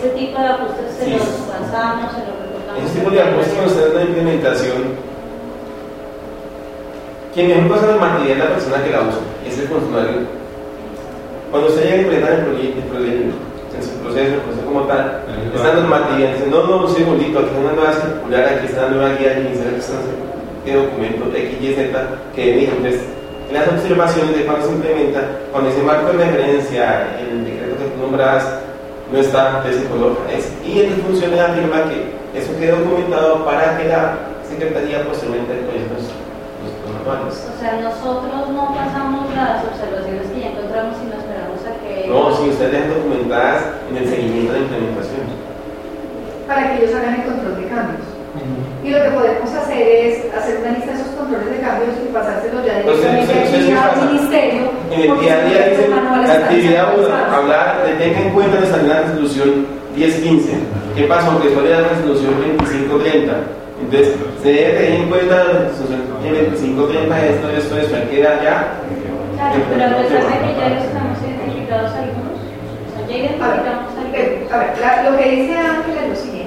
Ese 0.03 0.11
tipo 0.18 0.34
de 0.40 0.48
ajustes 0.48 0.98
se 0.98 1.05
Sí. 1.05 1.11
los 1.14 1.22
pasamos, 1.46 2.11
se 2.11 2.26
los 2.26 2.34
recortamos. 2.42 2.82
Ese 2.82 2.98
tipo 2.98 3.11
de 3.14 3.22
ajustes 3.22 3.55
cuando 3.55 3.70
usted 3.70 3.86
hace 3.86 3.94
la 3.94 4.03
implementación, 4.03 4.78
quien 7.32 7.46
mejor 7.46 7.68
pasa 7.70 7.86
la 7.86 7.92
normatividad 7.92 8.34
es 8.34 8.42
la 8.42 8.50
persona 8.50 8.82
que 8.82 8.90
la 8.90 9.00
usa, 9.07 9.22
es 9.46 9.59
el 9.62 9.68
funcionario. 9.68 10.18
Cuando 11.55 11.68
usted 11.68 11.82
llega 11.84 11.94
a 11.94 12.03
implementar 12.03 12.32
el 12.34 12.44
proyecto, 12.50 12.78
el 12.82 12.88
proyecto, 12.90 13.34
en 13.78 13.82
su 13.82 13.90
proceso, 14.03 14.34
el 14.34 14.40
proceso 14.42 14.66
como 14.66 14.82
tal, 14.90 15.22
esta 15.55 15.70
normatividad 15.70 16.32
dice, 16.34 16.46
no, 16.50 16.59
no, 16.66 16.76
un 16.82 16.90
segundito, 16.90 17.38
aquí 17.38 17.48
está 17.55 17.61
una 17.62 17.72
nueva 17.78 17.92
circular, 17.94 18.44
aquí 18.59 18.66
está 18.66 18.80
una 18.86 18.96
nueva 18.98 19.14
guía 19.22 19.38
Ministerio 19.38 19.70
de 19.70 19.78
Extensión 19.78 20.18
de 20.66 20.72
documento 20.82 21.22
X, 21.30 21.62
Y, 21.62 21.74
Z, 21.78 21.94
que 22.34 22.42
dice, 22.59 22.72
entonces, 22.74 23.00
en 23.48 23.55
las 23.55 23.68
observaciones 23.70 24.34
de 24.34 24.42
cuando 24.50 24.66
se 24.66 24.72
implementa, 24.72 25.20
cuando 25.53 25.70
ese 25.70 25.82
marco 25.86 26.11
de 26.11 26.24
referencia, 26.26 27.07
el 27.22 27.44
decreto 27.46 27.78
que 27.78 27.86
tú 27.94 28.03
nombras, 28.03 28.42
no 29.12 29.18
está 29.18 29.60
de 29.62 29.70
ese 29.70 29.84
color. 29.86 30.16
Es, 30.32 30.50
y 30.64 30.80
en 30.80 30.92
funciones 31.02 31.38
afirma 31.38 31.84
que 31.84 32.16
eso 32.38 32.56
quede 32.58 32.72
documentado 32.72 33.44
para 33.44 33.76
que 33.76 33.88
la 33.88 34.16
Secretaría 34.48 35.04
posteriormente 35.04 35.52
actualice 35.52 35.88
los, 35.92 36.04
los, 36.08 36.72
los 36.80 36.92
manuales. 36.96 37.36
O 37.44 37.60
sea, 37.60 37.80
nosotros 37.80 38.48
no 38.48 38.74
pasamos 38.74 39.28
las 39.36 39.64
observaciones 39.64 40.28
que 40.32 40.40
ya 40.40 40.48
encontramos 40.52 40.96
y 40.96 41.06
nos 41.12 41.20
esperamos 41.20 41.60
a 41.68 41.72
que... 41.80 42.08
No, 42.08 42.36
si 42.36 42.48
ustedes 42.48 42.72
dejan 42.72 42.88
documentadas 42.88 43.64
en 43.90 43.96
el 43.96 44.08
seguimiento 44.08 44.52
de 44.52 44.58
la 44.58 44.64
implementación. 44.64 45.24
Para 46.48 46.62
que 46.68 46.84
ellos 46.84 46.94
hagan 46.96 47.14
el 47.20 47.24
control 47.24 47.56
de 47.56 47.68
cambios. 47.68 48.01
Y 48.82 48.90
lo 48.90 48.99
que 49.03 49.11
podemos 49.11 49.51
hacer 49.55 49.78
es 49.78 50.26
hacer 50.34 50.59
una 50.59 50.72
lista 50.74 50.90
de 50.90 51.01
esos 51.01 51.14
controles 51.14 51.51
de 51.51 51.61
cambios 51.61 51.95
y 52.03 52.12
pasárselos 52.12 52.66
ya 52.66 52.82
directamente 52.82 53.32
entonces, 53.32 53.53
aquí 53.53 53.66
¿qué 53.66 53.78
al 53.78 54.09
ministerio. 54.11 54.62
En 54.90 55.01
el 55.01 55.07
porque 55.07 55.24
día 55.24 55.34
a 55.34 55.45
día 55.47 55.68
dice 55.70 55.84
actividad 55.86 56.99
1, 56.99 57.03
desactualizados. 57.03 57.32
hablar 57.32 57.86
de 57.86 57.93
tenga 57.95 58.20
en 58.20 58.30
cuenta 58.30 58.61
la 58.61 58.66
salida 58.66 58.95
de 58.95 59.01
la 59.01 59.07
resolución 59.07 59.66
1015. 59.95 60.53
¿Qué 60.97 61.05
pasó? 61.05 61.40
Que 61.40 61.49
de 61.49 61.70
la 61.70 61.88
resolución 61.88 62.34
2530. 62.43 63.32
Entonces, 63.82 64.14
se 64.43 64.49
debe 64.53 64.72
tener 64.78 65.01
en 65.01 65.09
cuenta 65.09 65.34
la 65.36 65.53
resolución 65.70 66.01
2530, 66.22 67.26
esto, 67.26 67.51
esto, 67.51 67.76
esto, 67.78 67.97
hay 67.97 68.07
que 68.11 68.22
dar 68.22 68.43
ya. 68.43 68.78
Claro, 69.34 69.59
pero 69.70 69.84
a 69.84 69.99
pesar 70.03 70.22
de 70.22 70.38
que 70.43 70.61
ya 70.61 70.68
los 70.74 70.84
tenemos 70.86 71.18
identificados 71.22 71.93
algunos, 71.95 72.34
o 72.34 72.90
sea, 72.95 73.07
ya 73.09 73.14
identificamos 73.14 73.55
algunos. 73.59 74.53
A 74.53 74.59
ver, 74.59 75.11
lo 75.11 75.18
que 75.18 75.30
dice 75.30 75.57
Ángel 75.57 75.97
es 76.03 76.09
lo 76.11 76.16
siguiente. 76.16 76.41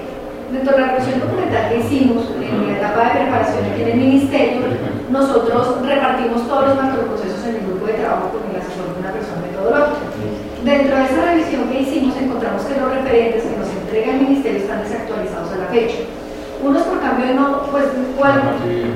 Dentro 0.52 0.76
de 0.76 0.82
la 0.82 0.88
revisión 0.94 1.20
documental 1.20 1.70
que 1.70 1.80
hicimos 1.80 2.30
en 2.38 2.68
la 2.68 2.78
etapa 2.78 3.04
de 3.04 3.10
preparación 3.22 3.66
aquí 3.66 3.82
en 3.82 3.90
el 3.90 3.98
Ministerio, 3.98 4.62
nosotros 5.10 5.82
repartimos 5.82 6.48
todos 6.48 6.70
los 6.70 6.76
macroprocesos 6.78 7.46
en 7.46 7.56
el 7.56 7.62
grupo 7.66 7.88
de 7.88 7.94
trabajo 7.94 8.30
con 8.30 8.46
el 8.50 8.62
asesor 8.62 8.94
de 8.94 9.00
una 9.02 9.12
persona 9.12 9.42
metodológica. 9.42 10.06
Dentro 10.64 10.98
de 10.98 11.04
esa 11.06 11.26
revisión 11.26 11.70
que 11.70 11.82
hicimos, 11.82 12.16
encontramos 12.18 12.62
que 12.64 12.80
los 12.80 12.90
referentes 12.94 13.44
que 13.44 13.58
nos 13.58 13.70
entrega 13.70 14.12
el 14.14 14.22
Ministerio 14.22 14.60
están 14.60 14.84
desactualizados 14.84 15.52
a 15.52 15.58
la 15.58 15.68
fecha. 15.68 15.98
Unos 16.62 16.84
por 16.84 17.02
cambio 17.02 17.26
de 17.26 17.34
no, 17.34 17.62
pues, 17.72 17.86
¿cuál? 18.18 18.42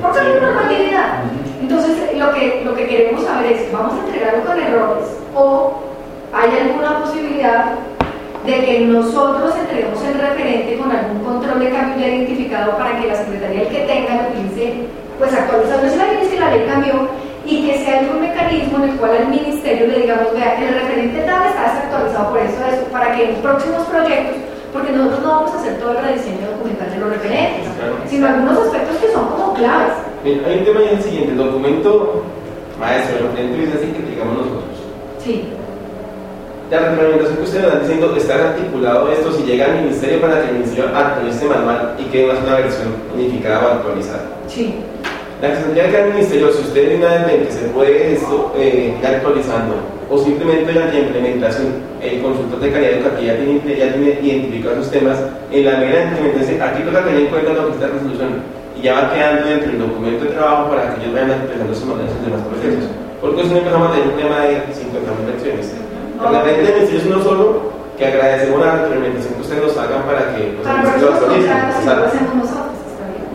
por 0.01 0.13
cambio 0.13 0.33
de 0.33 0.41
normatividad. 0.41 1.23
Entonces, 1.61 1.97
lo 2.17 2.33
que, 2.33 2.61
lo 2.63 2.75
que 2.75 2.87
queremos 2.87 3.23
saber 3.25 3.53
es, 3.53 3.71
¿vamos 3.71 3.93
a 3.93 4.05
entregarlo 4.05 4.45
con 4.45 4.59
errores 4.59 5.07
o 5.35 5.73
hay 6.33 6.49
alguna 6.57 6.99
posibilidad 7.01 7.75
de 8.45 8.65
que 8.65 8.79
nosotros 8.81 9.53
entreguemos 9.55 10.01
el 10.03 10.19
referente 10.19 10.77
con 10.77 10.91
algún 10.91 11.19
control 11.23 11.59
de 11.59 11.69
cambio 11.69 11.99
ya 11.99 12.07
identificado 12.07 12.77
para 12.77 12.99
que 12.99 13.07
la 13.07 13.15
Secretaría, 13.15 13.61
el 13.63 13.67
que 13.67 13.79
tenga, 13.81 14.21
lo 14.23 14.29
utilice, 14.29 14.73
pues 15.17 15.33
actualizado. 15.33 15.81
No 15.81 15.87
es 15.87 15.97
la 15.97 16.05
ley, 16.05 16.27
que 16.29 16.39
la 16.39 16.51
ley 16.51 16.65
cambió 16.67 17.07
y 17.45 17.67
que 17.67 17.77
sea 17.79 17.99
algún 17.99 18.21
mecanismo 18.21 18.77
en 18.83 18.91
el 18.91 18.95
cual 18.97 19.17
al 19.17 19.27
ministerio 19.27 19.87
le 19.87 20.01
digamos, 20.01 20.33
vea, 20.33 20.55
el 20.61 20.73
referente 20.73 21.19
tal 21.21 21.47
está 21.47 21.63
desactualizado 21.63 22.29
por 22.29 22.39
eso, 22.39 22.57
eso, 22.71 22.83
para 22.91 23.15
que 23.15 23.29
en 23.29 23.35
próximos 23.41 23.87
proyectos, 23.87 24.37
porque 24.71 24.91
nosotros 24.91 25.21
no 25.23 25.29
vamos 25.29 25.51
a 25.51 25.59
hacer 25.59 25.79
todo 25.79 25.91
el 25.91 26.03
rediseño 26.05 26.51
documental 26.51 26.91
de 26.91 26.97
los 26.97 27.09
referentes, 27.09 27.67
sino 28.07 28.27
algunos 28.27 28.57
aspectos 28.59 28.97
que 28.97 29.11
son 29.11 29.27
como 29.29 29.53
claves. 29.55 29.93
Bien, 30.23 30.41
hay 30.45 30.59
un 30.59 30.65
tema 30.65 30.79
ya 30.81 30.91
el 30.91 31.01
siguiente, 31.01 31.31
el 31.31 31.37
documento 31.37 32.23
maestro, 32.79 33.17
el 33.17 33.23
referente 33.29 33.63
es 33.63 33.75
así 33.75 33.87
que 33.91 34.11
digamos 34.11 34.37
nosotros. 34.37 34.63
Sí. 35.23 35.49
La 36.69 36.77
retroalimentación 36.77 37.37
que 37.37 37.43
ustedes 37.45 37.65
están 37.65 37.81
diciendo 37.81 38.15
está 38.15 38.49
articulado 38.49 39.11
esto 39.11 39.31
si 39.31 39.41
llega 39.41 39.65
al 39.65 39.81
ministerio 39.81 40.21
para 40.21 40.43
que 40.43 40.49
el 40.49 40.53
ministerio 40.53 40.85
actualice 40.93 41.35
este 41.37 41.47
manual 41.47 41.95
y 41.97 42.03
quede 42.11 42.29
una 42.29 42.39
sola 42.41 42.59
versión 42.61 42.93
unificada 43.15 43.65
o 43.65 43.71
actualizada. 43.71 44.21
Sí. 44.47 44.75
La 45.41 45.49
que 45.49 45.55
se 45.55 45.61
tendría 45.63 45.89
que 45.89 45.97
al 45.97 46.13
ministerio, 46.13 46.53
si 46.53 46.61
ustedes 46.61 46.89
de 46.89 46.95
una 46.97 47.25
vez 47.25 47.47
que 47.47 47.53
se 47.53 47.65
puede 47.69 48.13
esto 48.13 48.53
eh, 48.55 48.93
ir 49.01 49.07
actualizando 49.07 49.81
o 50.11 50.17
simplemente 50.19 50.71
la 50.71 50.93
implementación, 50.93 51.73
el 52.03 52.21
consultor 52.21 52.59
de 52.59 52.71
calidad 52.71 52.91
educativa 52.91 53.33
tiene, 53.33 53.75
ya 53.75 53.93
tiene 53.93 54.19
identificados 54.21 54.77
esos 54.77 54.91
temas, 54.91 55.17
en 55.51 55.65
la 55.65 55.77
mera 55.77 56.03
implementación, 56.03 56.61
aquí 56.61 56.83
toca 56.83 57.03
tener 57.03 57.21
en 57.21 57.27
cuenta 57.33 57.53
lo 57.53 57.65
que 57.65 57.73
está 57.73 57.87
la 57.87 57.93
resolución 57.93 58.29
y 58.77 58.81
ya 58.83 58.93
va 58.93 59.11
quedando 59.11 59.49
dentro 59.49 59.71
del 59.71 59.79
documento 59.89 60.23
de 60.23 60.31
trabajo 60.37 60.69
para 60.69 60.93
que 60.93 61.01
ellos 61.01 61.13
vayan 61.15 61.31
empezando 61.31 61.73
esos 61.73 61.85
manuales 61.85 62.13
en 62.13 62.25
demás 62.29 62.45
procesos. 62.45 62.85
Porque 63.21 63.41
si 63.41 63.49
no 63.49 63.57
empezamos 63.57 63.89
a 63.89 63.91
tener 63.93 64.07
un 64.13 64.17
tema 64.21 64.37
de 64.45 64.53
50.000 64.69 65.33
lecciones. 65.33 65.88
Ministerio 66.19 66.99
es 66.99 67.05
uno 67.05 67.23
solo, 67.23 67.61
que 67.97 68.05
agradecemos 68.05 68.59
la 68.59 68.71
retroalimentación 68.75 69.33
que 69.35 69.41
ustedes 69.41 69.63
nos 69.63 69.77
hagan 69.77 70.03
para 70.03 70.35
que 70.35 70.51
los 70.53 70.67
Para 70.67 70.83
nosotros. 70.83 71.37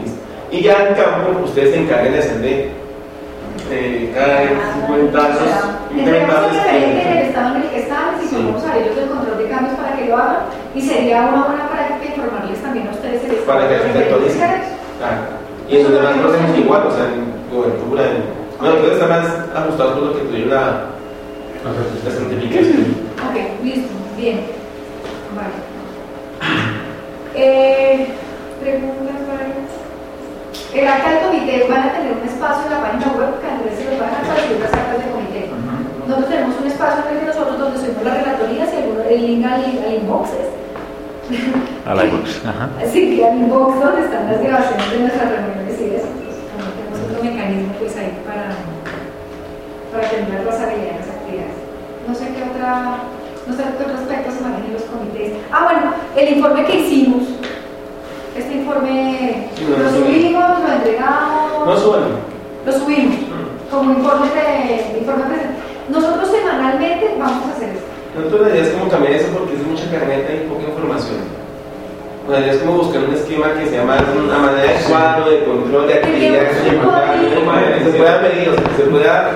Listo. 0.03 0.19
Y 0.51 0.63
ya 0.63 0.89
en 0.89 0.95
campo, 0.95 1.45
ustedes 1.45 1.75
se 1.75 1.81
encarguen 1.81 2.13
de 2.13 2.19
hacer 2.19 2.39
de 2.39 2.73
eh, 3.71 4.13
cada 4.15 4.41
vez 4.41 4.51
50 4.87 5.19
años 5.19 5.39
Entregamos 5.91 6.35
implementables. 6.37 6.53
el 6.53 6.59
referente 6.59 7.03
en 7.03 7.17
el 7.17 7.27
estado 7.29 7.57
en 7.57 7.63
el 7.63 7.69
que 7.71 7.81
están, 7.81 8.09
y 8.21 8.35
vamos 8.35 8.65
a 8.65 8.77
ellos 8.77 8.97
el 8.99 9.09
control 9.09 9.39
de 9.39 9.49
cambios 9.49 9.75
para 9.75 9.97
que 9.97 10.05
lo 10.07 10.17
hagan, 10.17 10.37
y 10.75 10.81
sería 10.83 11.23
una 11.23 11.45
buena 11.45 11.69
práctica 11.69 12.15
informarles 12.15 12.63
también 12.63 12.89
a 12.89 12.91
ustedes 12.91 13.25
el 13.25 13.37
Para 13.37 13.69
que 13.69 13.79
se 13.79 13.99
actualicen. 13.99 14.41
Claro. 14.99 15.45
Y 15.69 15.77
en 15.77 15.83
los 15.85 15.93
demás 15.93 16.19
procesos 16.19 16.59
igual, 16.59 16.87
o 16.87 16.91
sea, 16.91 17.05
en 17.05 17.33
cobertura, 17.51 18.03
en... 18.05 18.45
Bueno, 18.61 18.75
ustedes 18.77 18.95
están 18.95 19.09
más 19.09 19.27
ajustados 19.57 19.93
por 19.95 20.03
lo 20.03 20.15
que 20.15 20.21
tuvieron 20.21 20.51
la, 20.51 20.94
la 21.65 22.11
certificación. 22.11 22.85
Ok, 23.25 23.37
listo, 23.65 23.89
bien. 24.17 24.41
Vale. 25.35 25.55
Eh, 27.35 28.07
preguntas 28.61 29.17
varias. 29.27 29.71
El 30.75 30.87
acta 30.89 31.11
del 31.11 31.21
comité 31.27 31.67
van 31.69 31.83
a 31.89 31.93
tener 31.93 32.13
un 32.13 32.29
espacio 32.29 32.67
en 32.67 32.73
la 32.73 32.81
página 32.83 33.07
web 33.19 33.41
que 33.41 33.47
Andrés 33.49 33.75
se 33.79 33.85
los 33.91 34.01
va 34.01 34.07
a 34.07 34.11
dejar 34.11 34.25
para 34.27 34.43
subir 34.47 34.61
las 34.61 34.73
actas 34.75 34.99
de 35.05 35.11
comité. 35.11 35.43
Nosotros 36.07 36.29
tenemos 36.31 36.55
un 36.61 36.67
espacio 36.67 37.03
en 37.03 37.15
el 37.17 37.21
que 37.21 37.27
nosotros 37.27 37.59
donde 37.59 37.79
subimos 37.81 38.05
las 38.05 38.17
relatorías 38.23 38.69
y 38.73 38.77
alguno- 38.77 39.09
el 39.09 39.27
link 39.27 39.45
al, 39.47 39.65
al 39.65 39.95
inbox. 39.95 40.29
A 41.89 41.95
la 41.95 42.05
iBox. 42.05 42.45
Ajá. 42.45 42.69
Sí, 42.93 43.23
al 43.25 43.37
inbox 43.39 43.81
donde 43.81 44.03
están 44.05 44.27
las 44.31 44.41
grabaciones 44.43 44.91
de 44.91 44.99
nuestras 45.01 45.31
reuniones 45.31 45.81
y 45.81 45.85
eso. 45.97 46.09
Tenemos 46.77 47.01
otro 47.09 47.25
mecanismo 47.25 47.73
pues 47.79 47.97
ahí 47.97 48.13
para, 48.27 48.53
para 49.93 50.11
tener 50.11 50.45
las 50.45 50.61
actividades. 50.61 51.07
No 52.09 52.15
sé 52.15 52.29
qué 52.35 52.43
otra, 52.51 52.99
no 53.47 53.57
sé 53.57 53.63
qué 53.63 53.85
otro 53.85 53.97
aspecto 53.97 54.31
se 54.31 54.41
maneja 54.43 54.67
en 54.67 54.73
los 54.75 54.83
comités. 54.83 55.33
Ah, 55.51 55.65
bueno, 55.65 55.95
el 56.17 56.37
informe 56.37 56.65
que 56.65 56.81
hicimos. 56.81 57.23
Este 58.37 58.55
informe 58.55 59.49
no, 59.69 59.77
lo 59.79 59.91
subimos, 59.91 60.61
lo 60.61 60.73
entregamos. 60.73 61.67
No 61.67 61.77
suban. 61.77 62.03
Lo 62.67 62.73
subimos 62.73 63.17
como 63.71 63.93
informe 63.93 64.29
de 64.29 64.99
informe 64.99 65.25
presente. 65.25 65.55
Nosotros 65.89 66.31
semanalmente 66.31 67.15
vamos 67.19 67.47
a 67.47 67.53
hacer 67.53 67.71
esto. 67.71 67.87
Nosotros 68.17 68.43
la 68.43 68.55
idea 68.55 68.63
es 68.63 68.71
como 68.71 68.89
cambiar 68.89 69.13
eso 69.15 69.29
porque 69.37 69.55
es 69.55 69.67
mucha 69.67 69.91
carneta 69.91 70.33
y 70.33 70.49
poca 70.49 70.63
información. 70.63 71.45
La 72.31 72.41
idea 72.41 72.53
es 72.55 72.59
como 72.59 72.79
buscar 72.79 73.05
un 73.05 73.15
esquema 73.15 73.53
que 73.53 73.69
sea 73.69 73.85
más 73.85 74.01
una 74.17 74.39
manera 74.39 74.73
de 74.73 74.79
cuadro, 74.89 75.31
de 75.31 75.45
control, 75.45 75.87
de 75.89 75.95
actividades, 75.95 76.65
de 76.65 76.71
que 76.71 77.85
se 77.85 77.99
pueda 77.99 78.21
medir, 78.23 78.49
o 78.49 78.55
sea, 78.55 78.65
que 78.65 78.77
se 78.77 78.89
pueda 78.89 79.31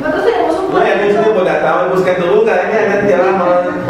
Nosotros 0.00 0.24
tenemos 0.24 0.49
No, 0.72 0.78
ya 0.78 0.94
estoy 0.94 1.24
embolatado 1.30 1.90
buscando 1.94 2.34
busca, 2.36 2.52
adelante 2.54 3.14
abajo. 3.14 3.46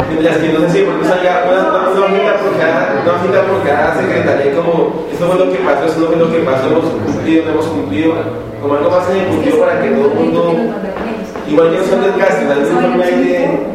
Mientras 0.09 0.37
que 0.37 0.49
no 0.49 0.59
sé 0.61 0.69
si 0.71 0.83
porque 0.83 1.05
salga 1.05 1.45
una, 1.45 1.61
una, 1.69 2.05
hojita 2.05 2.33
por 2.41 2.57
cada, 2.57 3.01
una 3.01 3.11
hojita 3.13 3.39
por 3.45 3.59
cada 3.63 3.95
secretaría, 3.95 4.55
como 4.55 5.05
esto 5.11 5.27
fue 5.27 5.37
lo 5.45 5.51
que 5.51 5.59
pasó, 5.59 5.85
esto 5.85 6.05
fue 6.07 6.15
lo 6.17 6.31
que 6.31 6.39
pasó, 6.39 6.67
hemos 6.67 6.85
cumplido, 6.89 7.45
no 7.45 7.51
hemos 7.51 7.65
cumplido, 7.67 8.13
como 8.61 8.73
algo 8.75 8.89
más 8.89 9.09
ejecutivo 9.09 9.59
para 9.65 9.81
que 9.81 9.89
todo 9.89 10.07
el 10.11 10.15
mundo, 10.17 10.41
igual 11.47 11.67
no 11.77 11.83
son 11.85 12.01
desgastes, 12.03 12.49
algún 12.49 12.73
informe 12.73 13.03
ahí 13.05 13.23
de, 13.23 13.71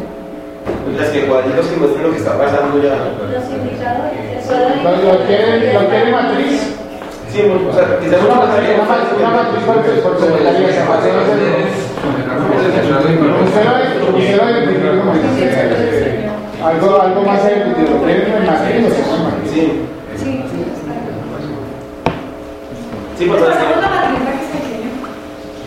Las 0.99 1.09
que 1.11 1.27
cuadritos 1.27 1.67
que 1.67 1.77
muestran 1.77 2.03
lo 2.05 2.11
que 2.11 2.19
está 2.19 2.39
pasando 2.39 2.83
ya. 2.83 2.97
Los 3.23 3.47
indicadores. 3.55 4.43
¿Lo, 4.47 4.91
lo 5.13 5.27
quiere, 5.27 5.73
¿Lo 5.75 5.89
quiere 5.89 6.11
matriz? 6.13 6.75
Sí, 7.31 7.43
o 7.43 7.73
sea, 7.75 7.99
quizás 8.01 8.21
Una 8.23 8.47
matriz, 8.47 8.71
una 8.75 8.87
por, 10.03 10.15
secretaría, 10.21 10.69
se- 10.73 11.96
Algo, 16.67 17.01
algo 17.01 17.23
más 17.23 17.45
ejecutivo. 17.45 17.99
¿Lo 17.99 18.05
quieren 18.05 18.33
en 18.33 18.47
matriz 18.47 18.87
o 18.87 18.91
sin 18.91 19.25
matriz? 19.25 19.51
Sí, 19.53 19.83
Sí, 20.17 20.43
sí, 23.19 23.27
pues, 23.27 23.43
para 23.43 23.59
que, 23.59 23.67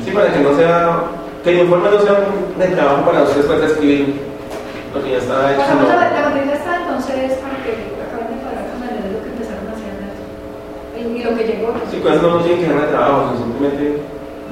sí, 0.03 0.11
para 0.11 0.33
que 0.33 0.39
no 0.39 0.55
sea, 0.55 1.03
que 1.43 1.49
el 1.51 1.59
informe 1.59 1.89
no 1.91 1.99
sea 2.01 2.15
de 2.57 2.67
trabajo 2.75 3.05
para 3.05 3.23
ustedes 3.23 3.45
para 3.45 3.65
escribir 3.65 4.19
lo 4.93 5.03
que 5.03 5.11
ya 5.11 5.17
está 5.17 5.53
hecho. 5.53 5.61
La, 5.61 6.29
matriz 6.29 6.51
está, 6.53 6.81
entonces, 6.81 7.33
para 7.37 7.55
que 7.63 7.71
acaben 8.01 8.27
de 8.33 8.41
cuadrar 8.41 8.65
con 8.73 8.81
de 8.81 9.09
lo 9.13 9.21
que 9.23 9.29
empezaron 9.29 9.67
a 9.69 9.73
hacer 9.77 9.93
y, 10.97 10.99
y 11.19 11.23
lo 11.23 11.31
que 11.37 11.43
llegó. 11.45 11.73
Sí, 11.91 11.97
eso 12.03 12.29
no 12.29 12.41
tienen 12.41 12.59
que 12.59 12.67
dejar 12.67 12.85
de 12.85 12.91
trabajo, 12.91 13.37
simplemente 13.37 14.01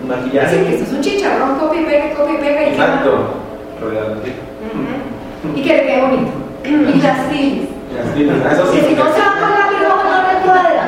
maquillaje. 0.06 0.58
Decir 0.58 0.68
que 0.68 0.76
esto 0.76 0.86
es 0.86 0.94
un 0.94 1.02
chicharrón, 1.02 1.60
copy, 1.60 1.80
pega, 1.86 2.14
copy, 2.16 2.38
pega 2.38 2.64
y 2.64 2.70
Exacto. 2.70 3.34
Rodeante. 3.82 4.34
Ujú. 4.74 5.58
Y 5.58 5.62
que 5.64 5.74
le 5.78 5.84
quede 5.86 6.02
bonito. 6.02 6.32
Y 6.66 7.02
las 7.02 7.30
tildes. 7.30 7.70
Las 7.96 8.08
ah, 8.46 8.54
eso 8.54 8.72
sí. 8.72 8.80
Que 8.80 8.88
si 8.88 8.94
no 8.96 9.04
saco 9.06 9.46
el 9.46 9.54
lápiz 9.54 9.80
rojo 9.88 10.04
no 10.04 10.18
me 10.28 10.46
cuadra. 10.46 10.84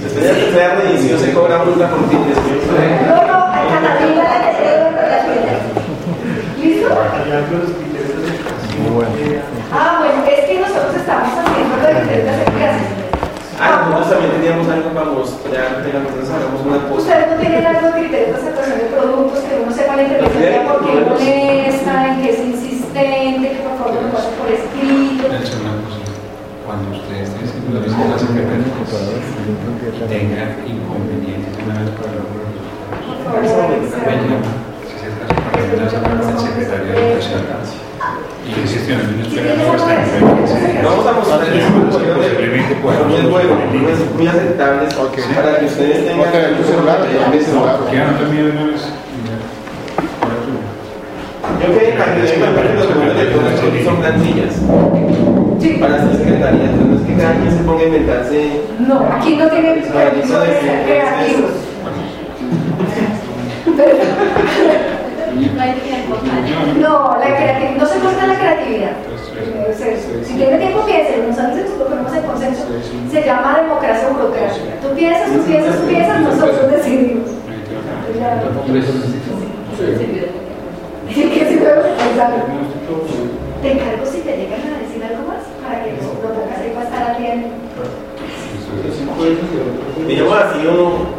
Si 0.00 0.06
usted 0.06 0.22
ya 0.22 0.52
se 0.52 0.58
da 0.58 0.74
reinicio, 0.74 1.18
se 1.18 1.32
cobra 1.32 1.64
multa 1.64 1.88
por 1.88 2.08
tildes. 2.08 2.36
No, 3.06 3.16
no, 3.26 3.38
a 3.46 3.60
cada 3.68 3.98
tilde 3.98 4.22
la 4.22 4.38
que 4.42 4.68
la 5.08 5.20
tilde. 5.24 5.52
¿Listo? 6.60 6.88
Con 6.88 7.30
de 7.30 7.38
Muy 8.82 8.90
bueno. 8.96 9.12
Ah, 9.72 9.98
bueno, 10.00 10.24
es 10.26 10.44
que 10.46 10.60
nosotros 10.60 10.96
estamos 10.96 11.28
haciendo 11.28 11.76
lo 11.76 11.86
de 11.86 12.16
de 12.16 12.44
clases. 12.44 12.97
Ah, 13.60 13.90
nosotros 13.90 14.10
también 14.10 14.32
teníamos 14.38 14.68
algo 14.68 14.90
para 14.94 15.10
mostrar, 15.10 15.82
pero 15.82 15.98
entonces 15.98 16.30
hagamos 16.30 16.62
una 16.62 16.78
cosa. 16.86 17.02
Ustedes 17.02 17.26
no 17.26 17.36
tienen 17.42 17.66
algo 17.66 17.86
de 17.90 17.92
criterios 17.98 18.30
de 18.30 18.36
aceptación 18.38 18.78
de 18.78 18.84
productos, 18.94 19.38
que 19.42 19.54
uno 19.58 19.72
sepa 19.74 19.96
la 19.96 20.02
interpretación, 20.02 20.66
por 20.70 20.78
qué 20.86 20.92
molesta, 21.02 21.94
en 22.06 22.22
qué 22.22 22.30
es 22.30 22.38
insistente, 22.38 23.46
que 23.50 23.60
por 23.66 23.74
favor 23.78 23.98
lo 23.98 24.14
pase 24.14 24.30
por 24.38 24.46
escrito. 24.46 25.26
Cuando 26.62 26.86
ustedes 26.94 27.34
estén 27.34 27.74
la 27.74 27.80
visita 27.80 28.04
a 28.06 28.14
la 28.14 28.18
secretaría, 28.18 28.70
tengan 30.06 30.50
inconvenientes 30.62 31.50
una 31.58 31.82
vez 31.82 31.90
para 31.98 32.14
con 32.14 32.38
los 32.38 32.54
Por 33.02 33.18
favor, 33.26 33.74
si 33.74 33.90
se 35.02 35.10
trata 35.18 35.34
que 35.34 35.66
con 35.74 36.30
el 36.30 36.38
secretario 36.38 36.92
de 36.94 37.10
Educación 37.10 37.87
y 38.48 38.50
no 38.50 38.56
en 38.88 38.96
Vamos 40.82 41.06
a 41.06 41.12
mostrarles 41.12 41.64
Posiblemente 41.92 42.74
puedan 42.76 42.98
soluciones 43.00 43.30
buenas, 43.30 43.58
muy 44.16 44.26
aceptables 44.26 44.94
para 44.94 45.58
que 45.58 45.66
ustedes 45.66 46.06
tengan. 46.06 46.32
Tu 46.56 46.64
celular. 46.64 46.98
Ahora 50.22 50.36
tú. 50.44 50.52
Yo 51.60 51.66
que 51.78 51.84
los 52.74 52.88
documentos 52.88 53.18
de 53.18 53.24
producción 53.26 53.70
son 53.84 53.96
plantillas 53.96 54.54
Sí. 55.60 55.68
para 55.80 55.94
hacer 55.96 56.16
secretaría, 56.16 56.64
entonces 56.70 56.88
no 56.88 56.94
es 56.96 57.02
que 57.02 57.14
cada 57.20 57.34
quien 57.34 57.50
se 57.50 57.62
ponga 57.64 57.80
a 57.80 57.84
inventarse. 57.86 58.38
No, 58.78 58.94
aquí 59.12 59.30
no 59.36 59.46
tienen 59.48 59.82
permiso 59.82 60.40
de 60.40 60.46
ser 60.46 60.82
creativos. 60.84 61.50
Pero, 63.76 63.92
No 66.80 67.16
la 67.18 67.26
creatividad, 67.36 67.76
no 67.76 67.86
se 67.86 67.98
corta 68.00 68.26
la 68.26 68.38
creatividad. 68.38 68.90
Eh, 68.90 70.24
Si 70.24 70.34
tiene 70.34 70.58
tiempo, 70.58 70.84
piense, 70.84 71.18
nosotros 71.26 71.78
lo 71.78 71.86
ponemos 71.86 72.14
en 72.14 72.22
consenso. 72.22 72.64
Se 73.10 73.22
llama 73.24 73.60
democracia 73.62 74.08
burocrática. 74.08 74.80
Tú 74.82 74.94
piensas, 74.94 75.30
tú 75.32 75.42
piensas, 75.42 75.80
tú 75.80 75.86
piensas, 75.86 76.20
nosotros 76.20 76.70
decidimos. 76.72 77.28
Te 83.62 83.72
encargo 83.72 84.06
si 84.06 84.20
te 84.20 84.36
llegan 84.36 84.60
a 84.60 84.78
decir 84.78 85.02
algo 85.02 85.26
más 85.26 85.42
para 85.62 85.82
que 85.84 85.90
lo 85.92 85.98
lo 85.98 86.34
pongas 86.34 86.58
ahí 86.60 86.70
para 86.74 86.84
estar 86.86 87.10
al 87.10 87.18
día. 87.18 87.34
Digamos 90.06 90.38
así 90.38 90.66
un, 90.66 91.17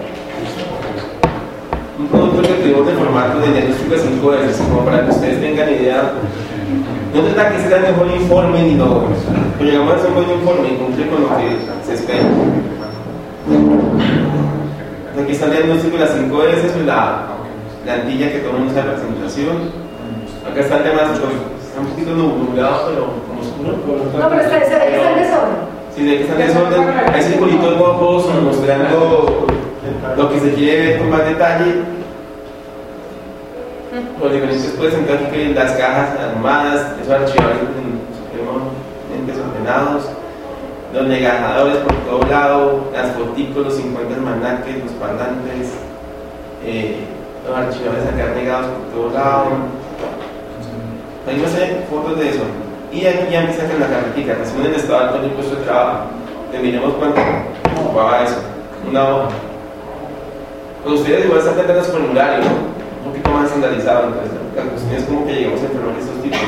producto 2.39 2.55
que 2.55 2.61
tuvimos 2.61 2.87
de 2.87 2.93
formato 2.93 3.39
de 3.39 3.51
diagnóstico 3.51 3.93
de 3.93 3.99
5 3.99 4.29
veces, 4.29 4.57
como 4.57 4.85
para 4.85 5.05
que 5.05 5.11
ustedes 5.11 5.41
tengan 5.41 5.69
idea. 5.69 6.13
No 7.13 7.21
trata 7.21 7.51
que 7.51 7.59
sea 7.59 7.77
el 7.77 7.83
mejor 7.83 8.07
informe 8.07 8.63
ni 8.63 8.75
lo. 8.75 9.03
Pero 9.57 9.69
llegamos 9.69 9.93
a 9.93 9.95
hacer 9.97 10.09
un 10.09 10.15
buen 10.15 10.29
informe 10.31 10.67
y 10.69 10.77
cumple 10.77 11.07
con 11.09 11.21
lo 11.23 11.29
que 11.37 11.57
se 11.85 11.93
espera. 11.93 12.25
Aquí 15.21 15.31
está 15.31 15.45
el 15.45 15.51
diagnóstico 15.51 15.97
de 15.97 16.03
las 16.03 16.13
5 16.13 16.37
veces, 16.37 16.71
pues 16.71 16.85
la 16.85 17.27
plantilla 17.83 18.31
que 18.31 18.39
mundo 18.53 18.73
sabe 18.73 18.87
la 18.87 18.95
presentación. 18.95 19.55
Acá 20.49 20.61
está 20.61 20.77
el 20.77 20.83
tema, 20.83 20.99
pues, 21.03 21.19
está 21.67 21.81
un 21.81 21.87
poquito 21.87 22.11
nublado, 22.11 22.89
pero 22.89 23.01
como 23.27 23.41
oscuro. 23.41 23.71
No, 24.19 24.29
pero 24.29 24.41
está, 24.41 24.57
está, 24.59 24.85
está 24.85 25.11
en 25.11 25.19
desorden. 25.19 25.57
Sí, 25.95 26.05
de 26.05 26.17
que 26.17 26.21
está 26.23 26.33
en 26.35 26.47
desorden. 26.47 26.81
Hay 27.13 27.21
circulitos 27.21 27.77
rojos 27.77 28.25
mostrando 28.43 29.47
lo 30.15 30.29
que 30.29 30.39
se 30.39 30.53
quiere 30.53 30.85
ver 30.85 30.99
con 30.99 31.09
más 31.09 31.25
detalle. 31.25 31.98
Los 34.21 34.31
diferentes 34.33 34.71
pueden 34.77 34.93
sentar 34.93 35.17
aquí 35.17 35.25
que 35.31 35.53
las 35.53 35.71
cajas 35.73 36.09
armadas, 36.19 36.93
esos 37.01 37.13
archivadores 37.13 37.59
supremamente 37.59 39.31
desordenados, 39.31 40.03
los 40.93 41.07
negajadores 41.07 41.77
por 41.77 41.95
todo 41.95 42.29
lado, 42.29 42.89
las 42.93 43.11
foticos, 43.11 43.65
los 43.65 43.75
50 43.75 44.15
almanaques, 44.15 44.83
los 44.83 44.91
parlantes, 44.93 45.73
eh, 46.65 46.97
los 47.47 47.57
archivadores 47.57 48.05
acá 48.05 48.33
negados 48.35 48.67
por 48.67 49.01
todo 49.01 49.13
lado. 49.13 49.45
Ahí 51.27 51.37
no 51.37 51.47
sé 51.47 51.85
fotos 51.89 52.19
de 52.19 52.29
eso. 52.29 52.43
Y 52.91 53.05
aquí 53.05 53.31
ya 53.31 53.41
empieza 53.41 53.67
con 53.67 53.79
la 53.79 53.87
carretita, 53.87 54.33
recién 54.33 54.65
el 54.65 54.73
estado 54.73 55.21
del 55.21 55.31
puesto 55.31 55.55
de 55.55 55.63
trabajo. 55.63 56.05
Terminemos 56.51 56.93
cuánto 56.95 57.21
ocupaba 57.79 58.23
eso. 58.23 58.37
Una 58.89 59.07
hoja. 59.07 59.29
Con 60.83 60.93
ustedes 60.93 61.25
igual 61.25 61.39
están 61.39 61.55
tratando 61.55 61.83
su 61.83 61.91
formulario, 61.91 62.39
¿no? 62.39 62.78
Un 62.99 63.11
poquito 63.11 63.29
más 63.31 63.45
estandarizado, 63.47 64.07
entonces 64.07 64.31
la 64.55 64.63
cuestión 64.63 64.93
es 64.95 65.03
como 65.05 65.25
que 65.25 65.33
llegamos 65.33 65.61
a 65.61 65.65
enfermar 65.65 65.95
estos 65.99 66.17
tipos. 66.23 66.39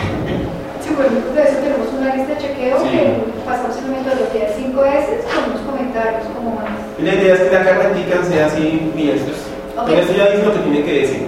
Sí, 0.83 0.89
bueno, 0.97 1.15
de 1.35 1.41
eso 1.43 1.57
tenemos 1.63 1.87
una 1.95 2.15
lista 2.15 2.33
de 2.35 2.39
chequeo 2.41 2.75
Sí. 2.81 2.89
que 2.91 3.03
pasamos 3.45 3.77
en 3.77 3.85
metodología 3.91 4.43
de 4.49 4.53
5S 4.57 5.07
con 5.31 5.41
unos 5.51 5.61
comentarios 5.63 6.23
como 6.35 6.49
más. 6.57 6.73
Y 6.99 7.01
la 7.03 7.13
idea 7.15 7.33
es 7.35 7.41
que 7.41 7.51
la 7.55 7.63
carretita 7.63 8.15
sea 8.25 8.45
así, 8.47 8.91
mira, 8.95 9.15
esto 9.15 9.31
es, 9.31 9.41
Ok. 9.77 9.85
con 9.87 9.95
esto 9.99 10.13
ya 10.13 10.25
dice 10.31 10.43
lo 10.45 10.53
que 10.53 10.59
tiene 10.67 10.83
que 10.83 10.93
decir. 11.05 11.23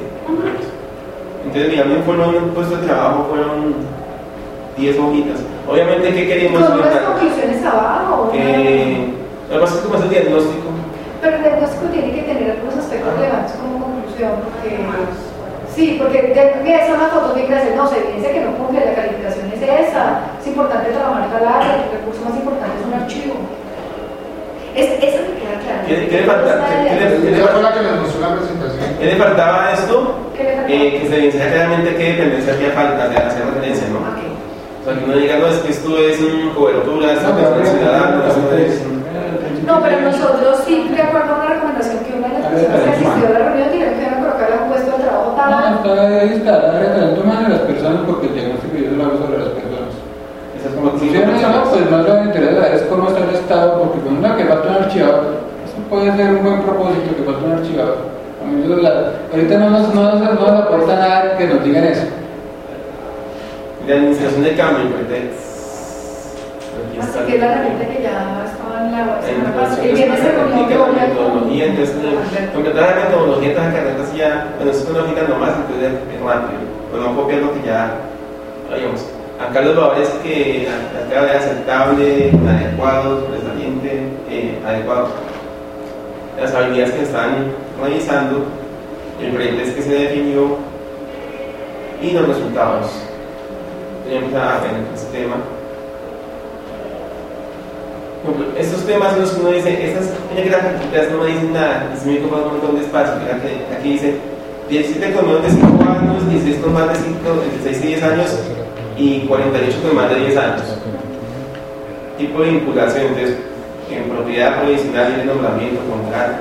Entonces, 1.45 1.69
mira, 1.71 1.86
no 1.86 2.01
fueron 2.03 2.36
un 2.36 2.49
puesto 2.51 2.78
de 2.78 2.88
trabajo, 2.88 3.28
fueron 3.30 3.76
10 4.78 4.97
hojitas. 4.97 5.39
Obviamente, 5.69 6.13
¿qué 6.13 6.28
queremos? 6.28 6.63
Con 6.63 6.80
unas 6.80 6.97
conclusiones 6.97 7.63
abajo. 7.65 8.32
Eh, 8.34 9.13
lo 9.49 9.55
que 9.55 9.61
pasa 9.61 9.76
es 9.76 9.80
que 9.82 9.86
como 9.88 9.97
es 9.99 10.03
el 10.03 10.09
diagnóstico, 10.09 10.67
Pero 11.21 11.36
el 11.38 11.43
diagnóstico 11.43 11.86
tiene 11.93 12.11
que 12.15 12.21
tener 12.24 12.51
algunos 12.51 12.76
aspectos 12.78 13.13
relevantes 13.15 13.53
sí, 15.76 15.97
porque 15.99 16.22
de- 16.22 16.55
mira, 16.64 16.84
esa 16.84 16.93
es 16.93 16.97
una 16.97 17.07
foto 17.09 17.34
que 17.34 17.47
no 17.76 17.88
se 17.88 17.97
evidencia 17.97 18.32
que 18.34 18.41
no 18.41 18.51
cumple, 18.57 18.86
la 18.86 18.93
calificación 18.95 19.51
es 19.53 19.61
esa, 19.61 20.22
es 20.39 20.47
importante 20.47 20.91
trabajar 20.91 21.30
tal 21.32 21.47
área, 21.47 21.84
el 21.86 21.91
recurso 21.97 22.22
más 22.26 22.36
importante 22.38 22.76
es 22.80 22.86
un 22.88 22.93
archivo. 22.93 23.34
Es, 24.76 24.89
eso 25.03 25.22
me 25.30 25.38
queda 25.38 25.55
claro. 25.61 25.82
¿qué, 25.88 26.07
qué 26.09 26.18
le 26.22 26.26
la 26.26 27.70
la 27.70 28.36
presentación. 28.36 28.97
¿Qué 28.99 29.05
le 29.05 29.16
faltaba 29.18 29.66
a 29.68 29.74
esto? 29.74 30.16
¿Qué 30.36 30.43
le 30.43 30.55
faltaba? 30.55 30.74
Eh, 30.74 30.97
que 30.99 31.07
se 31.07 31.16
evidencia 31.16 31.51
claramente 31.51 31.95
qué 31.95 32.03
dependencia 32.14 32.53
hacía 32.53 32.72
falta, 32.72 33.03
hacer, 33.05 33.22
hacer 33.22 33.45
referencia, 33.45 33.88
¿no? 33.93 33.99
O 33.99 34.86
sea, 34.86 34.97
que 34.99 35.05
uno 35.05 35.16
diga, 35.16 35.38
no, 35.38 35.47
es 35.47 35.57
que 35.59 35.72
esto 35.72 35.97
es 35.97 36.20
un 36.20 36.49
cobertura, 36.57 37.14
esto 37.14 37.30
No, 37.30 37.39
es 37.39 37.45
pero 37.45 37.59
un 37.61 37.66
ciudadano, 37.68 38.28
esto 38.28 38.55
es... 38.57 38.82
No, 39.64 39.82
pero 39.82 40.01
nosotros 40.01 40.59
sí, 40.68 40.89
de 40.89 41.01
acuerdo 41.01 41.34
a 41.34 41.38
una 41.38 41.53
recomendación 41.53 41.99
que 42.03 42.12
asistió 42.58 43.28
a 43.28 43.32
la 43.32 43.39
reunión 43.49 43.70
colocar 44.22 44.49
a 44.51 44.64
un 44.64 44.70
puesto 44.70 44.91
de 44.97 45.04
trabajo 45.04 45.34
No, 45.34 45.38
tal. 45.38 45.74
está 45.74 46.20
ahí 46.22 46.30
está 46.38 46.54
referente 46.80 47.22
más 47.24 47.39
de 47.43 47.49
las 47.49 47.62
personas 47.62 48.01
porque 48.08 48.28
el 48.28 48.34
diagnóstico 48.34 48.76
yo 48.78 48.91
lo 48.97 49.04
hago 49.04 49.18
sobre 49.18 49.38
las 49.39 49.49
personas. 49.58 49.93
Esas 50.58 50.74
Conclusiones, 50.74 51.26
no, 51.28 51.32
personas. 51.34 51.68
pues 51.70 51.91
más 51.91 52.01
lo 52.08 52.14
que 52.20 52.26
interesa 52.30 52.64
es 52.74 52.82
cómo 52.84 53.08
está 53.10 53.20
el 53.24 53.36
estado, 53.36 53.68
porque 53.84 53.99
con 54.06 54.18
una 54.18 54.38
que 54.38 54.45
falta 54.45 54.70
un 54.70 54.76
archivador, 54.84 55.24
eso 55.66 55.78
puede 55.89 56.16
ser 56.16 56.30
un 56.32 56.43
buen 56.43 56.62
propósito 56.62 57.10
que 57.18 57.24
falta 57.24 57.43
un 57.45 57.51
archivador. 57.54 57.97
A 58.41 58.45
mí 58.45 58.56
la- 58.82 59.12
ahorita 59.32 59.58
no 59.58 59.70
nos, 59.70 59.93
no, 59.95 60.04
nos, 60.04 60.20
no 60.22 60.34
nos 60.34 60.62
aporta 60.64 60.95
nada 60.95 61.38
que 61.38 61.47
nos 61.47 61.64
digan 61.64 61.84
eso. 61.86 62.06
La 63.88 63.95
administración 63.95 64.43
cambio, 64.56 64.84
de- 65.10 65.18
aquí 65.28 66.99
Así 66.99 67.10
está 67.10 67.26
que 67.26 67.38
la 67.38 67.45
herramienta 67.51 67.86
que 67.88 68.01
ya 68.04 68.43
estaba 68.47 68.62
en 68.84 69.38
información 69.38 69.86
El 69.86 70.12
práctica, 70.12 70.68
que 70.68 70.76
la 70.76 71.08
metodología, 71.08 71.66
entonces, 71.66 71.96
completar 72.54 72.96
la 72.96 73.04
metodología, 73.06 73.50
entonces 73.50 73.74
carreras 73.74 74.16
ya, 74.16 74.54
bueno, 74.58 74.72
es 74.72 74.86
una 74.90 75.00
hojita 75.02 75.24
nomás, 75.24 75.54
entonces 75.56 75.92
es 76.14 76.22
rápido. 76.22 76.60
o 76.94 76.98
no 76.98 77.16
copian 77.16 77.42
lo 77.42 77.54
que 77.54 77.68
ya, 77.68 77.96
digamos, 78.76 79.06
acá 79.40 79.62
los 79.62 79.76
valores 79.76 80.10
que 80.24 80.68
acá 80.68 81.26
de 81.26 81.32
aceptable, 81.32 82.32
adecuado, 82.48 83.26
sobresaliente, 83.26 84.02
eh, 84.30 84.60
adecuado. 84.66 85.08
Las 86.40 86.54
habilidades 86.54 86.94
que 86.94 87.04
están 87.04 87.52
revisando, 87.82 88.46
el 89.22 89.32
proyecto 89.32 89.76
que 89.76 89.82
se 89.82 89.94
definió 89.94 90.58
y 92.02 92.12
los 92.12 92.28
resultados. 92.28 92.92
Tenemos 94.06 94.34
a 94.34 94.60
ver 94.60 94.72
este 94.94 95.20
tema. 95.20 95.36
Estos 98.57 98.86
temas 98.86 99.17
los 99.17 99.32
que 99.32 99.41
uno 99.41 99.51
dice, 99.51 99.86
estas 99.86 100.11
gráficas 100.34 101.11
no 101.11 101.24
me 101.24 101.32
dicen 101.32 101.51
nada, 101.51 101.91
y 101.93 101.99
se 101.99 102.05
me 102.07 102.19
ocupa 102.19 102.38
un 102.38 102.51
montón 102.53 102.76
de 102.76 102.82
espacio. 102.82 103.15
Aquí 103.78 103.93
dice 103.93 104.15
17 104.69 105.13
con 105.13 105.28
menos 105.28 105.43
de 105.43 105.49
5 105.49 105.84
años, 105.84 106.30
16 106.30 106.57
con 106.63 106.74
más 106.74 106.88
de 106.88 106.95
5, 106.95 107.19
16 107.63 107.84
y 107.84 107.88
10 107.88 108.03
años 108.03 108.39
y 108.97 109.19
48 109.28 109.78
con 109.84 109.95
más 109.95 110.09
de 110.09 110.15
10 110.15 110.38
años. 110.38 110.61
Tipo 112.17 112.41
de 112.41 112.51
vinculación, 112.51 113.07
entonces, 113.07 113.38
en 113.91 114.09
propiedad 114.09 114.61
provisional 114.61 115.13
y 115.17 115.19
el 115.19 115.28
nombramiento, 115.28 115.82
contrato. 115.84 116.34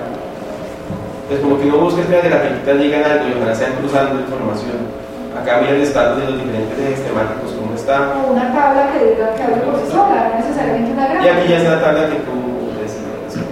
Entonces, 1.23 1.43
como 1.43 1.59
que 1.59 1.67
uno 1.67 1.79
busca 1.79 2.03
que 2.07 2.13
las 2.13 2.25
grafiquitas 2.25 2.79
digan 2.79 3.05
algo 3.05 3.29
y 3.29 3.33
ojalá 3.33 3.55
sean 3.55 3.73
cruzando 3.75 4.21
información. 4.21 5.03
Acá 5.41 5.59
viene 5.61 5.77
el 5.77 5.83
estatus 5.83 6.19
de 6.19 6.31
los 6.31 6.39
diferentes 6.43 6.99
sistemáticos, 6.99 7.53
cómo 7.53 7.75
está. 7.75 8.13
O 8.13 8.33
una 8.33 8.53
tabla 8.53 8.93
que 8.93 9.05
diga 9.07 9.35
que 9.35 9.43
hable 9.43 9.57
por 9.63 9.81
sí 9.81 9.91
sola, 9.91 10.29
no 10.29 10.37
necesariamente 10.37 10.93
una 10.93 11.09
gráfica. 11.09 11.25
Y 11.25 11.29
aquí 11.37 11.49
ya 11.49 11.57
es 11.57 11.65
la 11.65 11.81
tabla 11.81 12.09
que 12.09 12.17
tú 12.17 12.37
decides. 12.81 13.47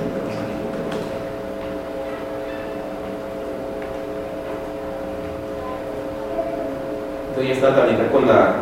Entonces 7.28 7.48
ya 7.48 7.54
está 7.54 7.70
la 7.70 7.76
tablita 7.76 8.12
con 8.12 8.28
la 8.28 8.54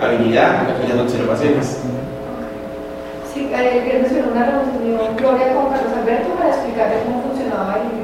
habilidad 0.00 0.62
y 0.84 0.88
las 0.88 1.00
observaciones. 1.00 1.78
Sí, 3.32 3.50
el 3.52 3.82
viernes 3.82 4.12
en 4.12 4.28
una 4.30 4.46
reunión 4.46 5.16
Gloria 5.16 5.54
con 5.54 5.70
Carlos 5.70 5.92
Alberto 5.98 6.34
para 6.38 6.50
explicarle 6.50 7.02
cómo 7.04 7.22
funcionaba 7.22 7.78
el 7.82 8.03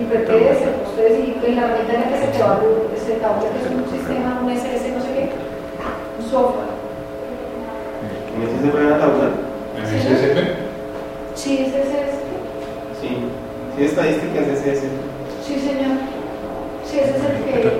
IPTS, 0.00 0.60
ustedes 0.90 1.14
y 1.18 1.46
en 1.46 1.56
la 1.56 1.62
herramienta 1.62 1.94
en 1.94 2.00
la 2.00 2.08
que 2.08 2.18
se 2.18 2.30
quedó 2.32 2.90
se 3.04 3.20
que 3.20 3.58
es 3.60 3.68
un 3.70 3.84
sistema, 3.92 4.40
un 4.42 4.50
SS, 4.50 4.88
no 4.90 5.00
sé 5.00 5.08
qué, 5.12 5.30
un 6.18 6.24
software. 6.24 6.72
¿En 8.34 8.42
ese 8.42 8.64
se 8.64 8.68
puede 8.68 8.90
la 8.90 8.98
tabla? 8.98 9.30
¿En 9.76 9.84
SSP? 9.84 10.38
Sí, 11.34 11.58
es 11.62 11.74
SS. 11.74 12.16
Sí, 13.00 13.08
sí, 13.76 13.84
estadísticas 13.84 14.46
de 14.46 14.52
SS. 14.54 14.88
Sí, 15.46 15.60
señor. 15.60 15.98
Sí, 16.84 16.98
ese 16.98 17.10
es 17.10 17.24
el 17.24 17.44
que. 17.44 17.72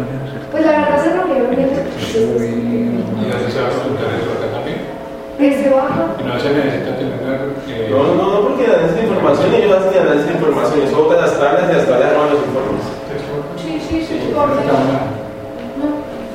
Pues 0.51 0.65
la 0.65 0.73
verdad 0.73 1.03
se 1.03 1.17
lo 1.17 1.25
vieron 1.25 1.51
bien. 1.51 1.71
¿Y 1.71 3.31
dónde 3.31 3.51
se 3.51 3.61
va 3.61 3.67
a 3.67 3.71
consultar 3.71 4.09
eso 4.21 4.31
acá 4.37 4.47
también? 4.53 4.79
Ese 5.41 5.71
baja. 5.71 6.15
Y 6.21 6.23
no 6.23 6.39
se 6.39 6.51
necesita 6.53 6.97
tener. 6.97 7.14
Eh... 7.25 7.89
No, 7.91 8.05
no, 8.05 8.33
no, 8.33 8.41
porque 8.49 8.67
análisis 8.67 8.97
de 8.97 9.03
información 9.03 9.55
ellos 9.55 9.73
hacen 9.73 10.03
análisis 10.03 10.27
de 10.29 10.35
información, 10.35 10.83
eso 10.83 10.97
botan 10.97 11.21
las 11.23 11.39
tablas 11.39 11.65
y 11.71 11.73
las 11.73 11.87
tablas 11.89 12.13
arman 12.13 12.31
los 12.31 12.41
informes. 12.45 12.85
Sí, 13.57 13.81
sí, 13.81 13.97
sí, 14.05 14.33
por 14.35 14.49
No, 14.49 14.61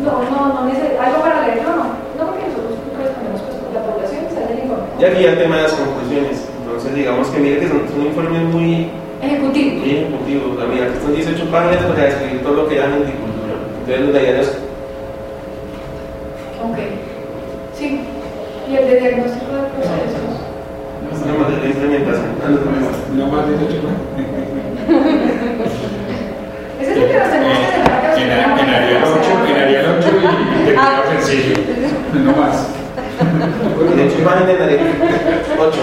no, 0.02 0.14
no, 0.30 0.66
no. 0.66 0.70
¿Algo 1.00 1.20
para 1.22 1.48
leerlo? 1.48 1.70
No, 1.70 1.86
no, 2.18 2.24
porque 2.26 2.44
nosotros 2.50 2.74
respondemos 2.98 3.42
pues 3.42 3.56
por 3.62 3.74
la 3.74 3.82
población 3.86 4.26
y 4.26 4.34
sale 4.34 4.52
el 4.54 4.60
informe. 4.66 4.88
Y 5.00 5.04
aquí 5.06 5.24
ya 5.24 5.30
el 5.30 5.40
tema 5.40 5.56
de 5.58 5.64
las 5.64 5.74
conclusiones. 5.74 6.50
Entonces, 6.60 6.96
digamos 6.96 7.28
que 7.30 7.40
mire 7.40 7.60
que 7.60 7.68
son, 7.68 7.82
son 7.90 8.02
informes 8.06 8.42
muy 8.50 8.90
ejecutivos. 9.22 9.80
Muy 9.80 9.92
ejecutivos. 9.92 10.58
Sea, 10.58 10.68
mira, 10.68 10.86
aquí 10.90 10.98
son 11.02 11.14
18 11.14 11.52
páginas 11.52 11.86
para 11.86 12.04
describir 12.04 12.42
todo 12.42 12.54
lo 12.54 12.68
que 12.68 12.82
hay 12.82 12.88
en 12.88 12.94
agricultura. 12.94 13.54
Entonces, 13.86 14.02
los 14.02 14.14
diarios. 14.14 14.48
Ok. 16.66 16.78
Sí. 17.78 18.02
¿Y 18.70 18.76
el 18.76 18.88
de 18.88 19.00
diagnóstico 19.00 19.54
de 19.54 19.64
procesos? 19.74 20.29
No 21.26 21.38
más 21.38 21.52
de 21.52 21.58
la 21.58 21.66
implementación. 21.66 22.32
No 23.16 23.28
más 23.28 23.48
de 23.48 23.58
18 23.58 23.88
Ese 26.80 26.92
es 26.92 26.98
el 26.98 27.08
que 27.08 27.20
nos 27.20 27.30
tenemos 27.30 27.58
que 27.60 28.26
dejar 28.26 28.56
que 28.56 28.62
En 28.62 28.70
área 28.70 29.04
8, 29.04 29.20
en 29.50 29.56
área 29.62 29.80
8 30.00 30.10
y 30.62 30.66
teclado 30.66 31.04
sencillo. 31.12 31.56
No 32.24 32.32
más. 32.34 32.68
De 33.96 34.06
hecho, 34.06 34.24
páginas 34.24 34.50
en 34.50 34.62
área 34.62 34.80
8. 35.60 35.80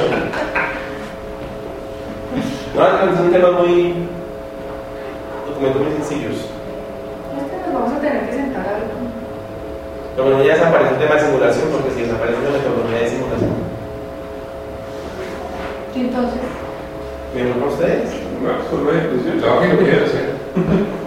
No, 2.76 3.16
son 3.16 3.32
temas 3.32 3.53
muy. 3.53 3.95
documentos 5.49 5.82
muy 5.82 5.93
sencillos. 5.93 6.37
Es 6.37 7.45
que 7.51 7.57
nos 7.64 7.72
vamos 7.74 7.93
a 7.93 8.01
tener 8.01 8.26
que 8.26 8.32
sentar 8.32 8.66
a. 8.66 8.78
Pero 10.14 10.28
bueno, 10.28 10.45
ya 10.45 10.55
desaparece 10.55 10.95
el 10.95 10.99
tema 10.99 11.14
de 11.14 11.20
simulación, 11.20 11.68
porque 11.72 11.91
si 11.95 12.01
desaparece 12.03 12.43
la 12.43 12.51
metodología 12.57 13.01
de 13.01 13.09
simulación. 13.09 13.76
¿Y 15.97 16.01
entonces? 16.01 16.40
¿Bien 17.34 17.53
con 17.55 17.68
ustedes? 17.68 18.11
Bueno, 18.42 18.59
solo 18.70 18.92
es, 18.92 19.07
pues 19.07 19.24
yo 19.24 19.40
trabajo 19.40 19.62
que 19.62 19.68
lo 19.68 19.78
quiero 19.78 20.05
hacer. 20.05 20.34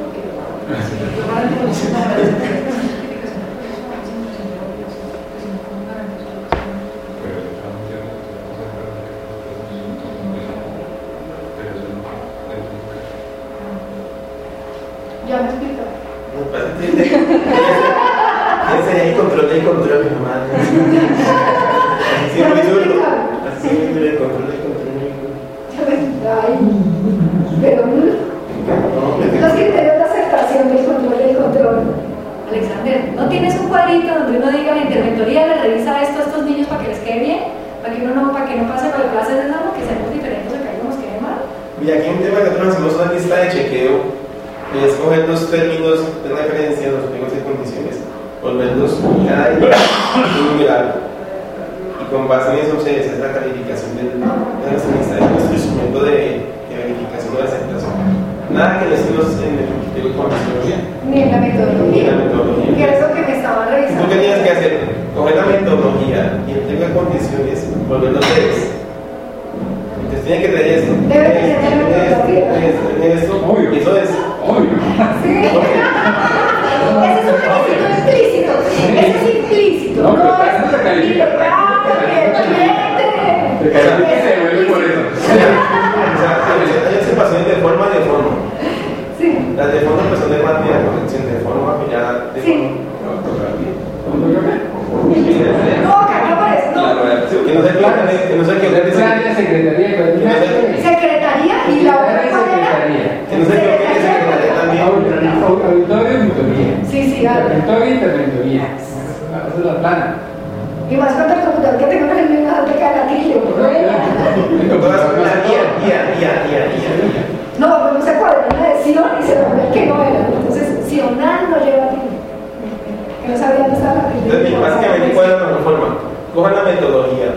Entonces, 124.30 124.62
básicamente, 124.62 125.16
¿cuál 125.16 125.26
es 125.26 125.32
la 125.32 125.48
mejor 125.48 125.64
forma? 125.64 125.98
Cojan 126.36 126.56
la 126.56 126.64
metodología, 126.64 127.34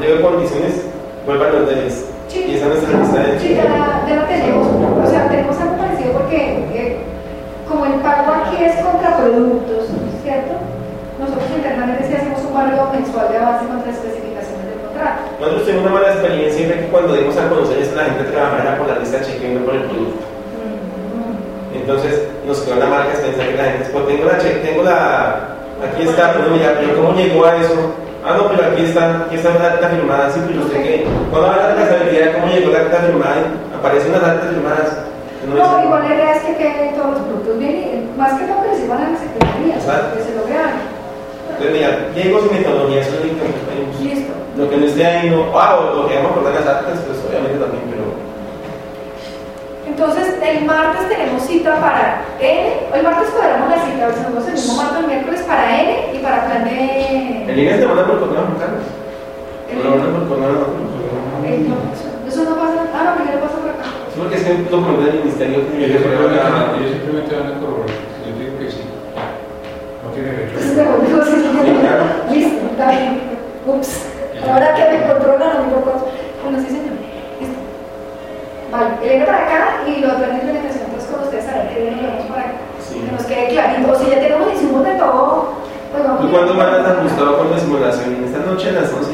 de 0.00 0.20
condiciones, 0.20 0.82
vuelvan 1.24 1.52
los 1.52 1.68
deberes. 1.68 2.04
Sí. 2.26 2.44
Y 2.48 2.54
esa 2.56 2.66
es 2.66 2.82
nuestra 2.82 2.98
lista 2.98 3.18
de 3.22 3.38
Sí, 3.38 3.54
ya 3.54 3.64
la, 3.64 4.02
ya 4.08 4.16
la 4.16 4.26
tenemos. 4.26 4.66
O 4.66 5.06
sea, 5.08 5.28
tenemos 5.28 5.56
algo 5.60 5.76
parecido 5.76 6.12
porque 6.12 6.36
eh, 6.74 6.96
como 7.68 7.86
el 7.86 7.94
pago 8.02 8.34
aquí 8.34 8.64
es 8.64 8.74
contra 8.82 9.06
nosotros 11.18 11.46
internamente 11.56 12.04
sí 12.06 12.14
hacemos 12.14 12.42
un 12.42 12.54
barrio 12.54 12.90
mensual 12.92 13.28
de 13.30 13.38
avance 13.38 13.66
contra 13.66 13.90
especificaciones 13.90 14.66
del 14.66 14.80
contrato. 14.82 15.22
Nosotros 15.40 15.62
tuvimos 15.64 15.82
una 15.82 15.94
mala 15.94 16.12
experiencia 16.12 16.60
y 16.60 16.66
fue 16.66 16.76
que 16.76 16.86
cuando 16.88 17.14
dimos 17.14 17.36
a 17.36 17.48
conocer 17.48 17.78
esto, 17.78 17.96
la 17.96 18.04
gente 18.04 18.24
trabajara 18.24 18.78
por 18.78 18.88
la 18.88 18.98
lista 18.98 19.22
cheque 19.22 19.50
y 19.50 19.54
no 19.54 19.64
por 19.64 19.74
el 19.74 19.82
producto. 19.82 20.26
Entonces 21.74 22.28
nos 22.46 22.60
quedó 22.60 22.76
una 22.76 22.86
mala 22.86 23.06
experiencia 23.06 23.46
que 23.46 23.56
la 23.56 23.64
gente, 23.64 23.88
pues 23.92 24.06
tengo 24.06 24.24
la 24.26 24.38
cheque, 24.38 24.58
tengo 24.66 24.82
la, 24.82 25.55
aquí 25.82 26.02
está, 26.08 26.32
pero 26.32 26.56
ya, 26.56 26.74
pero 26.80 26.96
¿cómo 26.96 27.16
llegó 27.18 27.44
a 27.44 27.56
eso? 27.56 27.74
Ah, 28.24 28.34
no, 28.36 28.48
pero 28.48 28.72
aquí 28.72 28.82
está, 28.84 29.22
aquí 29.26 29.36
está 29.36 29.54
la 29.54 29.66
acta 29.78 29.88
firmada, 29.88 30.30
sí, 30.30 30.40
pero 30.46 30.62
usted 30.66 30.82
que, 30.82 31.06
cuando 31.30 31.48
habla 31.50 31.68
de 31.68 31.74
la 31.76 31.82
estabilidad, 31.84 32.32
¿cómo 32.34 32.46
llegó 32.52 32.72
la 32.72 32.78
acta 32.80 32.96
firmada? 33.06 33.42
Aparecen 33.78 34.12
las 34.12 34.22
actas 34.24 34.50
firmadas. 34.50 34.88
No, 35.46 35.54
dicen- 35.54 35.84
igual 35.86 36.02
la 36.08 36.14
idea 36.14 36.34
es 36.34 36.42
que 36.42 36.56
queden 36.56 36.94
todos 36.96 37.10
los 37.14 37.20
productos 37.22 37.58
bien, 37.58 38.10
más 38.18 38.32
que 38.34 38.46
todo 38.50 38.62
que 38.62 38.68
les 38.74 38.82
iban 38.84 38.98
a 38.98 39.10
la 39.14 39.18
secretaría, 39.18 39.74
que 39.78 40.20
se 40.26 40.34
lo 40.34 40.42
vean. 40.42 40.74
Entonces, 41.54 41.72
mira, 41.72 41.90
llego 42.18 42.40
sin 42.42 42.52
metodología, 42.58 43.00
eso 43.00 43.10
es 43.14 43.16
lo 43.16 43.22
que 43.22 43.62
tenemos. 43.70 44.00
Listo. 44.02 44.32
Lo 44.58 44.64
que 44.70 44.76
no 44.76 44.86
esté 44.86 45.06
ahí, 45.06 45.30
no, 45.30 45.46
ah, 45.54 45.76
o 45.78 46.02
lo 46.02 46.08
que 46.08 46.16
vamos 46.16 46.30
a 46.30 46.34
acordar 46.34 46.54
las 46.58 46.66
actas, 46.66 46.98
pues 47.06 47.18
obviamente 47.30 47.62
también, 47.62 47.84
Entonces, 49.96 50.34
el 50.44 50.64
martes 50.66 51.08
tenemos 51.08 51.42
cita 51.44 51.80
para 51.80 52.20
N, 52.38 52.68
el 52.92 53.02
martes 53.02 53.30
cuadramos 53.30 53.70
la 53.70 53.80
cita, 53.80 54.06
hacemos 54.08 54.46
el 54.46 54.52
mismo 54.52 54.74
martes, 54.76 54.98
el 55.00 55.06
miércoles 55.06 55.40
para 55.48 55.80
N 55.80 56.12
y 56.12 56.18
para 56.18 56.44
plan 56.44 56.64
de... 56.64 57.44
el 57.48 57.58
INE 57.58 57.78
te 57.78 57.86
manda 57.86 58.04
por 58.06 58.20
correo, 58.20 58.44
Juan 58.44 58.58
Carlos. 58.60 58.84
El- 59.72 59.78
No 59.78 59.84
lo 59.84 59.96
manda 59.96 60.28
por 60.28 60.28
correo, 60.28 60.52
no. 60.52 60.68
No, 61.48 61.76
eso- 62.28 62.44
no 62.44 62.56
pasa, 62.60 62.84
ah, 62.92 63.04
no, 63.08 63.14
primero 63.24 63.40
pasa 63.40 63.56
por 63.56 63.70
acá. 63.72 63.88
Sí, 64.12 64.20
porque 64.20 64.36
es 64.36 64.42
que 64.44 64.52
un 64.52 64.68
documento 64.70 65.00
del 65.00 65.18
ministerio 65.24 65.64
que 65.64 65.84
Ellos 65.86 66.00
me 66.04 66.88
simplemente, 66.92 67.32
van 67.36 67.56
a 67.56 67.60
corroborar. 67.60 67.96
Yo 68.20 68.36
digo 68.36 68.52
que 68.60 68.68
sí. 68.70 68.84
No 70.04 70.10
tiene 70.12 70.28
derecho. 70.28 70.60
Me 72.28 72.36
listo, 72.36 72.66
está 72.68 72.90
bien. 72.90 73.20
Ups, 73.64 73.90
ahora 74.44 74.74
que 74.76 74.84
me 74.92 75.06
controlan 75.08 75.56
a 75.56 75.60
mi 75.64 75.72
poco. 75.72 76.04
Bueno, 76.44 76.58
sí, 76.60 76.68
señor. 76.68 77.05
Vale, 78.70 78.90
que 79.00 79.08
venga 79.08 79.26
para 79.26 79.38
acá 79.46 79.58
y 79.86 80.00
lo 80.00 80.08
otro 80.12 80.24
en 80.26 80.34
implementación, 80.34 80.84
entonces 80.86 81.10
con 81.10 81.20
ustedes 81.24 81.48
a 81.48 81.52
ver 81.58 81.68
qué 81.68 81.90
nos 81.90 82.02
vemos 82.02 82.26
para 82.26 82.42
acá. 82.42 82.52
Sí. 82.80 83.00
Que 83.00 83.12
nos 83.12 83.24
quede 83.24 83.48
clarito. 83.48 83.92
O 83.92 83.94
si 83.94 84.10
ya 84.10 84.20
tenemos 84.20 84.52
insumos 84.52 84.84
de 84.84 84.94
todo, 84.94 85.52
pues 85.92 86.02
vamos. 86.04 86.20
¿Tú 86.20 86.30
cuándo 86.30 86.54
mandas 86.54 86.86
ajustado 86.86 87.38
con 87.38 87.50
la 87.50 87.58
simulación? 87.58 88.24
¿Esta 88.24 88.38
noche 88.40 88.68
a 88.70 88.72
las 88.72 88.92
11.50? 88.92 89.06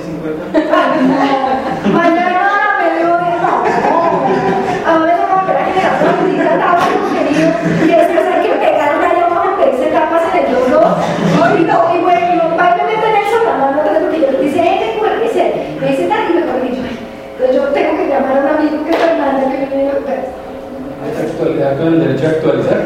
Mañana 1.93 2.41
a 2.49 2.83
mediodía. 2.83 3.33
A 4.83 4.99
ver, 4.99 5.15
no, 5.15 5.43
pero 5.47 5.59
hay 5.59 5.73
que 5.73 5.79
una 5.79 6.13
putita 6.19 6.59
tabla, 6.59 6.87
querido. 7.15 7.49
Y 7.85 7.87
después 7.87 8.27
hay 8.27 8.43
que 8.43 8.55
pegar 8.59 8.91
una 8.99 9.15
llamada 9.15 9.53
a 9.53 9.57
pedirse 9.57 9.87
tapas 9.93 10.23
en 10.35 10.45
el 10.45 10.71
dos 10.73 10.97
Ay, 11.43 11.65
no, 11.65 11.95
y 11.95 11.99
bueno, 12.03 12.43
vaya 12.57 12.83
a 12.83 12.87
meter 12.87 13.15
el 13.15 13.27
soldado, 13.31 13.71
no 13.71 14.01
porque 14.01 14.21
yo 14.21 14.27
dice, 14.43 14.59
eh, 14.59 14.97
¿cuál 14.99 15.23
es 15.23 15.37
él? 15.37 15.53
Me 15.81 15.87
dice 15.89 16.09
tal 16.09 16.31
y 16.31 16.35
me 16.35 16.43
corrijo. 16.47 16.83
Entonces 16.83 17.57
yo 17.57 17.63
tengo 17.69 17.97
que 17.97 18.09
llamar 18.09 18.37
a 18.37 18.41
un 18.41 18.49
amigo 18.59 18.85
que 18.85 18.91
es 18.91 18.97
Fernando, 18.97 19.51
que 19.51 19.57
viene 19.57 19.77
de 19.77 19.82
Actualidad 19.93 21.77
con 21.77 21.89
el 21.89 22.01
derecho 22.01 22.27
a 22.27 22.31
actualizar. 22.31 22.81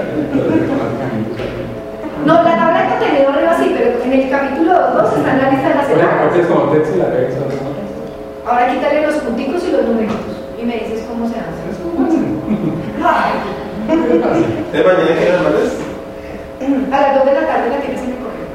No, 2.24 2.34
la 2.42 2.56
tabla 2.56 2.82
de 2.82 2.88
contenido 2.88 3.28
arriba 3.30 3.56
sí, 3.58 3.74
pero 3.76 4.02
en 4.02 4.12
el 4.12 4.30
capítulo 4.30 4.72
2 4.72 5.16
está 5.16 5.30
en 5.32 5.38
la 5.38 5.50
lista 5.50 5.68
de 5.68 5.74
las 5.74 6.36
es 6.36 6.46
como 6.46 6.72
texto 6.72 6.96
y 6.96 6.98
la 6.98 7.06
regresa. 7.06 7.38
Ahora 8.46 8.72
quítale 8.72 9.06
los 9.06 9.14
punticos 9.16 9.62
y 9.64 9.72
los 9.72 9.84
numeritos 9.84 10.34
y 10.60 10.64
me 10.64 10.74
dices 10.74 11.04
cómo 11.08 11.28
se 11.28 11.34
hace. 11.34 11.66
¿De 14.72 14.82
mañana 14.82 15.14
qué 15.18 15.32
nos 15.32 15.42
mandas? 15.42 15.72
A 16.92 17.00
las 17.00 17.14
2 17.16 17.24
de 17.26 17.32
la 17.40 17.46
tarde 17.46 17.70
la 17.70 17.78
tienes 17.78 18.02
en 18.02 18.10
el 18.10 18.16
correo. 18.16 18.48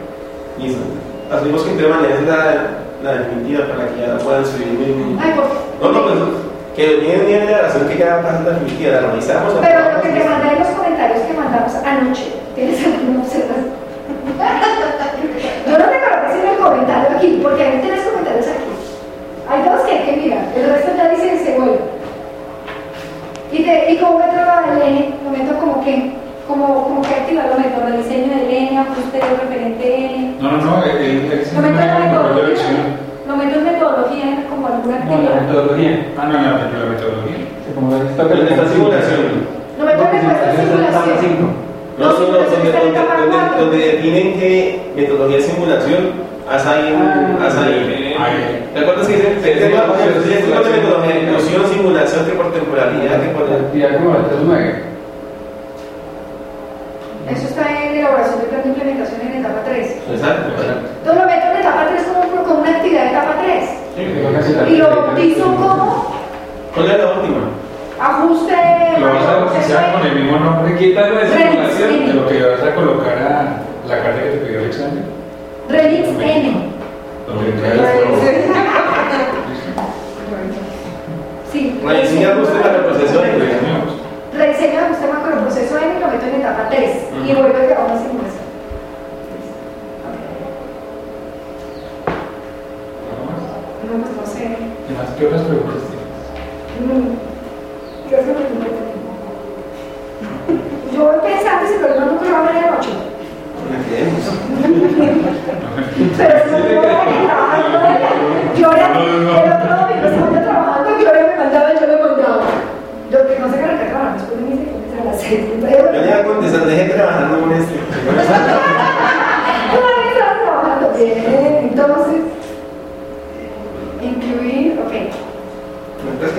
Listo. 0.59 0.81
Asumimos 1.31 1.63
que 1.63 1.71
entre 1.71 1.87
mañana 1.87 2.15
es 2.15 2.27
la, 2.27 2.39
la 3.03 3.21
definitiva 3.21 3.65
para 3.67 3.87
que 3.87 4.01
ya 4.01 4.07
la 4.07 4.19
puedan 4.19 4.45
subir. 4.45 5.17
Ay, 5.21 5.31
por 5.31 5.45
No, 5.81 5.97
no, 5.97 6.03
pues 6.03 6.50
que 6.75 6.95
viene 6.95 7.51
la 7.51 7.61
razón 7.63 7.87
que 7.87 7.97
ya 7.97 8.21
pasa 8.21 8.41
la 8.45 8.51
definitiva, 8.51 9.01
la 9.01 9.11
revisamos. 9.11 9.53
Pero 9.61 9.79
lo 9.91 10.01
que 10.01 10.09
te 10.09 10.23
mandé 10.23 10.47
en 10.53 10.59
los 10.59 10.69
comentarios 10.69 11.19
que 11.19 11.33
mandamos 11.33 11.75
anoche, 11.75 12.25
¿tienes 12.55 12.85
alguna 12.85 13.19
observación? 13.19 13.81
Yo 15.67 15.77
no 15.77 15.85
te 15.85 15.99
coloques 15.99 16.35
en 16.35 16.47
el 16.47 16.57
comentario 16.57 17.17
aquí, 17.17 17.39
porque 17.43 17.63
ahí 17.63 17.79
tienes 17.81 18.01
comentarios 18.01 18.47
aquí. 18.47 18.71
Hay 19.49 19.63
dos 19.63 19.81
que 19.81 19.91
hay 19.91 20.05
que 20.05 20.17
mirar, 20.17 20.45
el 20.55 20.69
resto 20.71 20.91
ya 20.95 21.09
dice 21.09 21.43
se 21.43 21.57
vuelve. 21.57 21.79
Y, 23.51 23.63
te, 23.63 23.91
y 23.91 23.97
como 23.97 24.19
meto 24.19 24.35
la 24.35 24.61
del 24.73 24.81
N, 24.81 25.15
lo 25.25 25.29
meto 25.29 25.59
como 25.59 25.83
que, 25.83 26.13
como, 26.47 26.83
como 26.83 27.01
que 27.01 27.13
activar 27.13 27.47
lo 27.49 27.57
meto, 27.59 27.81
rediseño 27.85 28.33
del 28.33 28.49
N, 28.49 28.77
ajuste 28.79 29.19
referente 29.19 30.05
N. 30.05 30.35
No, 30.39 30.51
no, 30.51 30.57
no, 30.57 30.83
él 30.85 30.97
él 30.97 31.31
es 31.33 31.53
Lo 31.53 31.61
la 33.49 33.57
una 33.57 33.71
metodología, 33.71 34.25
como 34.49 34.67
alguna 34.67 34.97
No, 34.99 35.05
la 35.05 35.11
actividad. 35.15 35.41
metodología. 35.41 36.05
Ah, 36.17 36.25
no, 36.27 36.33
la, 36.33 36.41
la 36.41 36.89
metodología. 36.91 37.37
Sí, 37.65 37.69
como 37.73 37.95
está 37.97 38.23
¿Dónde 38.23 38.51
está 38.51 38.67
simulación? 38.69 39.21
En 39.81 39.89
encuesta 39.89 40.11
de 40.11 40.21
simulación. 40.61 41.71
No, 41.97 42.05
no, 42.07 42.19
no, 42.19 42.21
donde, 42.21 42.71
donde, 42.71 43.57
donde, 43.59 43.77
definen 43.77 44.39
que 44.39 44.79
metodología 44.95 45.37
de 45.37 45.43
simulación, 45.43 46.01
haz 46.49 46.65
ahí 46.65 46.93
un. 46.93 47.41
Haz 47.43 47.57
ahí. 47.57 48.67
¿Te 48.73 48.79
acuerdas 48.79 49.07
que 49.07 49.15
dice? 49.15 49.27
Te 49.41 49.51
tengo 49.55 49.77
de 49.93 50.69
metodología 50.71 51.15
de 51.15 51.21
inclusión, 51.21 51.61
simulación, 51.67 52.25
que 52.25 52.31
por 52.31 52.51
temporalidad, 52.53 53.21
que 53.21 53.27
por. 53.29 53.45
Ya 53.75 53.93
como 53.97 54.13
la 54.13 54.19
3.9. 54.19 54.91
Eso 57.31 57.47
está 57.47 57.63
en 57.83 57.97
elaboración 57.99 58.39
de 58.41 58.45
plan 58.47 58.61
de 58.63 58.69
implementación 58.69 59.21
en 59.21 59.33
etapa 59.39 59.59
3. 59.65 59.87
Exacto. 60.11 60.47
Entonces 60.51 61.21
lo 61.21 61.25
meto 61.29 61.45
en 61.51 61.57
etapa 61.61 61.87
3 61.87 62.03
como, 62.03 62.10
como 62.10 62.10
una 62.71 62.77
actividad 62.77 63.03
de 63.03 63.09
etapa 63.09 63.35
3. 63.43 64.69
Y 64.71 64.75
lo 64.77 64.89
bautizo 64.89 65.43
como 65.55 66.15
¿Cuál 66.73 66.91
es 66.91 66.97
la 66.97 67.11
última? 67.11 67.37
ajuste. 67.99 68.53
Lo 68.99 69.13
vas 69.13 69.25
a 69.25 69.35
bautizar 69.35 69.93
con 69.93 70.07
el 70.07 70.15
mismo 70.15 70.39
nombre 70.39 70.75
Quítalo 70.77 71.15
de 71.17 71.27
simulación. 71.27 72.07
de 72.07 72.13
lo 72.13 72.27
que 72.27 72.41
vas 72.43 72.63
a 72.63 72.75
colocar 72.75 73.17
a 73.17 73.87
la 73.87 74.03
carta 74.03 74.23
que 74.23 74.29
te 74.29 74.37
pidió 74.37 74.59
el 74.59 74.65
examen. 74.67 75.03
Relix 75.69 76.07
N. 76.07 76.71
Sí. 81.51 81.79
Rediseña 81.83 82.29
ajuste 82.31 82.59
para 82.59 82.75
el 82.77 82.85
proceso 82.85 83.21
de 83.21 83.31
Rediseño 84.33 84.71
de 84.71 84.85
ajuste 84.85 85.07
macro 85.07 85.41
proceso 85.41 85.77
N 85.77 85.97
y 85.97 85.99
lo 85.99 86.07
meto 86.07 86.25
en 86.25 86.35
etapa 86.41 86.69
3. 86.69 86.91
Y 87.27 87.33
vuelvo 87.33 87.57
a 87.57 87.85
una 87.85 88.01
simulación. 88.01 88.40
No, 93.91 93.97
pues 93.97 94.15
no 94.15 94.23
sé. 94.25 94.47
¿Qué 94.87 94.93
más? 94.95 95.09
¿Qué 95.19 95.25
otras 95.27 95.41
preguntas 95.41 95.83
tienes? 95.91 96.07
Mm, 96.79 97.11
¿Qué 98.07 98.15
hace 98.15 98.27
lo 98.31 98.39
mismo? 98.39 98.63
Yo 100.93 100.99
voy 101.03 101.19
pensando 101.19 101.67
si 101.67 101.75
no 101.75 102.05
nunca 102.05 102.31
va 102.31 102.39
a 102.39 102.47
venir 102.47 102.63
a 102.63 102.71
noche. 102.71 102.93
Pero 106.17 106.35
si 106.39 106.51
no 106.51 106.57
me 106.57 106.71
voy 106.71 106.87
a 106.87 107.03
ir 107.03 107.27
trabajando, 107.27 107.75
Gloria, 108.55 108.87
el 108.95 109.51
otro 109.59 109.71
domingo 109.75 110.07
estaba 110.07 110.31
yo 110.31 110.39
trabajando, 110.39 110.87
Gloria 110.95 111.23
me 111.27 111.35
mandaba 111.35 111.67
y 111.73 111.75
yo 111.75 111.87
me 111.87 111.97
mandaba. 111.99 112.43
Yo 113.11 113.17
que 113.27 113.39
no 113.39 113.45
sé 113.51 113.55
qué 113.57 113.63
era 113.63 113.75
que 113.75 113.85
trabajar 113.91 114.13
después 114.15 114.39
de 114.39 114.43
mis 114.47 114.55
hijos 114.55 114.87
a 114.95 115.03
las 115.03 115.19
seis. 115.19 115.51
Yo 115.51 115.91
le 115.91 116.07
iba 116.07 116.15
a 116.15 116.23
contestar, 116.23 116.63
deje 116.65 116.93
trabajando 116.93 117.41
con 117.41 117.51
este. 117.51 117.75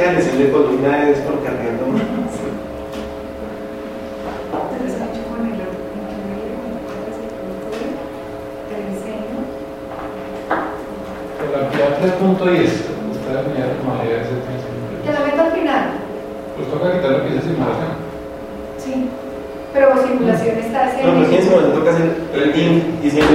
La 0.02 0.10
lesión 0.14 0.36
de 0.36 0.50
columna 0.50 1.08
es 1.08 1.18
por 1.18 1.40
cargando 1.44 1.86
más. 1.86 2.02
El 2.02 2.08
incluir, 7.46 7.94
el 8.72 8.82
diseño. 8.90 9.38
La 11.52 11.58
actividad 11.66 11.92
3.10. 12.02 12.66
Está 13.14 13.30
definida 13.38 13.66
como 13.78 13.94
modalidades 13.94 14.26
de. 14.26 14.34
Que 15.04 15.10
lo 15.12 15.20
meto 15.24 15.40
al 15.42 15.52
final. 15.52 15.82
Pues 16.56 16.66
toca 16.68 16.86
quitar 16.92 17.10
lo 17.12 17.18
que 17.22 17.28
dice 17.30 17.42
simulación. 17.42 17.92
Sí. 18.78 18.92
Pero 19.72 19.86
simulación 20.02 20.54
está 20.58 20.80
No, 20.84 20.90
pues 20.90 20.98
en 20.98 21.06
ese 21.06 21.14
haciendo. 21.38 21.50
momento 21.56 21.78
toca 21.78 21.90
hacer 21.92 22.08
el 22.34 22.46
link 22.52 22.76
diciendo, 23.02 23.32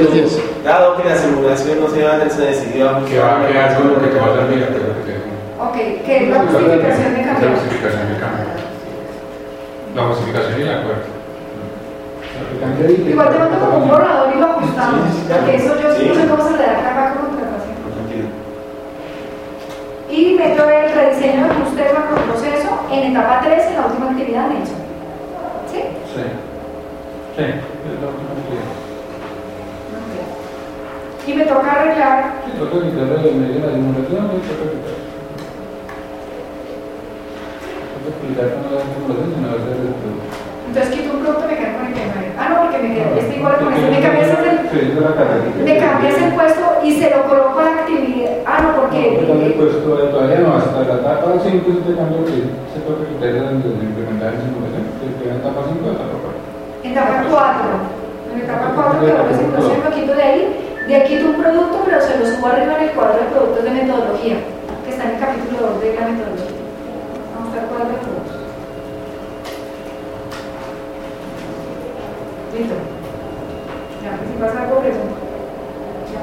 dado 0.66 0.98
que 0.98 1.04
la 1.08 1.16
simulación 1.16 1.80
no 1.80 1.88
se 1.88 2.04
va 2.04 2.12
a 2.12 2.16
hacer, 2.18 2.30
se 2.30 2.42
decidió 2.42 2.90
a 2.90 3.06
Que 3.06 3.20
va 3.20 3.40
a 3.42 3.48
quedar 3.48 3.78
con 3.78 3.88
lo 3.88 3.96
que 4.02 4.08
te 4.08 4.20
va 4.20 4.26
a 4.26 4.36
dar, 4.36 4.48
Ok, 5.78 6.06
que 6.06 6.18
es 6.24 6.30
la 6.30 6.40
justificación 6.40 7.14
de 7.14 7.22
La 7.22 7.34
cambio. 7.34 7.50
justificación 7.52 8.08
del 8.10 8.20
cambio. 8.20 8.46
La 9.96 10.04
justificación 10.08 10.60
y 10.60 10.62
el 10.64 10.70
acuerdo. 10.72 11.06
Igual 13.10 13.30
te 13.30 13.40
mando 13.40 13.60
como 13.60 13.78
un 13.78 13.90
borrador 13.90 14.36
y 14.36 14.40
lo 14.40 14.46
ajustamos. 14.48 15.00
Porque 15.30 15.56
eso 15.56 15.80
yo 15.82 15.94
sí 15.96 16.06
no 16.10 16.16
sé 16.16 16.28
cómo 16.28 16.44
se 16.50 16.58
redacta 16.58 16.90
acá 16.90 17.14
con 17.14 17.28
contratación. 17.28 17.78
Y 20.10 20.34
meto 20.34 20.64
el 20.70 20.92
rediseño 20.94 21.44
de 21.46 21.52
ajuste 21.52 21.84
de 21.84 21.94
macroproceso 21.94 22.70
en 22.92 23.12
etapa 23.12 23.42
3 23.44 23.66
en 23.68 23.76
la 23.76 23.86
última 23.86 24.10
actividad 24.12 24.48
Nelson. 24.48 24.82
¿Sí? 25.72 25.82
Sí. 26.16 26.24
Sí. 27.38 27.44
Es 27.44 28.02
la 28.02 28.08
última 28.10 28.32
actividad. 28.34 28.74
y 31.28 31.34
me 31.34 31.44
toca 31.46 31.72
arreglar. 31.72 32.34
Sí, 32.46 32.52
toca 32.58 32.86
quitarle 32.86 33.30
el 33.30 33.36
medio 33.36 33.54
de 33.62 33.68
la 33.68 33.74
simulación, 33.74 34.26
y 34.26 34.40
toca 34.48 34.66
quitar. 34.72 34.98
Toca 37.94 37.97
explicar 38.10 38.48
cómo 38.56 38.66
es 38.68 38.74
la 38.78 38.86
simulación, 38.88 39.30
sino 39.36 39.48
hacer 39.52 39.76
el. 39.78 40.38
Entonces 40.68 40.90
quito 40.94 41.10
un 41.16 41.20
producto 41.24 41.44
y 41.44 41.50
me 41.52 41.58
quedo 41.58 41.72
con 41.78 41.86
el 41.88 41.94
que 41.96 42.04
no 42.06 42.16
era. 42.20 42.32
Ah, 42.38 42.48
no, 42.50 42.56
porque 42.62 42.78
me 42.84 42.90
quedé 42.94 43.08
este 43.18 43.34
igual 43.40 43.56
con 43.58 43.74
este. 43.74 43.88
Me 43.88 44.00
cambias 44.04 44.30
el, 44.30 44.58
la 45.00 45.12
me 45.64 45.74
cambias 45.80 46.18
el 46.22 46.32
puesto 46.38 46.66
y 46.84 46.90
se 47.00 47.08
lo 47.10 47.20
coloco 47.24 47.56
a 47.60 47.64
la 47.64 47.74
actividad. 47.82 48.34
Ah, 48.46 48.58
no, 48.62 48.70
porque. 48.78 49.02
No, 49.26 49.34
el 49.42 49.54
puesto 49.58 49.90
todavía 50.12 50.40
no, 50.44 50.60
hasta 50.60 50.80
la 50.84 50.96
etapa 51.02 51.34
5 51.40 51.48
se 51.48 51.82
te 51.88 51.92
cambia 51.98 52.20
el 52.20 52.68
se 52.72 52.80
toca 52.84 53.04
quitar 53.08 53.34
antes 53.48 53.72
de 53.74 53.84
implementar 53.84 54.30
en 54.36 54.42
simulación. 54.44 54.84
Se 55.00 55.06
queda 55.18 55.34
en 55.34 55.40
etapa 55.42 55.60
5 55.66 55.82
de 55.82 55.94
etapa 55.98 56.16
4. 56.22 56.84
En 56.84 56.92
etapa 56.92 57.16
4. 57.32 57.98
En 58.28 58.38
etapa 58.44 58.68
4 58.76 59.00
que 59.00 59.12
ahora 59.12 59.34
simulación 59.34 59.80
lo 59.82 59.92
quito 59.96 60.14
de 60.14 60.24
ahí. 60.24 60.44
De 60.88 60.96
aquí 60.96 61.16
quito 61.18 61.32
un 61.32 61.42
producto, 61.42 61.84
pero 61.84 62.00
se 62.00 62.18
lo 62.18 62.26
subo 62.28 62.48
arriba 62.48 62.78
en 62.80 62.84
el 62.88 62.92
cuadro 62.96 63.20
de 63.20 63.28
productos 63.28 63.64
de 63.64 63.72
metodología, 63.72 64.36
que 64.86 64.90
está 64.92 65.04
en 65.04 65.12
el 65.16 65.20
capítulo 65.20 65.76
2 65.76 65.82
de 65.82 65.96
la 65.96 66.08
metodología. 66.08 66.57
De 67.58 67.64
productos. 67.74 68.30
Listo. 72.54 72.76
Ya, 74.04 74.12
pues, 74.14 74.30
si 74.30 74.38
pasa 74.38 74.62
algo, 74.62 74.78
pregunto. 74.78 75.18
Ya, 76.14 76.22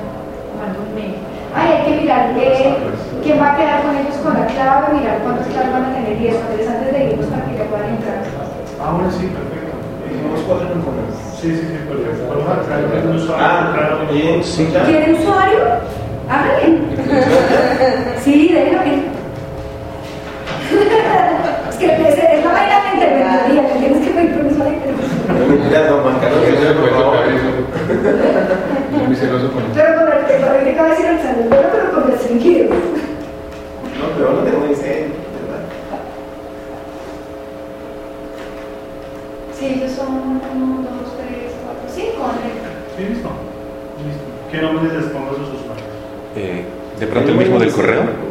mando 0.62 0.78
un 0.78 0.94
mail. 0.94 1.18
Ay, 1.56 1.66
hay 1.74 1.82
que 1.82 2.02
mirar 2.02 2.30
eh, 2.38 2.76
quién 3.24 3.40
va 3.42 3.52
a 3.52 3.56
quedar 3.56 3.82
con 3.82 3.96
ellos 3.98 4.14
con 4.22 4.34
la 4.34 4.46
clave, 4.46 4.94
mirar 4.94 5.18
cuántas 5.26 5.48
claves 5.48 5.72
van 5.72 5.84
a 5.86 5.94
tener 5.94 6.22
y 6.22 6.26
eso, 6.28 6.38
antes 6.46 6.92
de 6.92 7.04
irnos 7.10 7.26
para 7.26 7.44
que 7.46 7.58
ya 7.58 7.64
puedan 7.64 7.90
entrar. 7.90 8.22
Ah, 8.78 8.92
bueno, 8.94 9.10
sí, 9.10 9.26
perfecto. 9.26 9.74
Hicimos 10.06 10.40
cuatro 10.46 10.68
componentes. 10.70 11.18
Sí, 11.42 11.50
sí, 11.50 11.66
sí, 11.66 11.78
perfecto. 11.90 12.30
Vamos 12.30 12.46
a 12.46 12.62
traer 12.62 13.06
un 13.10 13.16
usuario. 13.16 13.44
Ah, 13.44 13.72
claro. 13.74 14.06
bien, 14.12 14.44
sí, 14.44 14.66
claro. 14.70 14.86
¿Quiere 14.86 15.14
usuario? 15.14 15.58
Hágale. 16.30 16.78
Sí, 18.22 18.54
déjame. 18.54 19.14
Es 21.68 21.76
que 21.76 21.86
es 21.86 22.18
es 22.18 22.44
la 22.44 22.52
manera 22.52 22.82
de 22.82 22.94
interventoría, 22.94 23.68
que 23.68 23.78
tienes 23.78 24.06
que 24.06 24.10
pedir 24.14 24.34
permiso 24.34 24.62
a 24.62 24.64
la 24.64 24.70
Mira, 25.62 25.88
don 25.88 26.02
Juan 26.02 26.18
Carlos, 26.20 26.40
que 26.44 26.52
Yo 26.52 26.74
por 26.74 26.90
soy 28.90 29.06
muy 29.06 29.16
celoso 29.16 29.52
con 29.52 29.62
eso. 29.62 29.72
Pero 29.74 29.94
con 29.94 30.08
el 30.12 30.64
de 30.64 30.70
acaba 30.70 30.88
de 30.88 30.94
decir 30.94 31.06
Alexander, 31.06 31.46
pero, 31.48 31.68
pero 31.72 31.92
con 31.92 32.10
restringido. 32.10 32.64
No, 32.70 34.06
pero 34.16 34.32
no 34.32 34.40
tengo 34.42 34.64
ese, 34.72 35.08
¿verdad? 35.38 35.62
Sí, 39.58 39.66
ellos 39.66 39.92
son 39.92 40.08
uno, 40.08 40.82
dos, 40.82 41.14
tres, 41.16 41.52
cuatro, 41.62 41.86
cinco. 41.94 42.24
André. 42.24 42.50
Sí, 42.96 43.14
listo. 43.14 43.30
Listo. 44.02 44.24
¿Qué 44.50 44.62
nombres 44.62 44.92
les 44.92 45.04
pongo 45.12 45.30
a 45.30 45.34
sus 45.34 45.48
usuarios? 45.60 45.88
Eh, 46.36 46.64
de 46.98 47.06
pronto 47.06 47.30
el 47.30 47.38
mismo 47.38 47.58
del 47.58 47.72
correo. 47.72 48.23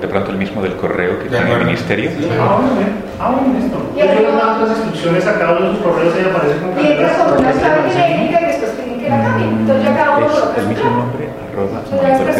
De 0.00 0.08
pronto 0.08 0.30
el 0.30 0.36
mismo 0.36 0.62
del 0.62 0.76
correo 0.76 1.18
que 1.18 1.28
en 1.28 1.48
el 1.48 1.64
ministerio. 1.64 2.10
Ah, 2.38 2.58
bueno, 2.60 2.74
bien. 2.76 2.92
Ah, 3.18 3.30
bueno, 3.32 3.58
listo. 3.58 3.78
Y 3.96 3.98
Yo 4.22 4.32
mando 4.36 4.66
las 4.66 4.76
instrucciones 4.78 5.26
a 5.26 5.38
cada 5.38 5.52
uno 5.56 5.70
de 5.70 5.76
sus 5.76 5.84
correos 5.84 6.14
y 6.16 6.28
aparece 6.28 6.56
con 6.60 6.68
Y 6.76 6.86
entras 6.92 7.12
carpetas. 7.16 7.32
con 7.32 7.38
una 7.40 7.52
clave 7.52 7.90
genérica 7.90 8.40
y 8.40 8.44
después 8.46 8.70
piden 8.76 9.00
que 9.00 9.08
la 9.08 9.22
cambien. 9.24 9.50
Entonces 9.60 9.84
uno 10.16 10.26
Es 10.26 10.32
coloca 10.32 10.60
el 10.60 10.66
mismo 10.68 10.90
nombre, 10.90 11.24
arroba, 11.32 11.78
Entonces 11.80 12.28
es. 12.28 12.36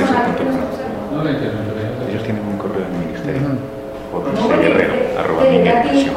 No. 1.13 1.25
Ellos 1.25 2.23
tienen 2.23 2.45
un 2.45 2.59
correo 2.59 2.85
del 2.85 2.93
ministerio. 2.93 3.41
No, 3.47 4.21
porque 4.23 4.69
Guerrero, 4.69 4.95
arroba 5.19 5.43
te 5.43 5.51
llega 5.53 5.81
a 5.81 5.83
ti 5.83 5.89
miniación. 5.89 6.17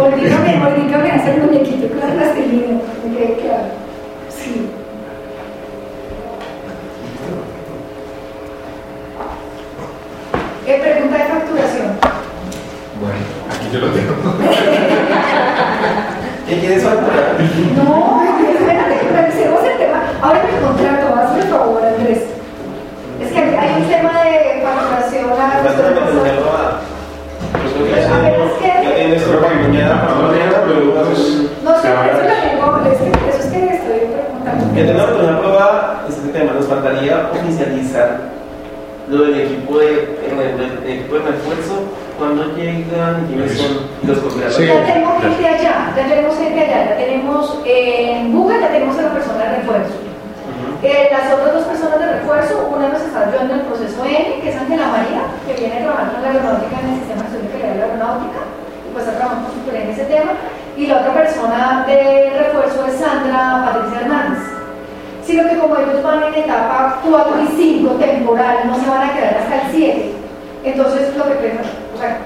Olvídame, 0.00 0.56
olvídame 0.66 1.12
hacer 1.12 1.34
el 1.34 1.42
muñequito 1.42 1.86
con 1.88 2.00
la 2.00 2.06
plastilina. 2.06 2.80
Quedé 3.02 3.34
claro. 3.36 3.68
Sí. 4.30 4.66
Eh, 10.66 10.78
pregunta 10.80 11.18
de 11.18 11.24
facturación. 11.24 11.88
Bueno, 12.98 13.18
aquí 13.50 13.66
yo 13.70 13.80
lo 13.80 13.88
tengo. 13.88 14.14
¿Qué 16.48 16.60
quieres 16.60 16.82
facturar? 16.82 17.36
No, 17.76 18.22
espérate, 18.24 19.00
revisemos 19.12 19.62
el 19.64 19.76
tema. 19.76 20.00
Ahora 20.22 20.40
el 20.48 20.60
contrato, 20.64 21.14
hazme 21.14 21.40
el 21.42 21.48
favor, 21.48 21.84
Andrés. 21.84 22.22
Es 23.20 23.32
que 23.32 23.38
hay 23.38 23.82
un 23.82 23.86
tema 23.88 24.24
de 24.24 24.62
facturación 24.64 25.30
a 25.30 25.60
Basta 25.62 25.82
de 25.82 25.90
metodología 25.90 26.40
Pues 29.10 29.22
para 29.42 29.54
mañana, 29.66 30.02
pero 30.66 30.80
No, 31.64 31.82
sí, 31.82 31.88
eso 31.88 32.22
lo 32.22 32.28
tengo, 32.30 32.90
es 32.92 32.98
que- 32.98 33.28
eso 33.28 33.38
es 33.40 33.46
que 33.46 33.58
estoy 33.74 33.98
preguntando. 34.14 34.74
Que 34.74 34.84
tenga 34.84 35.02
oportunidad 35.04 35.34
aprobada, 35.38 36.04
este 36.08 36.28
tema 36.28 36.52
nos 36.52 36.66
faltaría 36.66 37.28
oficializar 37.32 38.18
lo 39.08 39.22
del 39.24 39.40
equipo 39.40 39.78
de, 39.78 39.88
el, 40.30 40.38
el- 40.38 40.78
el 40.86 40.90
equipo 41.00 41.14
de 41.16 41.22
refuerzo, 41.26 41.74
cuando 42.18 42.44
llegan, 42.54 43.26
quiénes 43.26 43.58
son 43.58 43.78
los 44.06 44.18
contratos. 44.18 44.54
Sí. 44.56 44.66
Ya 44.66 44.84
tenemos 44.86 45.22
gente 45.22 45.46
allá, 45.48 45.74
ya 45.96 46.06
tenemos 46.06 46.36
gente 46.38 46.60
allá, 46.60 46.90
ya 46.90 46.96
tenemos 46.96 47.58
en 47.64 48.32
Google, 48.32 48.60
ya 48.60 48.68
tenemos 48.68 48.98
a 48.98 49.02
la 49.02 49.10
persona 49.12 49.44
de 49.44 49.56
refuerzo. 49.56 49.94
Eh, 50.82 51.08
las 51.12 51.34
otras 51.34 51.52
dos 51.54 51.64
personas 51.64 51.98
de 51.98 52.06
refuerzo, 52.06 52.68
una 52.74 52.88
nos 52.88 53.02
está 53.02 53.26
ayudando 53.26 53.54
en 53.54 53.60
el 53.60 53.66
proceso 53.66 54.04
N, 54.04 54.40
que 54.40 54.48
es 54.48 54.56
Ángela 54.56 54.86
María, 54.88 55.22
que 55.46 55.52
viene 55.60 55.82
trabajando 55.82 56.16
en 56.16 56.22
la 56.22 56.28
aeronáutica 56.30 56.80
en 56.80 56.88
el 56.88 56.94
sistema 57.00 57.22
de 57.24 57.28
gestión 57.36 57.60
de 57.60 57.76
la 57.76 57.84
aeronáutica, 57.84 58.40
está 58.98 59.12
trabajando 59.12 59.48
súper 59.50 59.82
en 59.82 59.90
ese 59.90 60.04
tema. 60.04 60.32
Y 60.76 60.86
la 60.86 60.98
otra 60.98 61.14
persona 61.14 61.84
de 61.86 62.30
refuerzo 62.38 62.86
es 62.86 62.94
Sandra 62.94 63.62
Patricia 63.64 64.00
Hernández. 64.00 64.42
Sino 65.24 65.48
que 65.48 65.58
como 65.58 65.76
ellos 65.76 66.02
van 66.02 66.24
en 66.24 66.34
etapa 66.34 67.00
4 67.06 67.42
y 67.42 67.46
5 67.56 67.90
temporal, 67.94 68.58
no 68.66 68.74
se 68.80 68.88
van 68.88 69.10
a 69.10 69.14
quedar 69.14 69.36
hasta 69.38 69.62
el 69.62 69.70
7. 69.70 70.12
Entonces, 70.64 71.16
lo 71.16 71.24
que 71.24 71.34
prefiero, 71.40 71.64
o 71.94 71.98
sea, 71.98 72.18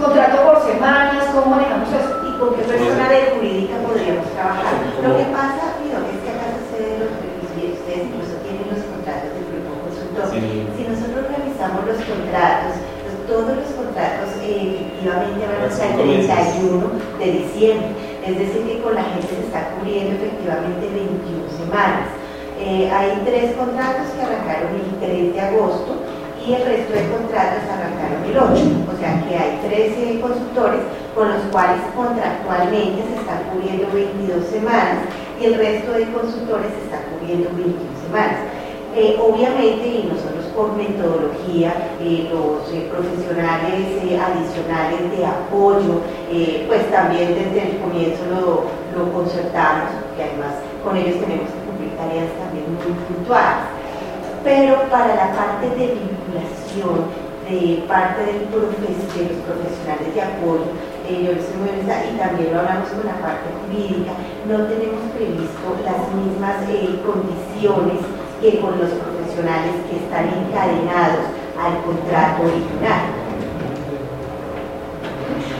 contrato 0.00 0.36
por 0.42 0.58
semanas, 0.72 1.24
¿cómo 1.34 1.56
manejamos 1.56 1.88
eso? 1.88 2.10
¿Y 2.26 2.38
con 2.38 2.54
qué 2.54 2.62
persona 2.62 3.08
de 3.08 3.30
jurídica 3.34 3.76
podríamos 3.84 4.26
trabajar? 4.32 4.72
Lo 5.02 5.16
que 5.16 5.26
pasa, 5.30 5.76
mira, 5.84 6.00
es 6.02 6.18
que 6.24 6.30
acá 6.32 6.46
sucede 6.56 6.98
lo 6.98 7.06
que 7.12 7.76
ustedes 7.76 8.08
incluso 8.08 8.34
tienen 8.42 8.66
los 8.72 8.82
contratos 8.88 9.30
del 9.36 9.46
grupo 9.52 9.70
consultor. 9.86 10.24
Sí. 10.32 10.66
Si 10.76 10.82
nosotros 10.88 11.22
revisamos 11.30 11.80
los 11.86 12.00
contratos, 12.02 12.74
pues, 12.76 12.85
todos 13.26 13.56
los 13.56 13.68
contratos 13.74 14.30
eh, 14.42 14.86
efectivamente 14.86 15.46
van 15.46 15.68
hasta 15.68 15.86
el 15.86 15.92
Cinco 15.92 16.06
meses. 16.06 16.26
31 16.26 16.90
de 17.18 17.26
diciembre. 17.32 17.88
Es 18.26 18.38
decir, 18.38 18.62
que 18.66 18.82
con 18.82 18.94
la 18.94 19.04
gente 19.04 19.28
se 19.28 19.46
está 19.46 19.70
cubriendo 19.74 20.14
efectivamente 20.14 20.86
21 20.86 21.46
semanas. 21.58 22.08
Eh, 22.58 22.90
hay 22.90 23.22
tres 23.24 23.54
contratos 23.54 24.06
que 24.14 24.22
arrancaron 24.22 24.74
el 24.74 24.98
3 24.98 25.34
de 25.34 25.40
agosto 25.40 26.02
y 26.46 26.54
el 26.54 26.64
resto 26.64 26.92
de 26.94 27.04
contratos 27.10 27.62
arrancaron 27.68 28.24
el 28.24 28.38
8. 28.38 28.94
O 28.94 28.98
sea 28.98 29.12
que 29.28 29.36
hay 29.36 29.60
13 29.62 30.20
consultores 30.20 30.80
con 31.14 31.28
los 31.28 31.42
cuales 31.52 31.82
contractualmente 31.94 33.02
se 33.02 33.14
están 33.20 33.42
cubriendo 33.52 33.86
22 33.92 34.46
semanas 34.46 35.04
y 35.40 35.44
el 35.44 35.54
resto 35.54 35.92
de 35.92 36.10
consultores 36.12 36.70
se 36.72 36.82
está 36.86 36.98
cubriendo 37.10 37.50
21 37.50 37.76
semanas. 38.06 38.55
Eh, 38.96 39.14
obviamente, 39.20 39.86
y 39.86 40.08
nosotros 40.08 40.46
por 40.56 40.72
metodología, 40.72 41.92
eh, 42.00 42.30
los 42.32 42.64
eh, 42.72 42.88
profesionales 42.90 43.92
adicionales 44.16 45.12
de 45.12 45.26
apoyo, 45.26 46.00
pues 46.66 46.90
también 46.90 47.34
desde 47.36 47.72
el 47.72 47.78
comienzo 47.78 48.24
lo, 48.32 48.64
lo 48.96 49.12
concertamos, 49.12 49.92
y 50.16 50.22
además 50.22 50.56
con 50.82 50.96
ellos 50.96 51.20
tenemos 51.20 51.44
que 51.52 51.60
cumplir 51.68 51.92
tareas 52.00 52.32
también 52.40 52.64
muy 52.72 52.96
puntuales. 53.04 53.68
Pero 54.42 54.88
para 54.88 55.12
la 55.14 55.28
parte 55.36 55.68
de 55.76 55.92
vinculación, 56.00 57.12
de 57.44 57.84
parte 57.86 58.24
del 58.24 58.48
profes- 58.48 59.12
de 59.12 59.22
los 59.28 59.40
profesionales 59.44 60.08
de 60.14 60.22
apoyo, 60.24 60.72
yo 61.04 61.32
les 61.36 61.52
y 61.84 62.16
también 62.16 62.48
lo 62.52 62.60
hablamos 62.64 62.88
con 62.96 63.04
la 63.04 63.20
parte 63.20 63.46
jurídica, 63.60 64.12
no 64.48 64.64
tenemos 64.72 65.04
previsto 65.14 65.68
las 65.84 66.00
mismas 66.16 66.64
condiciones 67.04 68.00
que 68.40 68.60
con 68.60 68.78
los 68.78 68.90
profesionales 68.90 69.72
que 69.88 69.96
están 69.96 70.28
encadenados 70.28 71.26
al 71.56 71.82
contrato 71.82 72.42
original. 72.42 73.26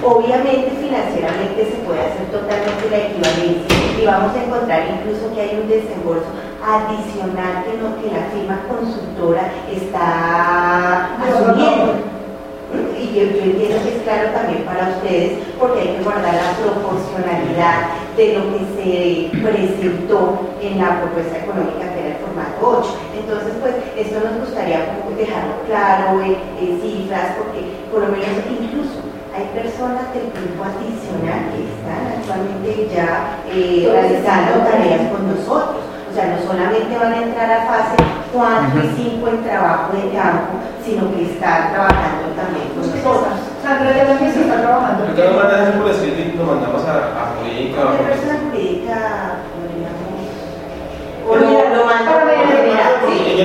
Obviamente 0.05 0.71
financieramente 0.79 1.73
se 1.73 1.83
puede 1.83 2.01
hacer 2.01 2.27
totalmente 2.31 2.91
la 2.91 2.99
equivalencia 2.99 3.77
y 4.01 4.07
vamos 4.07 4.37
a 4.37 4.45
encontrar 4.45 4.83
incluso 4.87 5.35
que 5.35 5.41
hay 5.41 5.61
un 5.61 5.69
desembolso 5.69 6.29
adicional 6.63 7.65
que, 7.65 7.79
no, 7.79 7.97
que 8.03 8.13
la 8.13 8.27
firma 8.31 8.61
consultora 8.69 9.51
está 9.73 11.17
asumiendo. 11.17 11.95
Y 12.99 13.15
yo, 13.15 13.23
yo 13.25 13.43
entiendo 13.45 13.83
que 13.83 13.97
es 13.97 14.03
claro 14.03 14.31
también 14.31 14.65
para 14.65 14.89
ustedes 14.89 15.39
porque 15.59 15.81
hay 15.81 15.97
que 15.97 16.03
guardar 16.03 16.35
la 16.35 16.53
proporcionalidad 16.61 17.89
de 18.17 18.35
lo 18.35 18.43
que 18.53 18.61
se 18.77 19.43
presentó 19.43 20.41
en 20.61 20.79
la 20.79 21.01
propuesta 21.01 21.39
económica 21.39 21.95
que 21.95 22.07
era 22.07 22.16
el 22.37 22.61
formato 22.61 22.85
8. 22.85 22.99
Entonces, 23.17 23.53
pues, 23.61 23.75
esto 23.97 24.21
nos 24.21 24.41
gustaría 24.41 24.93
como 24.93 25.17
dejarlo 25.17 25.55
claro 25.67 26.21
en, 26.21 26.37
en 26.61 26.81
cifras 26.81 27.37
porque 27.39 27.65
por 27.91 28.01
lo 28.03 28.09
menos 28.09 28.45
incluso 28.51 29.01
hay 29.35 29.45
personas 29.53 30.13
del 30.15 30.33
grupo 30.33 30.65
adicional 30.65 31.53
que 31.53 31.69
están 31.69 32.03
actualmente 32.09 32.89
ya 32.95 33.41
eh, 33.49 33.89
realizando 33.91 34.65
tareas 34.65 35.13
con 35.13 35.29
nosotros. 35.29 35.85
O 36.11 36.13
sea, 36.17 36.33
no 36.33 36.41
solamente 36.49 36.97
van 36.97 37.13
a 37.13 37.23
entrar 37.23 37.51
a 37.51 37.67
fase 37.67 37.97
4 38.33 38.81
y 38.81 39.21
5 39.21 39.29
en 39.29 39.45
trabajo 39.45 39.93
de 39.93 40.17
campo, 40.17 40.57
sino 40.83 41.13
que 41.13 41.29
están 41.29 41.73
trabajando 41.73 42.33
también 42.33 42.69
con 42.73 42.89
nosotros. 42.89 43.37
Sandra 43.63 43.93
ya 43.93 44.07
también 44.07 44.33
se 44.33 44.41
está 44.41 44.63
trabajando. 44.63 45.13
Yo 45.15 45.25
lo 45.25 45.37
mandan 45.37 45.69
eso 45.69 45.83
por 45.83 45.91
escrito 45.91 46.21
y 46.21 46.39
lo 46.39 46.45
mandamos 46.45 46.83
a, 46.89 46.95
a 47.13 47.37
jurídica. 47.37 47.81
¿Qué 47.99 48.05
persona 48.09 48.35
jurídica 48.49 48.97
podríamos? 49.53 50.07
O 50.17 51.16
lo, 51.35 51.77
lo 51.77 51.85
mandan 51.85 52.15
Para 52.15 52.25
ver, 52.25 52.37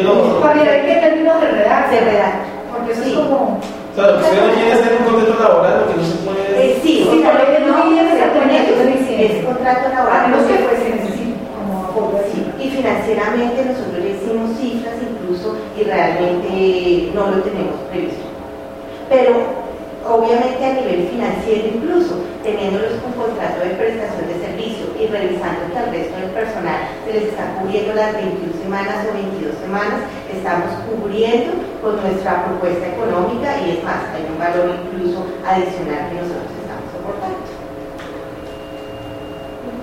no- 0.04 0.40
qué 0.86 0.96
términos 1.02 1.36
se 1.40 1.48
redacta. 1.48 1.90
Se 1.90 2.00
redacta. 2.02 2.40
Porque 2.72 2.92
eso 2.94 3.04
Sí. 3.04 3.10
es 3.12 3.16
como... 3.20 3.60
O 3.60 3.96
sea, 3.96 4.08
lo 4.08 4.18
que 4.20 4.24
usted 4.24 4.48
no 4.48 4.54
quiere 4.54 4.72
hacer 4.74 4.98
un 5.00 5.04
contrato 5.14 5.44
laboral, 5.44 5.80
lo 5.82 5.88
que 5.92 5.98
no 6.00 6.04
se 6.06 6.16
puede 6.24 6.42
Eh, 6.64 6.80
sí, 6.82 7.08
Sí, 7.12 7.20
no 7.24 7.34
no 7.34 7.84
es 9.26 9.46
contrato 9.46 9.90
laboral. 9.90 10.32
pues 10.32 10.80
se 10.80 10.90
necesite 10.96 11.36
como 11.58 11.86
apoyo 11.86 12.18
así. 12.24 12.40
Sí, 12.40 12.64
y 12.64 12.70
financieramente 12.70 13.66
nosotros 13.66 14.00
le 14.00 14.10
hicimos 14.16 14.48
cifras 14.60 14.96
incluso 15.02 15.58
y 15.78 15.84
realmente 15.84 17.12
no 17.14 17.32
lo 17.32 17.38
tenemos 17.44 17.76
previsto. 17.90 18.24
Pero 19.10 19.32
obviamente 20.08 20.66
a 20.66 20.74
nivel 20.74 21.08
financiero 21.10 21.68
incluso, 21.76 22.18
teniéndolos 22.44 22.94
con 23.02 23.14
contrato 23.14 23.60
de 23.62 23.76
prestación 23.78 24.28
de 24.28 24.38
servicio 24.42 24.86
y 24.98 25.08
revisando 25.08 25.70
que 25.72 25.78
al 25.78 25.92
resto 25.92 26.16
del 26.18 26.30
personal 26.32 26.80
se 27.06 27.14
les 27.14 27.24
está 27.30 27.54
cubriendo 27.60 27.94
las 27.94 28.14
21 28.14 28.54
semanas 28.64 29.06
o 29.10 29.14
22 29.14 29.56
semanas, 29.62 30.02
estamos 30.34 30.70
cubriendo 30.90 31.52
con 31.82 32.02
nuestra 32.02 32.46
propuesta 32.46 32.86
económica 32.88 33.50
y 33.62 33.78
es 33.78 33.84
más, 33.84 34.02
hay 34.14 34.26
un 34.26 34.38
valor 34.40 34.74
incluso 34.90 35.26
adicional 35.46 36.10
que 36.10 36.18
nosotros 36.18 36.50
estamos 36.62 36.88
soportando. 36.94 37.42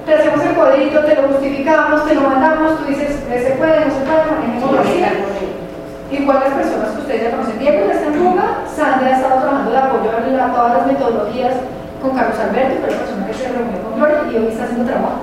Te 0.06 0.14
hacemos 0.14 0.40
el 0.40 0.54
cuadrito, 0.54 1.04
te 1.04 1.14
lo 1.14 1.28
justificamos, 1.28 2.06
te 2.08 2.14
lo 2.14 2.22
mandamos, 2.22 2.78
tú 2.78 2.84
dices, 2.86 3.10
"Eh, 3.30 3.44
se 3.44 3.50
puede, 3.60 3.84
no 3.84 3.92
se 3.92 4.00
puede, 4.08 4.24
manejémoslo 4.24 4.80
así. 4.80 5.67
Igual 6.10 6.40
las 6.40 6.54
personas 6.54 6.90
que 6.96 7.00
ustedes 7.02 7.22
ya 7.22 7.30
conocen, 7.36 7.58
Diego 7.58 7.84
ya 7.86 7.92
está 7.92 8.06
en 8.06 8.14
fuga, 8.14 8.64
Sandra 8.64 9.08
ha 9.08 9.16
estado 9.16 9.40
trabajando 9.40 9.70
de 9.70 9.78
apoyo 9.78 10.08
a 10.08 10.54
todas 10.54 10.76
las 10.78 10.86
metodologías 10.86 11.54
con 12.00 12.16
Carlos 12.16 12.38
Alberto, 12.38 12.80
pero 12.80 12.92
la 12.92 13.00
persona 13.04 13.26
que 13.26 13.34
se 13.34 13.48
reunió 13.52 13.78
con 13.84 13.92
Gloria 14.00 14.20
y 14.32 14.36
hoy 14.36 14.48
está 14.48 14.64
haciendo 14.64 14.88
trabajo. 14.88 15.20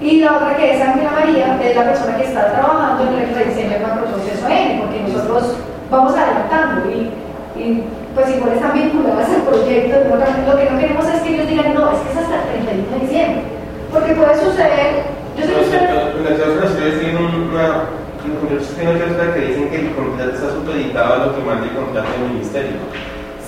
Y 0.00 0.20
la 0.20 0.36
otra 0.36 0.56
que 0.56 0.76
es 0.76 0.80
Ángela 0.82 1.10
María, 1.10 1.58
es 1.62 1.76
la 1.76 1.84
persona 1.84 2.16
que 2.16 2.24
está 2.24 2.52
trabajando 2.52 3.02
en 3.08 3.14
el 3.16 3.34
rediseño 3.34 3.70
del 3.70 3.82
macroproceso 3.82 4.46
N, 4.46 4.80
porque 4.82 5.00
nosotros 5.08 5.56
vamos 5.90 6.12
adelantando 6.12 6.90
y, 6.90 7.10
y 7.56 7.82
pues 8.14 8.28
igual 8.36 8.52
están 8.52 8.74
vinculadas 8.74 9.28
al 9.28 9.42
proyecto. 9.42 9.96
Lo 10.04 10.56
que 10.56 10.70
no 10.70 10.78
queremos 10.78 11.06
es 11.08 11.20
que 11.22 11.34
ellos 11.34 11.48
digan, 11.48 11.74
no, 11.74 11.90
es 11.92 11.98
que 12.04 12.12
es 12.12 12.18
hasta 12.18 12.36
el 12.36 12.62
31 12.62 12.92
de 12.92 13.00
diciembre. 13.00 13.42
Porque 13.90 14.12
puede 14.12 14.34
suceder, 14.36 15.08
yo 15.34 15.42
sé 15.46 15.52
que 15.54 15.60
ustedes 15.64 16.38
Las 16.38 16.48
otras 16.48 16.70
ustedes 16.70 17.00
tienen 17.00 17.48
Yo 18.46 18.56
tengo 18.76 18.94
que 18.94 19.10
otra 19.10 19.34
que 19.34 19.40
dicen 19.40 19.68
que 19.68 19.76
el 19.76 19.94
contrato 19.94 20.30
está 20.30 20.50
supeditado 20.50 21.14
a 21.14 21.26
lo 21.26 21.34
que 21.34 21.42
manda 21.42 21.66
el 21.66 21.74
contrato 21.74 22.08
del 22.12 22.30
ministerio. 22.30 22.78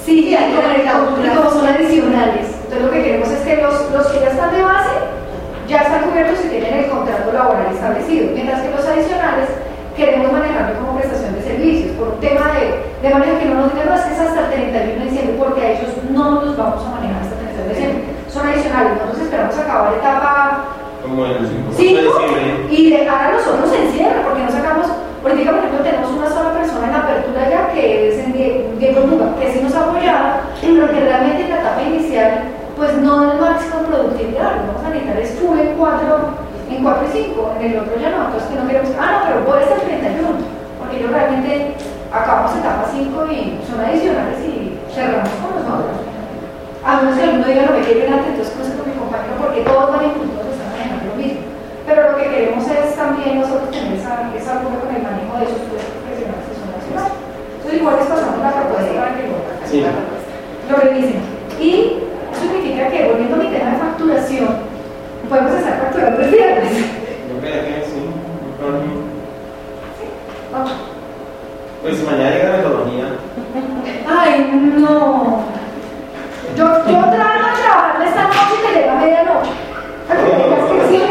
Sí, 0.04 0.34
y 0.34 0.34
como, 0.34 1.22
y 1.22 1.28
como 1.28 1.50
son 1.50 1.66
adicionales. 1.66 2.46
Entonces 2.64 2.82
lo 2.82 2.90
que 2.90 3.02
queremos 3.02 3.28
es 3.30 3.40
que 3.40 3.62
los, 3.62 3.90
los 3.92 4.06
que 4.08 4.20
ya 4.20 4.30
están 4.30 4.52
de 4.52 4.62
base 4.62 4.90
ya 5.68 5.82
están 5.82 6.02
cubiertos 6.02 6.44
y 6.44 6.48
tienen 6.48 6.74
el 6.84 6.90
contrato 6.90 7.32
laboral 7.32 7.72
establecido, 7.72 8.34
mientras 8.34 8.60
que 8.60 8.70
los 8.74 8.84
adicionales 8.84 9.48
queremos 9.94 10.32
manejarlo 10.32 10.80
como 10.80 10.98
prestación 10.98 11.34
de 11.34 11.42
servicios, 11.42 11.94
por 11.96 12.08
un 12.08 12.20
tema 12.20 12.50
de, 12.58 12.82
de 13.06 13.14
manera 13.14 13.38
que 13.38 13.46
no 13.46 13.54
nos 13.54 13.72
digan, 13.72 13.88
no, 13.88 13.94
es 13.94 14.00
que 14.02 14.14
es 14.14 14.20
hasta 14.20 14.40
el 14.40 14.70
31 14.72 14.98
de 14.98 15.10
diciembre, 15.10 15.36
porque 15.38 15.60
a 15.60 15.70
ellos 15.70 15.90
no 16.10 16.42
los 16.42 16.56
vamos 16.56 16.82
a 16.84 16.90
manejar 16.90 17.22
hasta 17.22 17.34
el 17.38 17.54
31 17.54 17.62
de 17.62 17.74
diciembre. 17.74 18.04
Son 18.26 18.46
adicionales, 18.46 18.92
nosotros 18.98 19.22
esperamos 19.22 19.58
acabar 19.58 19.94
etapa 19.94 20.64
Como 21.02 21.24
el 21.26 21.32
5 21.46 21.70
de 21.70 21.76
Cinco 21.76 22.00
diciembre. 22.18 22.66
y 22.70 22.90
dejar 22.90 23.24
a 23.24 23.32
los 23.32 23.46
otros 23.46 23.72
en 23.72 23.92
cierre, 23.92 24.20
porque 24.24 24.42
no 24.44 24.50
sacamos, 24.50 24.86
ahorita 25.22 25.50
por 25.50 25.58
ejemplo 25.60 25.80
tenemos 25.82 26.10
una 26.12 26.28
sola 26.28 26.52
persona 26.52 26.88
en 26.88 26.94
apertura 26.94 27.48
ya 27.50 27.68
que 27.72 28.08
es 28.08 28.18
en 28.24 28.32
Die- 28.32 28.64
Diego 28.78 29.06
Muga, 29.06 29.34
que 29.40 29.52
sí 29.52 29.60
nos 29.62 29.74
ha 29.74 29.84
apoyado, 29.84 30.44
pero 30.60 30.86
que 30.90 31.00
realmente 31.00 31.42
en 31.44 31.50
la 31.50 31.60
etapa 31.60 31.82
inicial 31.82 32.30
pues 32.76 32.92
no 32.98 33.32
es 33.32 33.40
máximo 33.40 33.76
productividad, 33.88 34.56
lo 34.56 34.72
vamos 34.72 34.84
a 34.84 34.88
necesitar. 34.90 35.18
Es 35.20 35.30
full 35.40 35.58
en 35.58 35.74
4, 35.76 36.18
en 36.70 36.82
4 36.82 37.04
y 37.04 37.12
5, 37.12 37.52
en 37.60 37.70
el 37.72 37.78
otro 37.80 37.92
ya 38.00 38.10
no, 38.10 38.24
entonces 38.26 38.48
que 38.48 38.56
no 38.56 38.66
queremos, 38.68 38.90
ah 38.98 39.08
no, 39.12 39.18
pero 39.28 39.44
puede 39.44 39.64
ser 39.68 39.80
31, 39.80 40.28
porque 40.80 41.00
yo 41.00 41.08
realmente 41.08 41.74
acabamos 42.12 42.56
etapa 42.56 42.88
5 42.92 43.26
y 43.32 43.60
son 43.68 43.80
adicionales 43.84 44.38
y 44.48 44.76
cerramos 44.94 45.28
con 45.44 45.60
nosotros. 45.60 45.96
A 46.80 46.96
menos 46.96 47.12
que 47.18 47.22
alguno 47.24 47.44
diga 47.44 47.66
no 47.68 47.76
me 47.76 47.84
quiero 47.84 48.00
ir 48.00 48.08
antes, 48.08 48.28
entonces 48.32 48.54
cruce 48.56 48.72
con 48.80 48.88
mi 48.88 48.96
compañero 48.96 49.36
porque 49.36 49.60
todos 49.60 49.92
van 49.92 50.00
incluidos 50.08 50.48
están 50.56 50.72
manejando 50.72 51.04
lo 51.12 51.14
mismo. 51.20 51.40
Pero 51.90 52.12
lo 52.12 52.16
que 52.18 52.22
queremos 52.30 52.62
es 52.70 52.94
también 52.94 53.40
nosotros 53.40 53.68
tener 53.72 53.94
esa, 53.98 54.30
esa 54.38 54.62
con 54.62 54.78
el 54.94 55.02
manejo 55.02 55.34
de 55.38 55.44
esos 55.50 55.58
profesionales 55.66 56.46
que 56.46 56.54
son 56.54 56.70
nacionales. 56.70 57.18
Entonces 57.58 57.80
igual 57.82 57.96
les 57.98 58.06
pasamos 58.06 58.38
la 58.38 58.52
propuesta 58.54 58.94
para 58.94 59.10
que 59.18 59.22
lo, 59.26 59.36
Sí. 59.66 59.82
lo 60.70 60.76
revisen. 60.78 61.18
Y 61.58 61.98
eso 62.30 62.42
significa 62.46 62.86
que 62.94 63.08
volviendo 63.10 63.34
a 63.34 63.38
mi 63.42 63.48
tema 63.50 63.70
de 63.74 63.78
facturación, 63.82 64.48
podemos 65.28 65.52
estar 65.52 65.80
facturando 65.82 66.20
el 66.22 66.30
viernes. 66.30 66.72
Yo 66.78 67.40
creo 67.42 67.58
que 67.66 67.74
sí. 67.90 68.00
Vamos. 70.52 70.72
Pues 71.82 72.04
mañana 72.06 72.30
llega 72.30 72.50
la 72.50 72.56
metodología. 72.58 73.04
Ay, 74.06 74.50
no. 74.78 75.42
Yo, 76.56 76.64
yo 76.86 76.98
trato 77.10 77.46
de 77.50 77.62
trabajar 77.66 78.02
esta 78.06 78.22
noche 78.30 78.54
y 78.54 78.66
te 78.66 78.78
llega 78.78 78.92
a 78.92 79.00
medianoche. 79.02 79.50
Para 80.06 80.20
que 80.24 80.30
tengas 80.30 80.70
que 80.70 80.88
sí. 80.88 81.02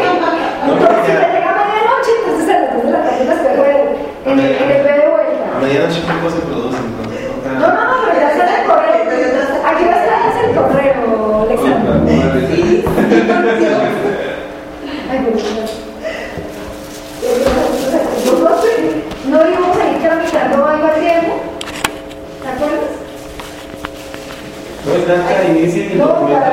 Entonces, 0.65 0.97
si 1.05 1.11
te 1.11 1.27
llega 1.33 1.49
a 1.49 1.65
medianoche, 1.65 2.11
entonces 2.19 2.49
a 2.49 2.59
las 2.59 2.73
2 2.75 2.83
de 2.83 2.91
la 2.91 3.01
tarde 3.03 3.25
las 3.25 3.39
pego 3.39 3.63
en 4.25 4.39
el, 4.39 4.51
en 4.51 4.71
el 4.71 4.83
B 4.83 4.91
de 4.91 5.03
A 5.03 5.09
vuelta. 5.09 5.59
medianoche 5.61 6.01
poco 6.01 6.29
se 6.29 6.41
produce, 6.41 6.77
entonces. 6.77 7.19
No, 7.59 7.67
no, 7.67 7.81
no, 7.89 7.95
pero 8.05 8.19
ya 8.19 8.27
está 8.31 8.43
en 8.43 8.61
el 8.61 8.67
correo. 8.67 9.01
Aquí 9.69 9.83
va 9.85 9.93
a 9.93 9.99
estar 10.03 10.45
el 10.45 10.55
correo, 10.55 10.99
Alexander. 11.43 11.95
Sí. 12.49 12.83
Ay, 15.11 15.19
no 19.29 19.37
íbamos 19.47 19.77
a 19.77 19.91
ir 19.91 20.01
tramitando 20.01 20.65
algo 20.65 20.87
al 20.87 20.99
tiempo. 20.99 21.33
¿Te 22.41 22.47
acuerdas? 22.49 22.89
No 24.85 24.93
es 24.93 25.05
Blanca, 25.05 25.43
inicie 25.49 25.91
el 25.91 25.97
No, 25.97 26.27
para 26.27 26.49